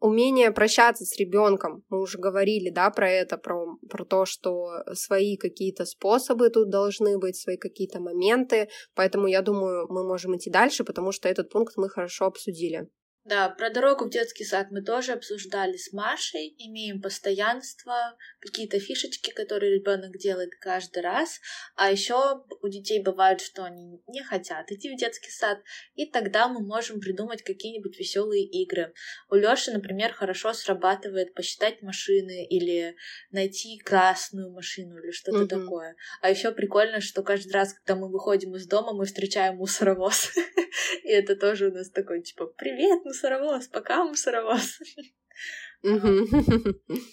умение 0.06 0.52
прощаться 0.52 1.04
с 1.04 1.18
ребенком. 1.18 1.84
Мы 1.90 2.00
уже 2.00 2.20
говорили, 2.20 2.70
да, 2.70 2.90
про 2.90 3.10
это, 3.10 3.38
про, 3.38 3.78
про 3.90 4.06
то, 4.06 4.26
что 4.26 4.84
свои 4.94 5.36
какие-то 5.36 5.86
способы 5.86 6.50
тут 6.50 6.70
должны 6.70 7.18
быть, 7.18 7.36
свои 7.36 7.58
какие-то 7.58 8.00
моменты. 8.00 8.70
Поэтому 8.94 9.28
я 9.28 9.42
думаю, 9.42 9.88
мы 9.90 10.08
можем 10.08 10.36
идти 10.36 10.50
дальше, 10.50 10.84
потому 10.84 11.12
что 11.12 11.28
этот 11.28 11.50
пункт 11.50 11.74
мы 11.78 11.90
хорошо 11.90 12.26
обсудили. 12.26 12.88
Да, 13.26 13.50
про 13.50 13.72
дорогу 13.72 14.06
в 14.06 14.12
детский 14.12 14.46
сад 14.46 14.68
мы 14.70 14.84
тоже 14.84 15.14
обсуждали 15.14 15.78
с 15.78 15.92
Машей. 15.92 16.54
Имеем 16.60 17.02
постоянство, 17.02 18.16
какие-то 18.40 18.80
фишечки, 18.80 19.32
которые 19.32 19.80
ребенок 19.80 20.16
делает 20.20 20.52
каждый 20.62 21.02
раз. 21.02 21.42
А 21.76 21.92
еще 21.92 22.44
у 22.62 22.68
детей 22.68 23.02
бывает, 23.02 23.42
что 23.42 23.64
они 23.64 24.00
не 24.08 24.22
хотят 24.22 24.72
идти 24.72 24.94
в 24.94 25.00
детский 25.00 25.32
сад, 25.32 25.58
и 25.96 26.06
тогда 26.06 26.48
мы 26.48 26.60
можем 26.60 27.00
придумать 27.00 27.42
какие-нибудь 27.42 27.98
веселые 27.98 28.46
игры. 28.46 28.94
У 29.32 29.36
Лёши, 29.36 29.72
например, 29.72 30.14
хорошо 30.14 30.54
срабатывает 30.54 31.34
посчитать 31.34 31.82
машины 31.82 32.46
или 32.46 32.96
найти 33.32 33.80
красную 33.80 34.52
машину 34.52 35.00
или 35.00 35.10
что-то 35.10 35.46
mm-hmm. 35.46 35.64
такое. 35.64 35.96
А 36.22 36.30
еще 36.30 36.52
прикольно, 36.52 37.02
что 37.02 37.24
каждый 37.24 37.54
раз, 37.54 37.74
когда 37.74 38.00
мы 38.00 38.12
выходим 38.12 38.56
из 38.56 38.68
дома, 38.68 38.94
мы 38.94 39.06
встречаем 39.06 39.56
мусоровоз. 39.56 40.32
И 41.04 41.10
это 41.10 41.36
тоже 41.36 41.70
у 41.70 41.74
нас 41.74 41.90
такой, 41.90 42.22
типа, 42.22 42.46
привет, 42.46 43.04
мусоровоз, 43.16 43.68
пока 43.68 44.04
мусоровоз. 44.04 44.80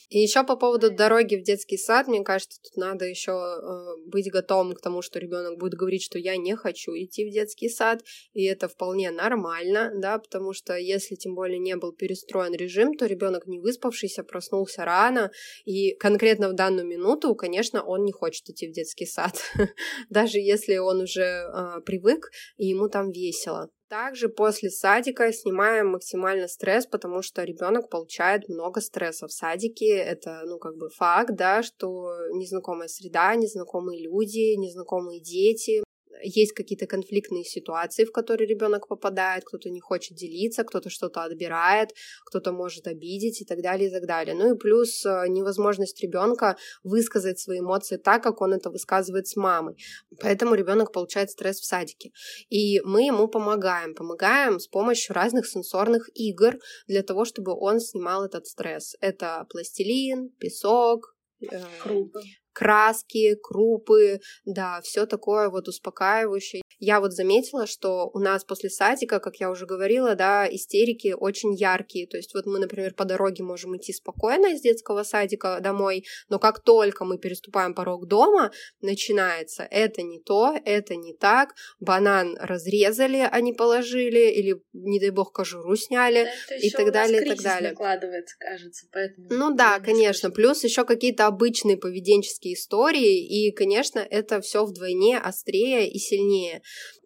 И 0.08 0.18
еще 0.18 0.44
по 0.44 0.56
поводу 0.56 0.90
дороги 0.90 1.36
в 1.36 1.42
детский 1.42 1.76
сад, 1.76 2.08
мне 2.08 2.22
кажется, 2.22 2.58
тут 2.62 2.76
надо 2.76 3.04
еще 3.04 3.32
э, 3.32 4.08
быть 4.08 4.30
готовым 4.30 4.72
к 4.72 4.80
тому, 4.80 5.02
что 5.02 5.18
ребенок 5.18 5.58
будет 5.58 5.74
говорить, 5.74 6.02
что 6.02 6.18
я 6.18 6.36
не 6.38 6.56
хочу 6.56 6.92
идти 6.92 7.28
в 7.28 7.32
детский 7.32 7.68
сад, 7.68 8.02
и 8.32 8.44
это 8.44 8.68
вполне 8.68 9.10
нормально, 9.10 9.92
да, 9.94 10.18
потому 10.18 10.54
что 10.54 10.74
если 10.74 11.16
тем 11.16 11.34
более 11.34 11.58
не 11.58 11.76
был 11.76 11.92
перестроен 11.92 12.54
режим, 12.54 12.94
то 12.94 13.04
ребенок 13.04 13.46
не 13.46 13.58
выспавшийся, 13.58 14.24
проснулся 14.24 14.86
рано, 14.86 15.30
и 15.66 15.94
конкретно 15.96 16.48
в 16.48 16.54
данную 16.54 16.86
минуту, 16.86 17.34
конечно, 17.34 17.82
он 17.82 18.04
не 18.04 18.12
хочет 18.12 18.48
идти 18.48 18.68
в 18.68 18.72
детский 18.72 19.06
сад, 19.06 19.38
даже 20.08 20.38
если 20.38 20.78
он 20.78 21.02
уже 21.02 21.22
э, 21.24 21.80
привык 21.84 22.30
и 22.56 22.68
ему 22.68 22.88
там 22.88 23.10
весело. 23.10 23.68
Также 23.92 24.30
после 24.30 24.70
садика 24.70 25.30
снимаем 25.34 25.88
максимально 25.88 26.48
стресс, 26.48 26.86
потому 26.86 27.20
что 27.20 27.44
ребенок 27.44 27.90
получает 27.90 28.48
много 28.48 28.80
стресса 28.80 29.26
в 29.26 29.32
садике. 29.32 29.98
Это, 29.98 30.44
ну, 30.46 30.58
как 30.58 30.78
бы 30.78 30.88
факт, 30.88 31.34
да, 31.34 31.62
что 31.62 32.08
незнакомая 32.30 32.88
среда, 32.88 33.34
незнакомые 33.34 34.02
люди, 34.02 34.56
незнакомые 34.56 35.20
дети 35.20 35.82
есть 36.22 36.52
какие-то 36.52 36.86
конфликтные 36.86 37.44
ситуации, 37.44 38.04
в 38.04 38.12
которые 38.12 38.48
ребенок 38.48 38.88
попадает, 38.88 39.44
кто-то 39.44 39.70
не 39.70 39.80
хочет 39.80 40.16
делиться, 40.16 40.64
кто-то 40.64 40.90
что-то 40.90 41.22
отбирает, 41.22 41.90
кто-то 42.26 42.52
может 42.52 42.86
обидеть 42.86 43.40
и 43.40 43.44
так 43.44 43.62
далее, 43.62 43.88
и 43.88 43.92
так 43.92 44.06
далее. 44.06 44.34
Ну 44.34 44.54
и 44.54 44.58
плюс 44.58 45.04
э, 45.04 45.28
невозможность 45.28 46.02
ребенка 46.02 46.56
высказать 46.82 47.38
свои 47.38 47.60
эмоции 47.60 47.96
так, 47.96 48.22
как 48.22 48.40
он 48.40 48.52
это 48.54 48.70
высказывает 48.70 49.26
с 49.26 49.36
мамой. 49.36 49.76
Поэтому 50.20 50.54
ребенок 50.54 50.92
получает 50.92 51.30
стресс 51.30 51.60
в 51.60 51.64
садике. 51.64 52.10
И 52.50 52.80
мы 52.80 53.06
ему 53.06 53.28
помогаем. 53.28 53.94
Помогаем 53.94 54.58
с 54.58 54.68
помощью 54.68 55.14
разных 55.14 55.46
сенсорных 55.46 56.08
игр 56.14 56.58
для 56.86 57.02
того, 57.02 57.24
чтобы 57.24 57.54
он 57.54 57.80
снимал 57.80 58.24
этот 58.24 58.46
стресс. 58.46 58.96
Это 59.00 59.46
пластилин, 59.50 60.30
песок, 60.38 61.14
э, 61.40 61.62
Крупы 61.82 62.20
краски, 62.52 63.36
крупы, 63.42 64.20
да, 64.44 64.80
все 64.82 65.06
такое 65.06 65.48
вот 65.48 65.68
успокаивающее. 65.68 66.61
Я 66.84 66.98
вот 66.98 67.12
заметила, 67.12 67.68
что 67.68 68.10
у 68.12 68.18
нас 68.18 68.42
после 68.42 68.68
садика, 68.68 69.20
как 69.20 69.36
я 69.36 69.52
уже 69.52 69.66
говорила, 69.66 70.16
да, 70.16 70.48
истерики 70.52 71.14
очень 71.16 71.54
яркие. 71.54 72.08
То 72.08 72.16
есть 72.16 72.34
вот 72.34 72.44
мы, 72.44 72.58
например, 72.58 72.92
по 72.94 73.04
дороге 73.04 73.44
можем 73.44 73.76
идти 73.76 73.92
спокойно 73.92 74.46
из 74.46 74.62
детского 74.62 75.04
садика 75.04 75.60
домой, 75.60 76.04
но 76.28 76.40
как 76.40 76.58
только 76.58 77.04
мы 77.04 77.18
переступаем 77.18 77.76
порог 77.76 78.08
дома, 78.08 78.50
начинается 78.80 79.62
это 79.70 80.02
не 80.02 80.18
то, 80.18 80.58
это 80.64 80.96
не 80.96 81.14
так, 81.14 81.54
банан 81.78 82.36
разрезали, 82.40 83.28
а 83.30 83.40
не 83.40 83.52
положили, 83.52 84.32
или, 84.32 84.60
не 84.72 84.98
дай 84.98 85.10
бог, 85.10 85.32
кожуру 85.32 85.76
сняли, 85.76 86.26
да, 86.48 86.56
и 86.56 86.68
так 86.70 86.90
далее, 86.90 87.22
и 87.24 87.28
так 87.28 87.42
далее. 87.42 87.70
накладывается, 87.70 88.34
кажется, 88.40 88.88
поэтому... 88.92 89.28
Ну 89.30 89.54
да, 89.54 89.78
конечно. 89.78 90.32
Плюс 90.32 90.64
еще 90.64 90.84
какие-то 90.84 91.28
обычные 91.28 91.76
поведенческие 91.76 92.54
истории, 92.54 93.24
и, 93.24 93.52
конечно, 93.52 94.00
это 94.00 94.40
все 94.40 94.64
вдвойне 94.64 95.16
острее 95.16 95.88
и 95.88 96.00
сильнее. 96.00 96.60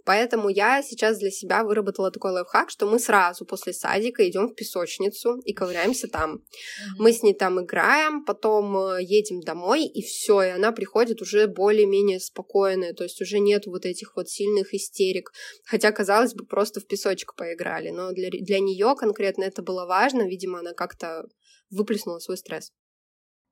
Поэтому 0.06 0.48
я 0.48 0.84
сейчас 0.84 1.18
для 1.18 1.32
себя 1.32 1.64
выработала 1.64 2.12
такой 2.12 2.30
лайфхак, 2.30 2.70
что 2.70 2.86
мы 2.86 3.00
сразу 3.00 3.44
после 3.44 3.72
садика 3.72 4.26
идем 4.28 4.46
в 4.46 4.54
песочницу 4.54 5.38
и 5.44 5.52
ковыряемся 5.52 6.06
там. 6.06 6.36
Mm-hmm. 6.36 6.94
Мы 6.98 7.12
с 7.12 7.24
ней 7.24 7.34
там 7.34 7.60
играем, 7.60 8.24
потом 8.24 8.76
э, 8.76 9.02
едем 9.02 9.40
домой, 9.40 9.84
и 9.84 10.02
все, 10.02 10.42
и 10.42 10.50
она 10.50 10.70
приходит 10.70 11.22
уже 11.22 11.48
более-менее 11.48 12.20
спокойная, 12.20 12.94
то 12.94 13.02
есть 13.02 13.20
уже 13.20 13.40
нет 13.40 13.66
вот 13.66 13.84
этих 13.84 14.14
вот 14.14 14.28
сильных 14.28 14.72
истерик. 14.74 15.32
Хотя, 15.64 15.90
казалось 15.90 16.34
бы, 16.34 16.46
просто 16.46 16.78
в 16.80 16.86
песочек 16.86 17.34
поиграли, 17.34 17.90
но 17.90 18.12
для, 18.12 18.30
для 18.30 18.60
нее 18.60 18.94
конкретно 18.96 19.42
это 19.42 19.62
было 19.62 19.86
важно, 19.86 20.22
видимо, 20.22 20.60
она 20.60 20.72
как-то 20.72 21.24
выплеснула 21.70 22.20
свой 22.20 22.36
стресс. 22.36 22.70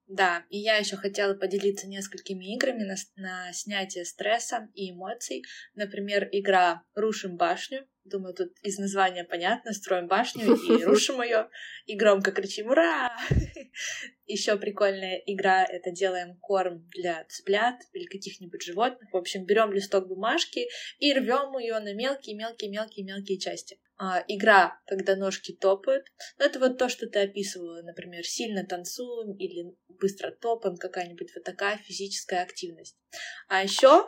Да, 0.06 0.44
и 0.50 0.58
я 0.58 0.76
еще 0.76 0.96
хотела 0.96 1.34
поделиться 1.34 1.86
несколькими 1.86 2.54
играми 2.54 2.84
на, 2.84 2.94
на 3.16 3.52
снятие 3.52 4.04
стресса 4.04 4.68
и 4.74 4.90
эмоций. 4.90 5.42
Например, 5.74 6.28
игра 6.30 6.82
«Рушим 6.94 7.36
башню». 7.36 7.86
Думаю, 8.04 8.34
тут 8.34 8.52
из 8.62 8.78
названия 8.78 9.24
понятно. 9.24 9.72
Строим 9.72 10.06
башню 10.06 10.56
и 10.56 10.84
рушим 10.84 11.22
ее, 11.22 11.48
и 11.86 11.96
громко 11.96 12.32
кричим 12.32 12.68
«Ура!». 12.68 13.16
Еще 14.26 14.58
прикольная 14.58 15.22
игра— 15.24 15.64
это 15.70 15.90
делаем 15.90 16.36
корм 16.38 16.86
для 16.94 17.24
цыплят 17.24 17.76
или 17.94 18.04
каких-нибудь 18.04 18.62
животных. 18.62 19.10
В 19.10 19.16
общем, 19.16 19.46
берем 19.46 19.72
листок 19.72 20.06
бумажки 20.06 20.66
и 20.98 21.14
рвем 21.14 21.56
ее 21.58 21.78
на 21.78 21.94
мелкие-мелкие-мелкие-мелкие 21.94 23.38
части. 23.38 23.78
А, 23.96 24.24
игра, 24.26 24.80
когда 24.86 25.14
ножки 25.14 25.52
топают. 25.52 26.06
Ну, 26.38 26.44
это 26.44 26.58
вот 26.58 26.78
то, 26.78 26.88
что 26.88 27.06
ты 27.06 27.20
описывала, 27.20 27.82
например, 27.82 28.24
сильно 28.24 28.66
танцуем 28.66 29.36
или 29.36 29.76
быстро 29.88 30.32
топаем, 30.32 30.76
какая-нибудь 30.76 31.32
вот 31.34 31.44
такая 31.44 31.78
физическая 31.78 32.42
активность. 32.42 32.96
А 33.48 33.62
еще 33.62 34.06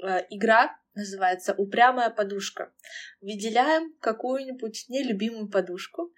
а, 0.00 0.24
игра 0.30 0.76
называется 0.94 1.54
«Упрямая 1.54 2.10
подушка». 2.10 2.72
Выделяем 3.20 3.96
какую-нибудь 3.98 4.84
нелюбимую 4.88 5.50
подушку 5.50 6.12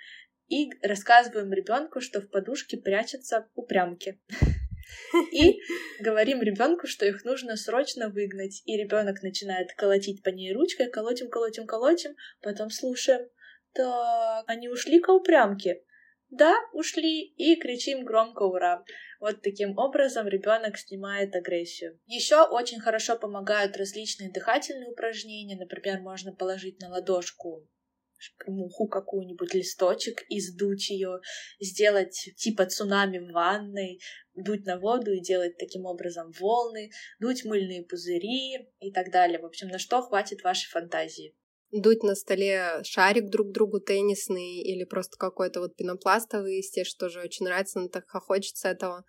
и 0.48 0.70
рассказываем 0.82 1.52
ребенку, 1.52 2.00
что 2.00 2.20
в 2.20 2.28
подушке 2.28 2.76
прячутся 2.76 3.48
упрямки. 3.54 4.20
И 5.32 5.60
говорим 6.00 6.42
ребенку, 6.42 6.86
что 6.86 7.06
их 7.06 7.24
нужно 7.24 7.56
срочно 7.56 8.08
выгнать. 8.08 8.62
И 8.64 8.76
ребенок 8.76 9.22
начинает 9.22 9.72
колотить 9.74 10.22
по 10.22 10.28
ней 10.28 10.52
ручкой, 10.52 10.90
колотим, 10.90 11.28
колотим, 11.28 11.66
колотим, 11.66 12.16
потом 12.42 12.70
слушаем. 12.70 13.28
Так, 13.72 14.44
они 14.46 14.68
ушли 14.68 15.00
к 15.00 15.08
упрямке. 15.08 15.82
Да, 16.30 16.54
ушли, 16.72 17.22
и 17.22 17.54
кричим 17.56 18.04
громко 18.04 18.42
ура. 18.42 18.84
Вот 19.20 19.42
таким 19.42 19.78
образом 19.78 20.26
ребенок 20.26 20.76
снимает 20.78 21.34
агрессию. 21.34 22.00
Еще 22.06 22.42
очень 22.42 22.80
хорошо 22.80 23.16
помогают 23.16 23.76
различные 23.76 24.32
дыхательные 24.32 24.90
упражнения. 24.90 25.56
Например, 25.56 26.00
можно 26.00 26.32
положить 26.32 26.80
на 26.80 26.88
ладошку 26.88 27.68
муху 28.46 28.88
какую-нибудь, 28.88 29.54
листочек 29.54 30.24
и 30.28 30.40
сдуть 30.40 30.90
ее, 30.90 31.20
сделать 31.60 32.30
типа 32.36 32.66
цунами 32.66 33.18
в 33.18 33.32
ванной, 33.32 34.00
дуть 34.34 34.66
на 34.66 34.78
воду 34.78 35.12
и 35.12 35.20
делать 35.20 35.56
таким 35.58 35.86
образом 35.86 36.32
волны, 36.38 36.90
дуть 37.20 37.44
мыльные 37.44 37.84
пузыри 37.84 38.68
и 38.80 38.92
так 38.92 39.10
далее. 39.10 39.38
В 39.38 39.46
общем, 39.46 39.68
на 39.68 39.78
что 39.78 40.02
хватит 40.02 40.42
вашей 40.42 40.68
фантазии. 40.70 41.34
Дуть 41.70 42.04
на 42.04 42.14
столе 42.14 42.82
шарик 42.84 43.30
друг 43.30 43.50
другу 43.50 43.80
теннисный 43.80 44.60
или 44.60 44.84
просто 44.84 45.16
какой-то 45.18 45.60
вот 45.60 45.74
пенопластовый, 45.74 46.58
естественно, 46.58 47.08
тоже 47.08 47.20
очень 47.20 47.46
нравится, 47.46 47.80
но 47.80 47.88
так 47.88 48.08
хочется 48.08 48.68
этого. 48.68 49.04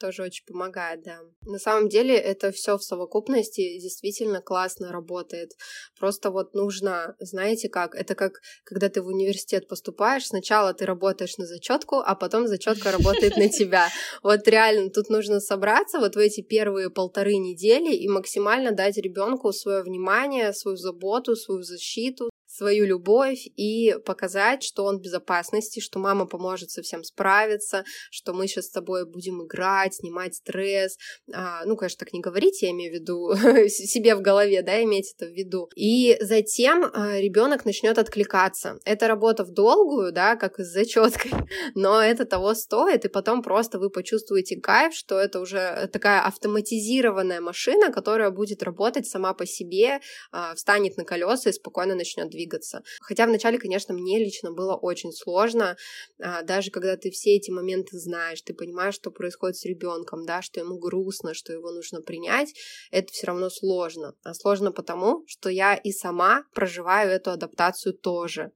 Тоже 0.00 0.22
очень 0.22 0.44
помогает, 0.46 1.02
да. 1.02 1.20
На 1.42 1.58
самом 1.58 1.88
деле 1.88 2.16
это 2.16 2.50
все 2.50 2.76
в 2.76 2.82
совокупности 2.82 3.78
действительно 3.78 4.40
классно 4.40 4.90
работает. 4.90 5.52
Просто 5.98 6.30
вот 6.30 6.54
нужно, 6.54 7.14
знаете 7.20 7.68
как, 7.68 7.94
это 7.94 8.14
как 8.14 8.40
когда 8.64 8.88
ты 8.88 9.02
в 9.02 9.06
университет 9.06 9.68
поступаешь, 9.68 10.26
сначала 10.26 10.72
ты 10.74 10.86
работаешь 10.86 11.36
на 11.36 11.46
зачетку, 11.46 11.96
а 11.96 12.14
потом 12.14 12.48
зачетка 12.48 12.90
работает 12.90 13.36
на 13.36 13.48
тебя. 13.48 13.88
Вот 14.22 14.46
реально 14.48 14.90
тут 14.90 15.08
нужно 15.10 15.40
собраться 15.40 15.98
вот 15.98 16.14
в 16.14 16.18
эти 16.18 16.40
первые 16.40 16.90
полторы 16.90 17.36
недели 17.36 17.94
и 17.94 18.08
максимально 18.08 18.72
дать 18.72 18.96
ребенку 18.96 19.52
свое 19.52 19.82
внимание, 19.82 20.52
свою 20.52 20.76
заботу, 20.76 21.36
свою 21.36 21.62
защиту, 21.62 22.30
свою 22.60 22.84
любовь 22.84 23.46
и 23.56 23.96
показать, 24.04 24.62
что 24.62 24.84
он 24.84 24.98
в 24.98 25.00
безопасности, 25.00 25.80
что 25.80 25.98
мама 25.98 26.26
поможет 26.26 26.70
со 26.70 26.82
всем 26.82 27.04
справиться, 27.04 27.84
что 28.10 28.34
мы 28.34 28.46
сейчас 28.46 28.66
с 28.66 28.70
тобой 28.70 29.06
будем 29.06 29.42
играть, 29.46 29.94
снимать 29.94 30.34
стресс. 30.34 30.98
А, 31.32 31.64
ну, 31.64 31.74
конечно, 31.74 32.04
так 32.04 32.12
не 32.12 32.20
говорить, 32.20 32.60
я 32.60 32.70
имею 32.72 32.92
в 32.92 32.94
виду 32.94 33.34
себе 33.70 34.14
в 34.14 34.20
голове, 34.20 34.60
да, 34.62 34.82
иметь 34.82 35.14
это 35.16 35.30
в 35.30 35.34
виду. 35.34 35.70
И 35.74 36.18
затем 36.20 36.84
а, 36.92 37.18
ребенок 37.18 37.64
начнет 37.64 37.96
откликаться. 37.96 38.78
Это 38.84 39.08
работа 39.08 39.44
в 39.44 39.52
долгую, 39.52 40.12
да, 40.12 40.36
как 40.36 40.60
с 40.60 40.70
зачеткой, 40.70 41.32
но 41.74 42.02
это 42.02 42.26
того 42.26 42.54
стоит, 42.54 43.06
и 43.06 43.08
потом 43.08 43.42
просто 43.42 43.78
вы 43.78 43.88
почувствуете 43.88 44.60
кайф, 44.60 44.92
что 44.92 45.18
это 45.18 45.40
уже 45.40 45.88
такая 45.90 46.20
автоматизированная 46.26 47.40
машина, 47.40 47.90
которая 47.90 48.30
будет 48.30 48.62
работать 48.62 49.06
сама 49.06 49.32
по 49.32 49.46
себе, 49.46 50.00
а, 50.30 50.54
встанет 50.54 50.98
на 50.98 51.04
колеса 51.04 51.48
и 51.48 51.54
спокойно 51.54 51.94
начнет 51.94 52.28
двигаться 52.28 52.49
двигаться. 52.50 52.82
Хотя 53.00 53.26
вначале, 53.26 53.58
конечно, 53.58 53.94
мне 53.94 54.18
лично 54.18 54.52
было 54.52 54.74
очень 54.74 55.12
сложно, 55.12 55.76
а, 56.20 56.42
даже 56.42 56.70
когда 56.70 56.96
ты 56.96 57.10
все 57.10 57.36
эти 57.36 57.50
моменты 57.50 57.98
знаешь, 57.98 58.42
ты 58.42 58.54
понимаешь, 58.54 58.94
что 58.94 59.10
происходит 59.10 59.56
с 59.56 59.64
ребенком, 59.64 60.26
да, 60.26 60.42
что 60.42 60.60
ему 60.60 60.78
грустно, 60.78 61.34
что 61.34 61.52
его 61.52 61.70
нужно 61.70 62.02
принять, 62.02 62.54
это 62.90 63.12
все 63.12 63.28
равно 63.28 63.50
сложно. 63.50 64.14
А 64.22 64.34
сложно 64.34 64.72
потому, 64.72 65.24
что 65.26 65.48
я 65.48 65.74
и 65.74 65.92
сама 65.92 66.44
проживаю 66.54 67.10
эту 67.10 67.30
адаптацию 67.30 67.94
тоже. 67.94 68.52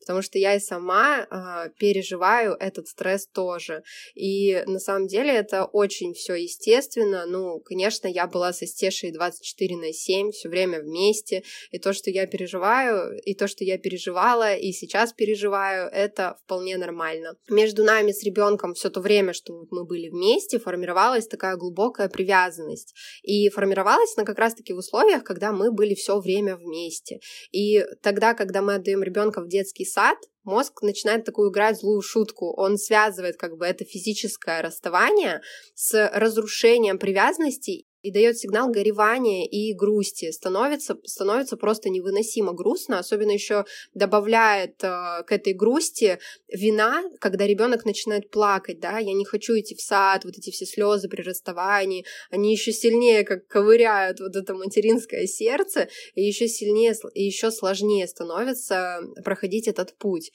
Потому 0.00 0.22
что 0.22 0.38
я 0.38 0.54
и 0.54 0.60
сама 0.60 1.20
э, 1.20 1.70
переживаю 1.78 2.54
этот 2.54 2.88
стресс 2.88 3.26
тоже. 3.26 3.82
И 4.14 4.62
на 4.66 4.78
самом 4.78 5.06
деле 5.06 5.32
это 5.32 5.64
очень 5.64 6.14
все 6.14 6.34
естественно. 6.34 7.26
Ну, 7.26 7.60
конечно, 7.60 8.08
я 8.08 8.26
была 8.26 8.52
со 8.52 8.66
Стешей 8.66 9.12
24 9.12 9.76
на 9.76 9.92
7, 9.92 10.30
все 10.30 10.48
время 10.48 10.80
вместе. 10.80 11.42
И 11.70 11.78
то, 11.78 11.92
что 11.92 12.10
я 12.10 12.26
переживаю, 12.26 13.18
и 13.28 13.34
то, 13.34 13.46
что 13.46 13.62
я 13.64 13.78
переживала, 13.78 14.54
и 14.54 14.72
сейчас 14.72 15.12
переживаю, 15.12 15.90
это 15.92 16.36
вполне 16.44 16.78
нормально. 16.78 17.34
Между 17.50 17.84
нами 17.84 18.12
с 18.12 18.22
ребенком 18.22 18.72
все 18.72 18.88
то 18.88 19.00
время, 19.00 19.34
что 19.34 19.66
мы 19.70 19.84
были 19.84 20.08
вместе, 20.08 20.58
формировалась 20.58 21.26
такая 21.26 21.56
глубокая 21.56 22.08
привязанность. 22.08 22.94
И 23.22 23.50
формировалась 23.50 24.14
она 24.16 24.24
как 24.24 24.38
раз-таки 24.38 24.72
в 24.72 24.78
условиях, 24.78 25.24
когда 25.24 25.52
мы 25.52 25.70
были 25.70 25.94
все 25.94 26.18
время 26.18 26.56
вместе. 26.56 27.20
И 27.52 27.84
тогда, 28.02 28.32
когда 28.32 28.62
мы 28.62 28.76
отдаем 28.76 29.02
ребенка 29.02 29.42
в 29.42 29.48
детский 29.48 29.84
сад, 29.84 30.16
мозг 30.44 30.82
начинает 30.82 31.24
такую 31.24 31.50
играть 31.50 31.78
злую 31.78 32.00
шутку. 32.00 32.54
Он 32.56 32.78
связывает 32.78 33.36
как 33.36 33.58
бы 33.58 33.66
это 33.66 33.84
физическое 33.84 34.62
расставание 34.62 35.42
с 35.74 36.10
разрушением 36.14 36.98
привязанности 36.98 37.87
и 38.02 38.12
дает 38.12 38.38
сигнал 38.38 38.70
горевания 38.70 39.46
и 39.46 39.74
грусти. 39.74 40.30
Становится, 40.30 40.96
становится 41.04 41.56
просто 41.56 41.88
невыносимо 41.90 42.52
грустно, 42.52 42.98
особенно 42.98 43.32
еще 43.32 43.64
добавляет 43.94 44.82
э, 44.82 45.22
к 45.26 45.32
этой 45.32 45.52
грусти 45.52 46.18
вина, 46.48 47.02
когда 47.20 47.46
ребенок 47.46 47.84
начинает 47.84 48.30
плакать, 48.30 48.80
да, 48.80 48.98
я 48.98 49.12
не 49.12 49.24
хочу 49.24 49.58
идти 49.58 49.74
в 49.74 49.80
сад, 49.80 50.24
вот 50.24 50.36
эти 50.36 50.50
все 50.50 50.66
слезы 50.66 51.08
при 51.08 51.22
расставании, 51.22 52.04
они 52.30 52.52
еще 52.52 52.72
сильнее 52.72 53.24
как 53.24 53.46
ковыряют 53.46 54.20
вот 54.20 54.36
это 54.36 54.54
материнское 54.54 55.26
сердце, 55.26 55.88
и 56.14 56.22
еще 56.22 56.48
сильнее, 56.48 56.94
и 57.14 57.24
еще 57.24 57.50
сложнее 57.50 58.06
становится 58.06 59.00
проходить 59.24 59.68
этот 59.68 59.96
путь. 59.96 60.30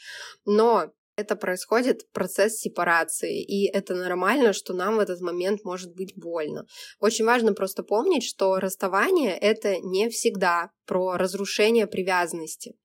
Но 0.45 0.91
это 1.15 1.35
происходит 1.35 2.09
процесс 2.11 2.57
сепарации, 2.57 3.41
и 3.41 3.67
это 3.67 3.95
нормально, 3.95 4.53
что 4.53 4.73
нам 4.73 4.95
в 4.97 4.99
этот 4.99 5.21
момент 5.21 5.63
может 5.63 5.93
быть 5.95 6.13
больно. 6.15 6.65
Очень 6.99 7.25
важно 7.25 7.53
просто 7.53 7.83
помнить, 7.83 8.23
что 8.23 8.59
расставание— 8.59 9.37
это 9.39 9.77
не 9.79 10.09
всегда 10.09 10.71
про 10.85 11.17
разрушение 11.17 11.87
привязанности. 11.87 12.75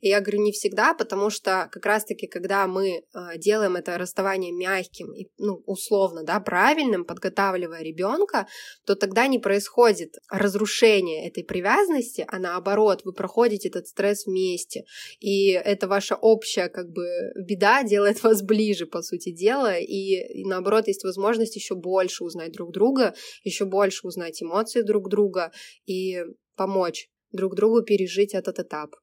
И 0.00 0.08
я 0.08 0.20
говорю 0.20 0.42
не 0.42 0.52
всегда, 0.52 0.94
потому 0.94 1.30
что 1.30 1.68
как 1.70 1.84
раз-таки, 1.84 2.26
когда 2.26 2.66
мы 2.66 2.88
э, 2.88 3.02
делаем 3.38 3.76
это 3.76 3.98
расставание 3.98 4.52
мягким 4.52 5.12
и, 5.14 5.28
ну, 5.38 5.62
условно, 5.66 6.24
да, 6.24 6.40
правильным, 6.40 7.04
подготавливая 7.04 7.82
ребенка, 7.82 8.46
то 8.86 8.94
тогда 8.94 9.26
не 9.26 9.38
происходит 9.38 10.14
разрушение 10.30 11.28
этой 11.28 11.44
привязанности, 11.44 12.24
а 12.28 12.38
наоборот, 12.38 13.02
вы 13.04 13.12
проходите 13.12 13.68
этот 13.68 13.86
стресс 13.86 14.26
вместе. 14.26 14.84
И 15.20 15.50
это 15.50 15.88
ваша 15.88 16.16
общая, 16.16 16.68
как 16.68 16.90
бы, 16.90 17.06
беда 17.36 17.82
делает 17.82 18.22
вас 18.22 18.42
ближе, 18.42 18.86
по 18.86 19.02
сути 19.02 19.32
дела, 19.32 19.78
и, 19.78 20.40
и 20.40 20.44
наоборот, 20.44 20.88
есть 20.88 21.04
возможность 21.04 21.56
еще 21.56 21.74
больше 21.74 22.24
узнать 22.24 22.52
друг 22.52 22.72
друга, 22.72 23.14
еще 23.44 23.64
больше 23.64 24.06
узнать 24.06 24.42
эмоции 24.42 24.82
друг 24.82 25.08
друга 25.08 25.52
и 25.86 26.22
помочь 26.56 27.08
друг 27.32 27.54
другу 27.54 27.82
пережить 27.82 28.34
этот 28.34 28.58
этап. 28.58 28.96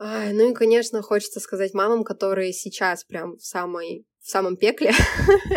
Ай, 0.00 0.32
ну 0.32 0.50
и, 0.50 0.54
конечно, 0.54 1.02
хочется 1.02 1.40
сказать 1.40 1.74
мамам, 1.74 2.04
которые 2.04 2.52
сейчас 2.52 3.04
прям 3.04 3.36
в 3.36 3.44
самой 3.44 4.06
в 4.28 4.30
самом 4.30 4.58
пекле, 4.58 4.92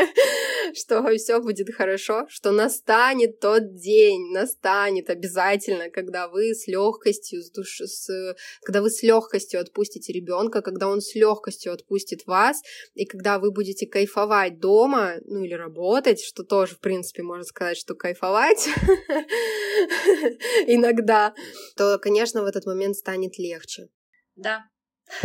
что 0.73 1.05
все 1.17 1.41
будет 1.41 1.75
хорошо, 1.75 2.25
что 2.29 2.51
настанет 2.51 3.41
тот 3.41 3.75
день, 3.75 4.31
настанет 4.31 5.09
обязательно, 5.09 5.89
когда 5.89 6.29
вы 6.29 6.55
с 6.55 6.67
легкостью, 6.67 7.41
с 7.43 7.51
душ... 7.51 7.81
с... 7.81 8.35
когда 8.61 8.81
вы 8.81 8.89
с 8.89 9.03
легкостью 9.03 9.59
отпустите 9.59 10.13
ребенка, 10.13 10.61
когда 10.61 10.87
он 10.87 11.01
с 11.01 11.15
легкостью 11.15 11.73
отпустит 11.73 12.25
вас, 12.25 12.61
и 12.93 13.05
когда 13.05 13.39
вы 13.39 13.51
будете 13.51 13.87
кайфовать 13.87 14.59
дома, 14.59 15.15
ну 15.25 15.43
или 15.43 15.53
работать, 15.53 16.21
что 16.21 16.43
тоже, 16.43 16.75
в 16.75 16.79
принципе, 16.79 17.23
можно 17.23 17.43
сказать, 17.43 17.77
что 17.77 17.93
кайфовать 17.93 18.67
иногда, 20.65 21.33
то, 21.75 21.99
конечно, 21.99 22.41
в 22.41 22.45
этот 22.45 22.65
момент 22.65 22.95
станет 22.95 23.37
легче. 23.37 23.89
Да. 24.35 24.69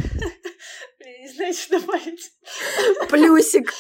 Я 0.99 1.19
не 1.19 1.29
знаю, 1.29 1.55
что 1.55 1.81
добавить. 1.81 2.33
Плюсик. 3.09 3.73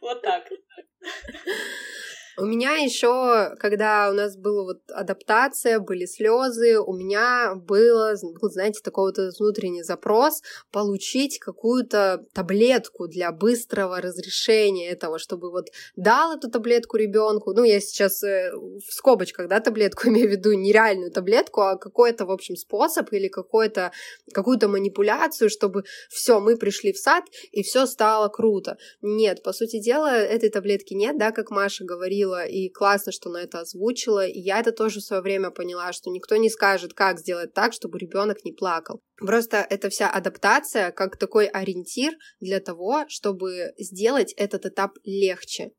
Вот 0.00 0.22
так. 0.22 0.48
У 2.40 2.44
меня 2.44 2.76
еще, 2.76 3.56
когда 3.58 4.10
у 4.10 4.14
нас 4.14 4.36
была 4.36 4.62
вот 4.62 4.78
адаптация, 4.92 5.80
были 5.80 6.06
слезы, 6.06 6.78
у 6.78 6.94
меня 6.94 7.56
было, 7.56 8.14
был, 8.40 8.48
знаете, 8.48 8.80
такой 8.80 9.12
вот 9.12 9.34
внутренний 9.40 9.82
запрос 9.82 10.42
получить 10.70 11.40
какую-то 11.40 12.24
таблетку 12.32 13.08
для 13.08 13.32
быстрого 13.32 14.00
разрешения 14.00 14.88
этого, 14.88 15.18
чтобы 15.18 15.50
вот 15.50 15.66
дал 15.96 16.36
эту 16.36 16.48
таблетку 16.48 16.96
ребенку. 16.96 17.54
Ну, 17.54 17.64
я 17.64 17.80
сейчас 17.80 18.22
э, 18.22 18.52
в 18.52 18.92
скобочках, 18.92 19.48
да, 19.48 19.58
таблетку 19.58 20.08
имею 20.08 20.28
в 20.28 20.30
виду, 20.30 20.52
нереальную 20.52 21.10
таблетку, 21.10 21.62
а 21.62 21.76
какой-то, 21.76 22.24
в 22.24 22.30
общем, 22.30 22.54
способ 22.54 23.12
или 23.12 23.26
какой-то, 23.26 23.90
какую-то 24.32 24.68
манипуляцию, 24.68 25.50
чтобы 25.50 25.82
все, 26.08 26.38
мы 26.38 26.56
пришли 26.56 26.92
в 26.92 26.98
сад, 26.98 27.24
и 27.50 27.64
все 27.64 27.86
стало 27.86 28.28
круто. 28.28 28.76
Нет, 29.02 29.42
по 29.42 29.52
сути 29.52 29.80
дела, 29.80 30.16
этой 30.16 30.50
таблетки 30.50 30.94
нет, 30.94 31.18
да, 31.18 31.32
как 31.32 31.50
Маша 31.50 31.84
говорила, 31.84 32.27
говорила, 32.28 32.44
и 32.46 32.68
классно, 32.68 33.12
что 33.12 33.30
она 33.30 33.42
это 33.42 33.60
озвучила. 33.60 34.26
И 34.26 34.38
я 34.40 34.60
это 34.60 34.72
тоже 34.72 35.00
в 35.00 35.04
свое 35.04 35.22
время 35.22 35.50
поняла, 35.50 35.92
что 35.92 36.10
никто 36.10 36.36
не 36.36 36.50
скажет, 36.50 36.94
как 36.94 37.18
сделать 37.18 37.54
так, 37.54 37.72
чтобы 37.72 37.98
ребенок 37.98 38.44
не 38.44 38.52
плакал. 38.52 39.00
Просто 39.16 39.66
это 39.68 39.88
вся 39.88 40.10
адаптация 40.10 40.90
как 40.92 41.16
такой 41.16 41.46
ориентир 41.46 42.12
для 42.40 42.60
того, 42.60 43.04
чтобы 43.08 43.72
сделать 43.78 44.32
этот 44.36 44.66
этап 44.66 44.92
легче 45.04 45.70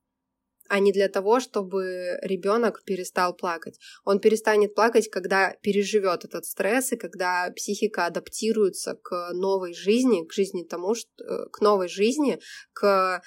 а 0.71 0.79
не 0.79 0.91
для 0.91 1.09
того, 1.09 1.39
чтобы 1.39 2.19
ребенок 2.21 2.83
перестал 2.85 3.35
плакать. 3.35 3.79
Он 4.05 4.19
перестанет 4.19 4.75
плакать, 4.75 5.09
когда 5.09 5.55
переживет 5.63 6.25
этот 6.25 6.45
стресс 6.45 6.91
и 6.91 6.95
когда 6.95 7.51
психика 7.55 8.05
адаптируется 8.05 8.93
к 8.93 9.31
новой 9.33 9.73
жизни, 9.73 10.27
к 10.27 10.31
жизни 10.31 10.63
тому, 10.63 10.93
что, 10.93 11.09
э, 11.23 11.49
к 11.51 11.61
новой 11.61 11.89
жизни, 11.89 12.39
к 12.73 13.23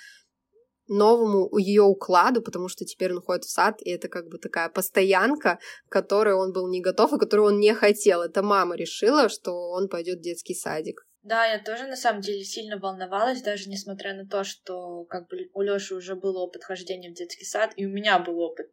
новому 0.92 1.56
ее 1.58 1.82
укладу, 1.82 2.42
потому 2.42 2.68
что 2.68 2.84
теперь 2.84 3.12
он 3.12 3.20
ходит 3.20 3.44
в 3.44 3.50
сад, 3.50 3.80
и 3.82 3.90
это 3.90 4.08
как 4.08 4.28
бы 4.28 4.38
такая 4.38 4.68
постоянка, 4.68 5.58
к 5.88 5.92
которой 5.92 6.34
он 6.34 6.52
был 6.52 6.68
не 6.68 6.80
готов 6.80 7.12
и 7.12 7.18
которую 7.18 7.48
он 7.48 7.60
не 7.60 7.74
хотел. 7.74 8.22
Это 8.22 8.42
мама 8.42 8.76
решила, 8.76 9.28
что 9.28 9.52
он 9.70 9.88
пойдет 9.88 10.18
в 10.18 10.22
детский 10.22 10.54
садик. 10.54 11.06
Да, 11.22 11.46
я 11.46 11.60
тоже 11.60 11.86
на 11.86 11.94
самом 11.94 12.20
деле 12.20 12.42
сильно 12.42 12.78
волновалась, 12.78 13.42
даже 13.42 13.68
несмотря 13.68 14.12
на 14.12 14.26
то, 14.26 14.42
что 14.42 15.04
как 15.04 15.28
бы 15.28 15.48
у 15.54 15.62
Лёши 15.62 15.94
уже 15.94 16.16
был 16.16 16.36
опыт 16.36 16.64
хождения 16.64 17.10
в 17.10 17.14
детский 17.14 17.44
сад, 17.44 17.72
и 17.76 17.86
у 17.86 17.90
меня 17.90 18.18
был 18.18 18.40
опыт 18.40 18.66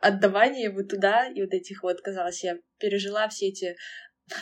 отдавания 0.00 0.64
его 0.64 0.82
туда, 0.82 1.26
и 1.26 1.42
вот 1.42 1.52
этих 1.52 1.82
вот, 1.82 2.00
казалось, 2.00 2.42
я 2.42 2.56
пережила 2.78 3.28
все 3.28 3.48
эти 3.48 3.76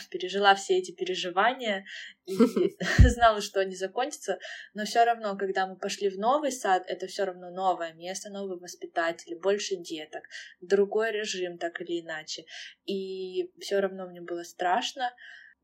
пережила 0.09 0.55
все 0.55 0.77
эти 0.77 0.91
переживания 0.91 1.85
и 2.25 2.37
знала, 3.07 3.41
что 3.41 3.59
они 3.59 3.75
закончатся, 3.75 4.39
но 4.73 4.85
все 4.85 5.03
равно, 5.03 5.37
когда 5.37 5.67
мы 5.67 5.77
пошли 5.77 6.09
в 6.09 6.17
новый 6.17 6.51
сад, 6.51 6.83
это 6.87 7.07
все 7.07 7.25
равно 7.25 7.49
новое 7.49 7.93
место, 7.93 8.29
новые 8.29 8.59
воспитатели, 8.59 9.35
больше 9.35 9.75
деток, 9.75 10.23
другой 10.61 11.11
режим, 11.11 11.57
так 11.57 11.81
или 11.81 12.01
иначе. 12.01 12.45
И 12.85 13.51
все 13.59 13.79
равно 13.79 14.07
мне 14.07 14.21
было 14.21 14.43
страшно, 14.43 15.11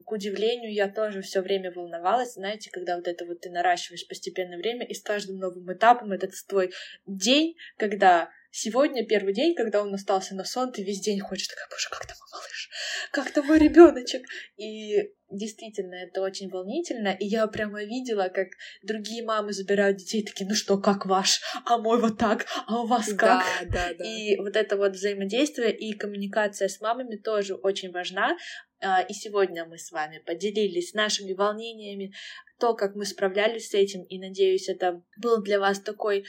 к 0.04 0.12
удивлению, 0.12 0.74
я 0.74 0.90
тоже 0.90 1.22
все 1.22 1.42
время 1.42 1.72
волновалась. 1.72 2.34
Знаете, 2.34 2.70
когда 2.70 2.96
вот 2.98 3.08
это 3.08 3.26
вот 3.26 3.42
ты 3.42 3.50
наращиваешь 3.50 4.08
постепенно 4.08 4.58
время, 4.58 4.86
и 4.86 4.94
с 4.94 5.02
каждым 5.02 5.38
новым 5.38 5.72
этапом 5.74 6.12
этот 6.12 6.32
твой 6.48 6.72
день, 7.06 7.56
когда 7.78 8.30
сегодня 8.56 9.06
первый 9.06 9.34
день, 9.34 9.54
когда 9.54 9.82
он 9.82 9.94
остался 9.94 10.34
на 10.34 10.46
сон, 10.46 10.72
ты 10.72 10.82
весь 10.82 11.02
день 11.02 11.20
хочешь 11.20 11.48
такая, 11.48 11.68
боже, 11.70 11.90
как 11.90 12.06
там 12.06 12.16
мой 12.20 12.30
малыш, 12.32 12.70
как 13.12 13.32
там 13.32 13.46
мой 13.48 13.60
ребеночек. 13.60 14.26
И 14.56 15.12
действительно, 15.30 15.96
это 15.96 16.22
очень 16.22 16.50
волнительно. 16.50 17.10
И 17.10 17.26
я 17.26 17.48
прямо 17.48 17.84
видела, 17.84 18.30
как 18.30 18.48
другие 18.82 19.24
мамы 19.24 19.52
забирают 19.52 19.98
детей, 19.98 20.24
такие, 20.24 20.48
ну 20.48 20.56
что, 20.56 20.78
как 20.78 21.06
ваш? 21.06 21.42
А 21.66 21.78
мой 21.78 22.00
вот 22.00 22.18
так? 22.18 22.46
А 22.68 22.82
у 22.82 22.88
вас 22.88 23.08
как? 23.10 23.44
Да, 23.44 23.66
да, 23.70 23.94
да. 23.98 24.06
И 24.06 24.38
вот 24.38 24.56
это 24.56 24.78
вот 24.78 24.94
взаимодействие 24.94 25.76
и 25.76 25.92
коммуникация 25.94 26.70
с 26.70 26.80
мамами 26.80 27.18
тоже 27.18 27.56
очень 27.56 27.92
важна. 27.92 28.38
А, 28.82 29.02
и 29.02 29.14
сегодня 29.14 29.66
мы 29.66 29.78
с 29.78 29.92
вами 29.92 30.20
поделились 30.20 30.94
нашими 30.94 31.34
волнениями, 31.34 32.14
то, 32.60 32.74
как 32.74 32.96
мы 32.96 33.06
справлялись 33.06 33.70
с 33.70 33.74
этим, 33.74 34.04
и 34.04 34.18
надеюсь, 34.18 34.70
это 34.70 35.02
был 35.22 35.42
для 35.42 35.60
вас 35.60 35.82
такой 35.82 36.26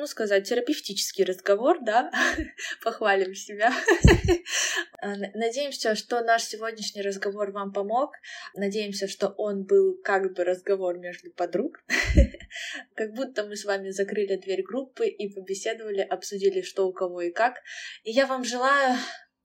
ну, 0.00 0.06
сказать, 0.06 0.48
терапевтический 0.48 1.24
разговор, 1.24 1.78
да, 1.82 2.10
похвалим 2.82 3.34
себя. 3.34 3.70
А, 5.02 5.14
надеемся, 5.16 5.94
что 5.94 6.20
наш 6.20 6.42
сегодняшний 6.42 7.00
разговор 7.00 7.52
вам 7.52 7.72
помог. 7.72 8.12
Надеемся, 8.54 9.08
что 9.08 9.28
он 9.28 9.64
был 9.64 9.98
как 10.04 10.34
бы 10.34 10.44
разговор 10.44 10.98
между 10.98 11.30
подруг. 11.30 11.82
как 12.94 13.14
будто 13.14 13.46
мы 13.46 13.56
с 13.56 13.64
вами 13.64 13.90
закрыли 13.90 14.36
дверь 14.36 14.62
группы 14.62 15.06
и 15.06 15.32
побеседовали, 15.32 16.00
обсудили, 16.00 16.60
что 16.60 16.86
у 16.86 16.92
кого 16.92 17.22
и 17.22 17.30
как. 17.30 17.62
И 18.04 18.10
я 18.10 18.26
вам 18.26 18.44
желаю 18.44 18.98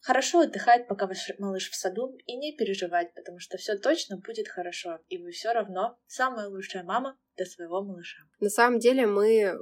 Хорошо 0.06 0.42
отдыхать, 0.42 0.88
пока 0.88 1.08
ваш 1.08 1.32
малыш 1.40 1.72
в 1.72 1.76
саду, 1.76 2.16
и 2.28 2.36
не 2.38 2.56
переживать, 2.56 3.12
потому 3.16 3.40
что 3.40 3.58
все 3.58 3.76
точно 3.76 4.18
будет 4.18 4.48
хорошо, 4.48 5.00
и 5.10 5.18
вы 5.18 5.32
все 5.32 5.52
равно 5.52 5.98
самая 6.06 6.48
лучшая 6.48 6.84
мама 6.84 7.18
для 7.36 7.48
своего 7.48 7.82
малыша. 7.82 8.20
На 8.40 8.50
самом 8.50 8.78
деле 8.78 9.08
мы 9.08 9.32
э, 9.40 9.58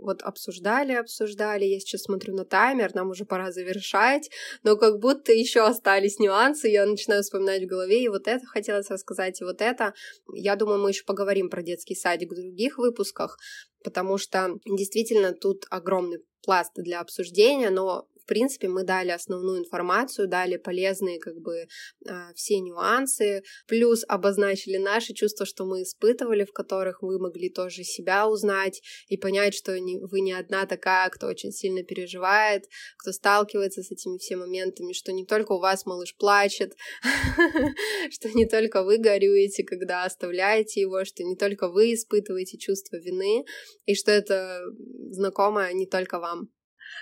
вот 0.00 0.22
обсуждали, 0.22 0.94
обсуждали, 0.94 1.66
я 1.66 1.78
сейчас 1.78 2.04
смотрю 2.04 2.34
на 2.34 2.46
таймер, 2.46 2.94
нам 2.94 3.10
уже 3.10 3.26
пора 3.26 3.52
завершать, 3.52 4.30
но 4.62 4.78
как 4.78 4.98
будто 4.98 5.30
еще 5.30 5.60
остались 5.60 6.18
нюансы, 6.18 6.68
я 6.68 6.86
начинаю 6.86 7.22
вспоминать 7.22 7.64
в 7.64 7.66
голове, 7.66 8.02
и 8.02 8.08
вот 8.08 8.26
это 8.28 8.46
хотелось 8.46 8.88
рассказать, 8.88 9.42
и 9.42 9.44
вот 9.44 9.60
это. 9.60 9.92
Я 10.32 10.56
думаю, 10.56 10.80
мы 10.80 10.88
еще 10.88 11.04
поговорим 11.04 11.50
про 11.50 11.62
детский 11.62 11.94
садик 11.94 12.32
в 12.32 12.34
других 12.34 12.78
выпусках, 12.78 13.36
потому 13.84 14.16
что 14.16 14.58
действительно 14.64 15.34
тут 15.34 15.66
огромный 15.68 16.24
пласт 16.42 16.72
для 16.76 17.00
обсуждения, 17.00 17.68
но 17.68 18.08
в 18.22 18.26
принципе, 18.26 18.68
мы 18.68 18.84
дали 18.84 19.10
основную 19.10 19.58
информацию, 19.58 20.28
дали 20.28 20.56
полезные 20.56 21.18
как 21.18 21.40
бы 21.40 21.66
а, 22.08 22.32
все 22.34 22.60
нюансы, 22.60 23.42
плюс 23.66 24.04
обозначили 24.06 24.76
наши 24.76 25.12
чувства, 25.12 25.44
что 25.44 25.64
мы 25.64 25.82
испытывали, 25.82 26.44
в 26.44 26.52
которых 26.52 27.02
вы 27.02 27.18
могли 27.18 27.50
тоже 27.50 27.82
себя 27.82 28.28
узнать 28.28 28.80
и 29.08 29.16
понять, 29.16 29.54
что 29.54 29.72
вы 29.72 30.20
не 30.20 30.32
одна 30.32 30.66
такая, 30.66 31.10
кто 31.10 31.26
очень 31.26 31.50
сильно 31.50 31.82
переживает, 31.82 32.64
кто 32.98 33.12
сталкивается 33.12 33.82
с 33.82 33.90
этими 33.90 34.18
всеми 34.18 34.40
моментами, 34.40 34.92
что 34.92 35.12
не 35.12 35.26
только 35.26 35.52
у 35.52 35.60
вас 35.60 35.84
малыш 35.84 36.14
плачет, 36.16 36.76
что 38.10 38.28
не 38.30 38.46
только 38.46 38.84
вы 38.84 38.98
горюете, 38.98 39.64
когда 39.64 40.04
оставляете 40.04 40.80
его, 40.80 41.04
что 41.04 41.24
не 41.24 41.36
только 41.36 41.68
вы 41.68 41.94
испытываете 41.94 42.58
чувство 42.58 42.96
вины, 42.96 43.44
и 43.86 43.94
что 43.94 44.12
это 44.12 44.62
знакомо 45.10 45.72
не 45.72 45.86
только 45.86 46.18
вам. 46.18 46.50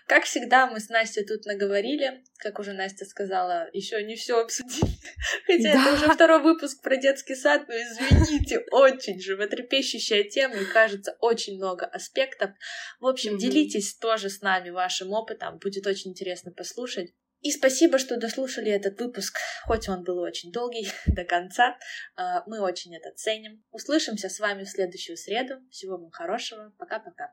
Как 0.06 0.24
всегда, 0.24 0.66
мы 0.66 0.80
с 0.80 0.88
Настей 0.88 1.24
тут 1.24 1.44
наговорили, 1.46 2.24
как 2.38 2.58
уже 2.58 2.72
Настя 2.72 3.04
сказала, 3.04 3.68
еще 3.72 4.02
не 4.02 4.16
все 4.16 4.40
обсудили. 4.40 4.90
Хотя 5.46 5.72
да. 5.72 5.82
это 5.82 5.94
уже 5.94 6.14
второй 6.14 6.42
выпуск 6.42 6.82
про 6.82 6.96
детский 6.96 7.34
сад, 7.34 7.68
но 7.68 7.74
извините, 7.74 8.60
очень 8.70 9.20
животрепещущая 9.20 10.24
тема 10.24 10.56
и 10.56 10.64
кажется 10.64 11.16
очень 11.20 11.56
много 11.56 11.86
аспектов. 11.86 12.50
В 12.98 13.06
общем, 13.06 13.34
mm-hmm. 13.34 13.40
делитесь 13.40 13.94
тоже 13.96 14.30
с 14.30 14.40
нами 14.40 14.70
вашим 14.70 15.12
опытом, 15.12 15.58
будет 15.58 15.86
очень 15.86 16.10
интересно 16.10 16.52
послушать. 16.52 17.12
И 17.40 17.50
спасибо, 17.52 17.98
что 17.98 18.18
дослушали 18.18 18.70
этот 18.70 19.00
выпуск, 19.00 19.38
хоть 19.64 19.88
он 19.88 20.04
был 20.04 20.18
очень 20.18 20.52
долгий, 20.52 20.88
до 21.06 21.24
конца. 21.24 21.78
А, 22.14 22.44
мы 22.46 22.60
очень 22.60 22.94
это 22.94 23.12
ценим. 23.14 23.64
Услышимся 23.70 24.28
с 24.28 24.38
вами 24.38 24.64
в 24.64 24.68
следующую 24.68 25.16
среду. 25.16 25.54
Всего 25.70 25.96
вам 25.96 26.10
хорошего. 26.10 26.72
Пока-пока. 26.78 27.32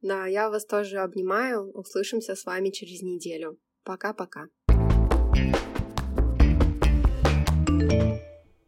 Да, 0.00 0.26
я 0.26 0.50
вас 0.50 0.66
тоже 0.66 0.98
обнимаю. 0.98 1.70
Услышимся 1.72 2.34
с 2.34 2.44
вами 2.44 2.70
через 2.70 3.02
неделю. 3.02 3.58
Пока-пока. 3.82 4.48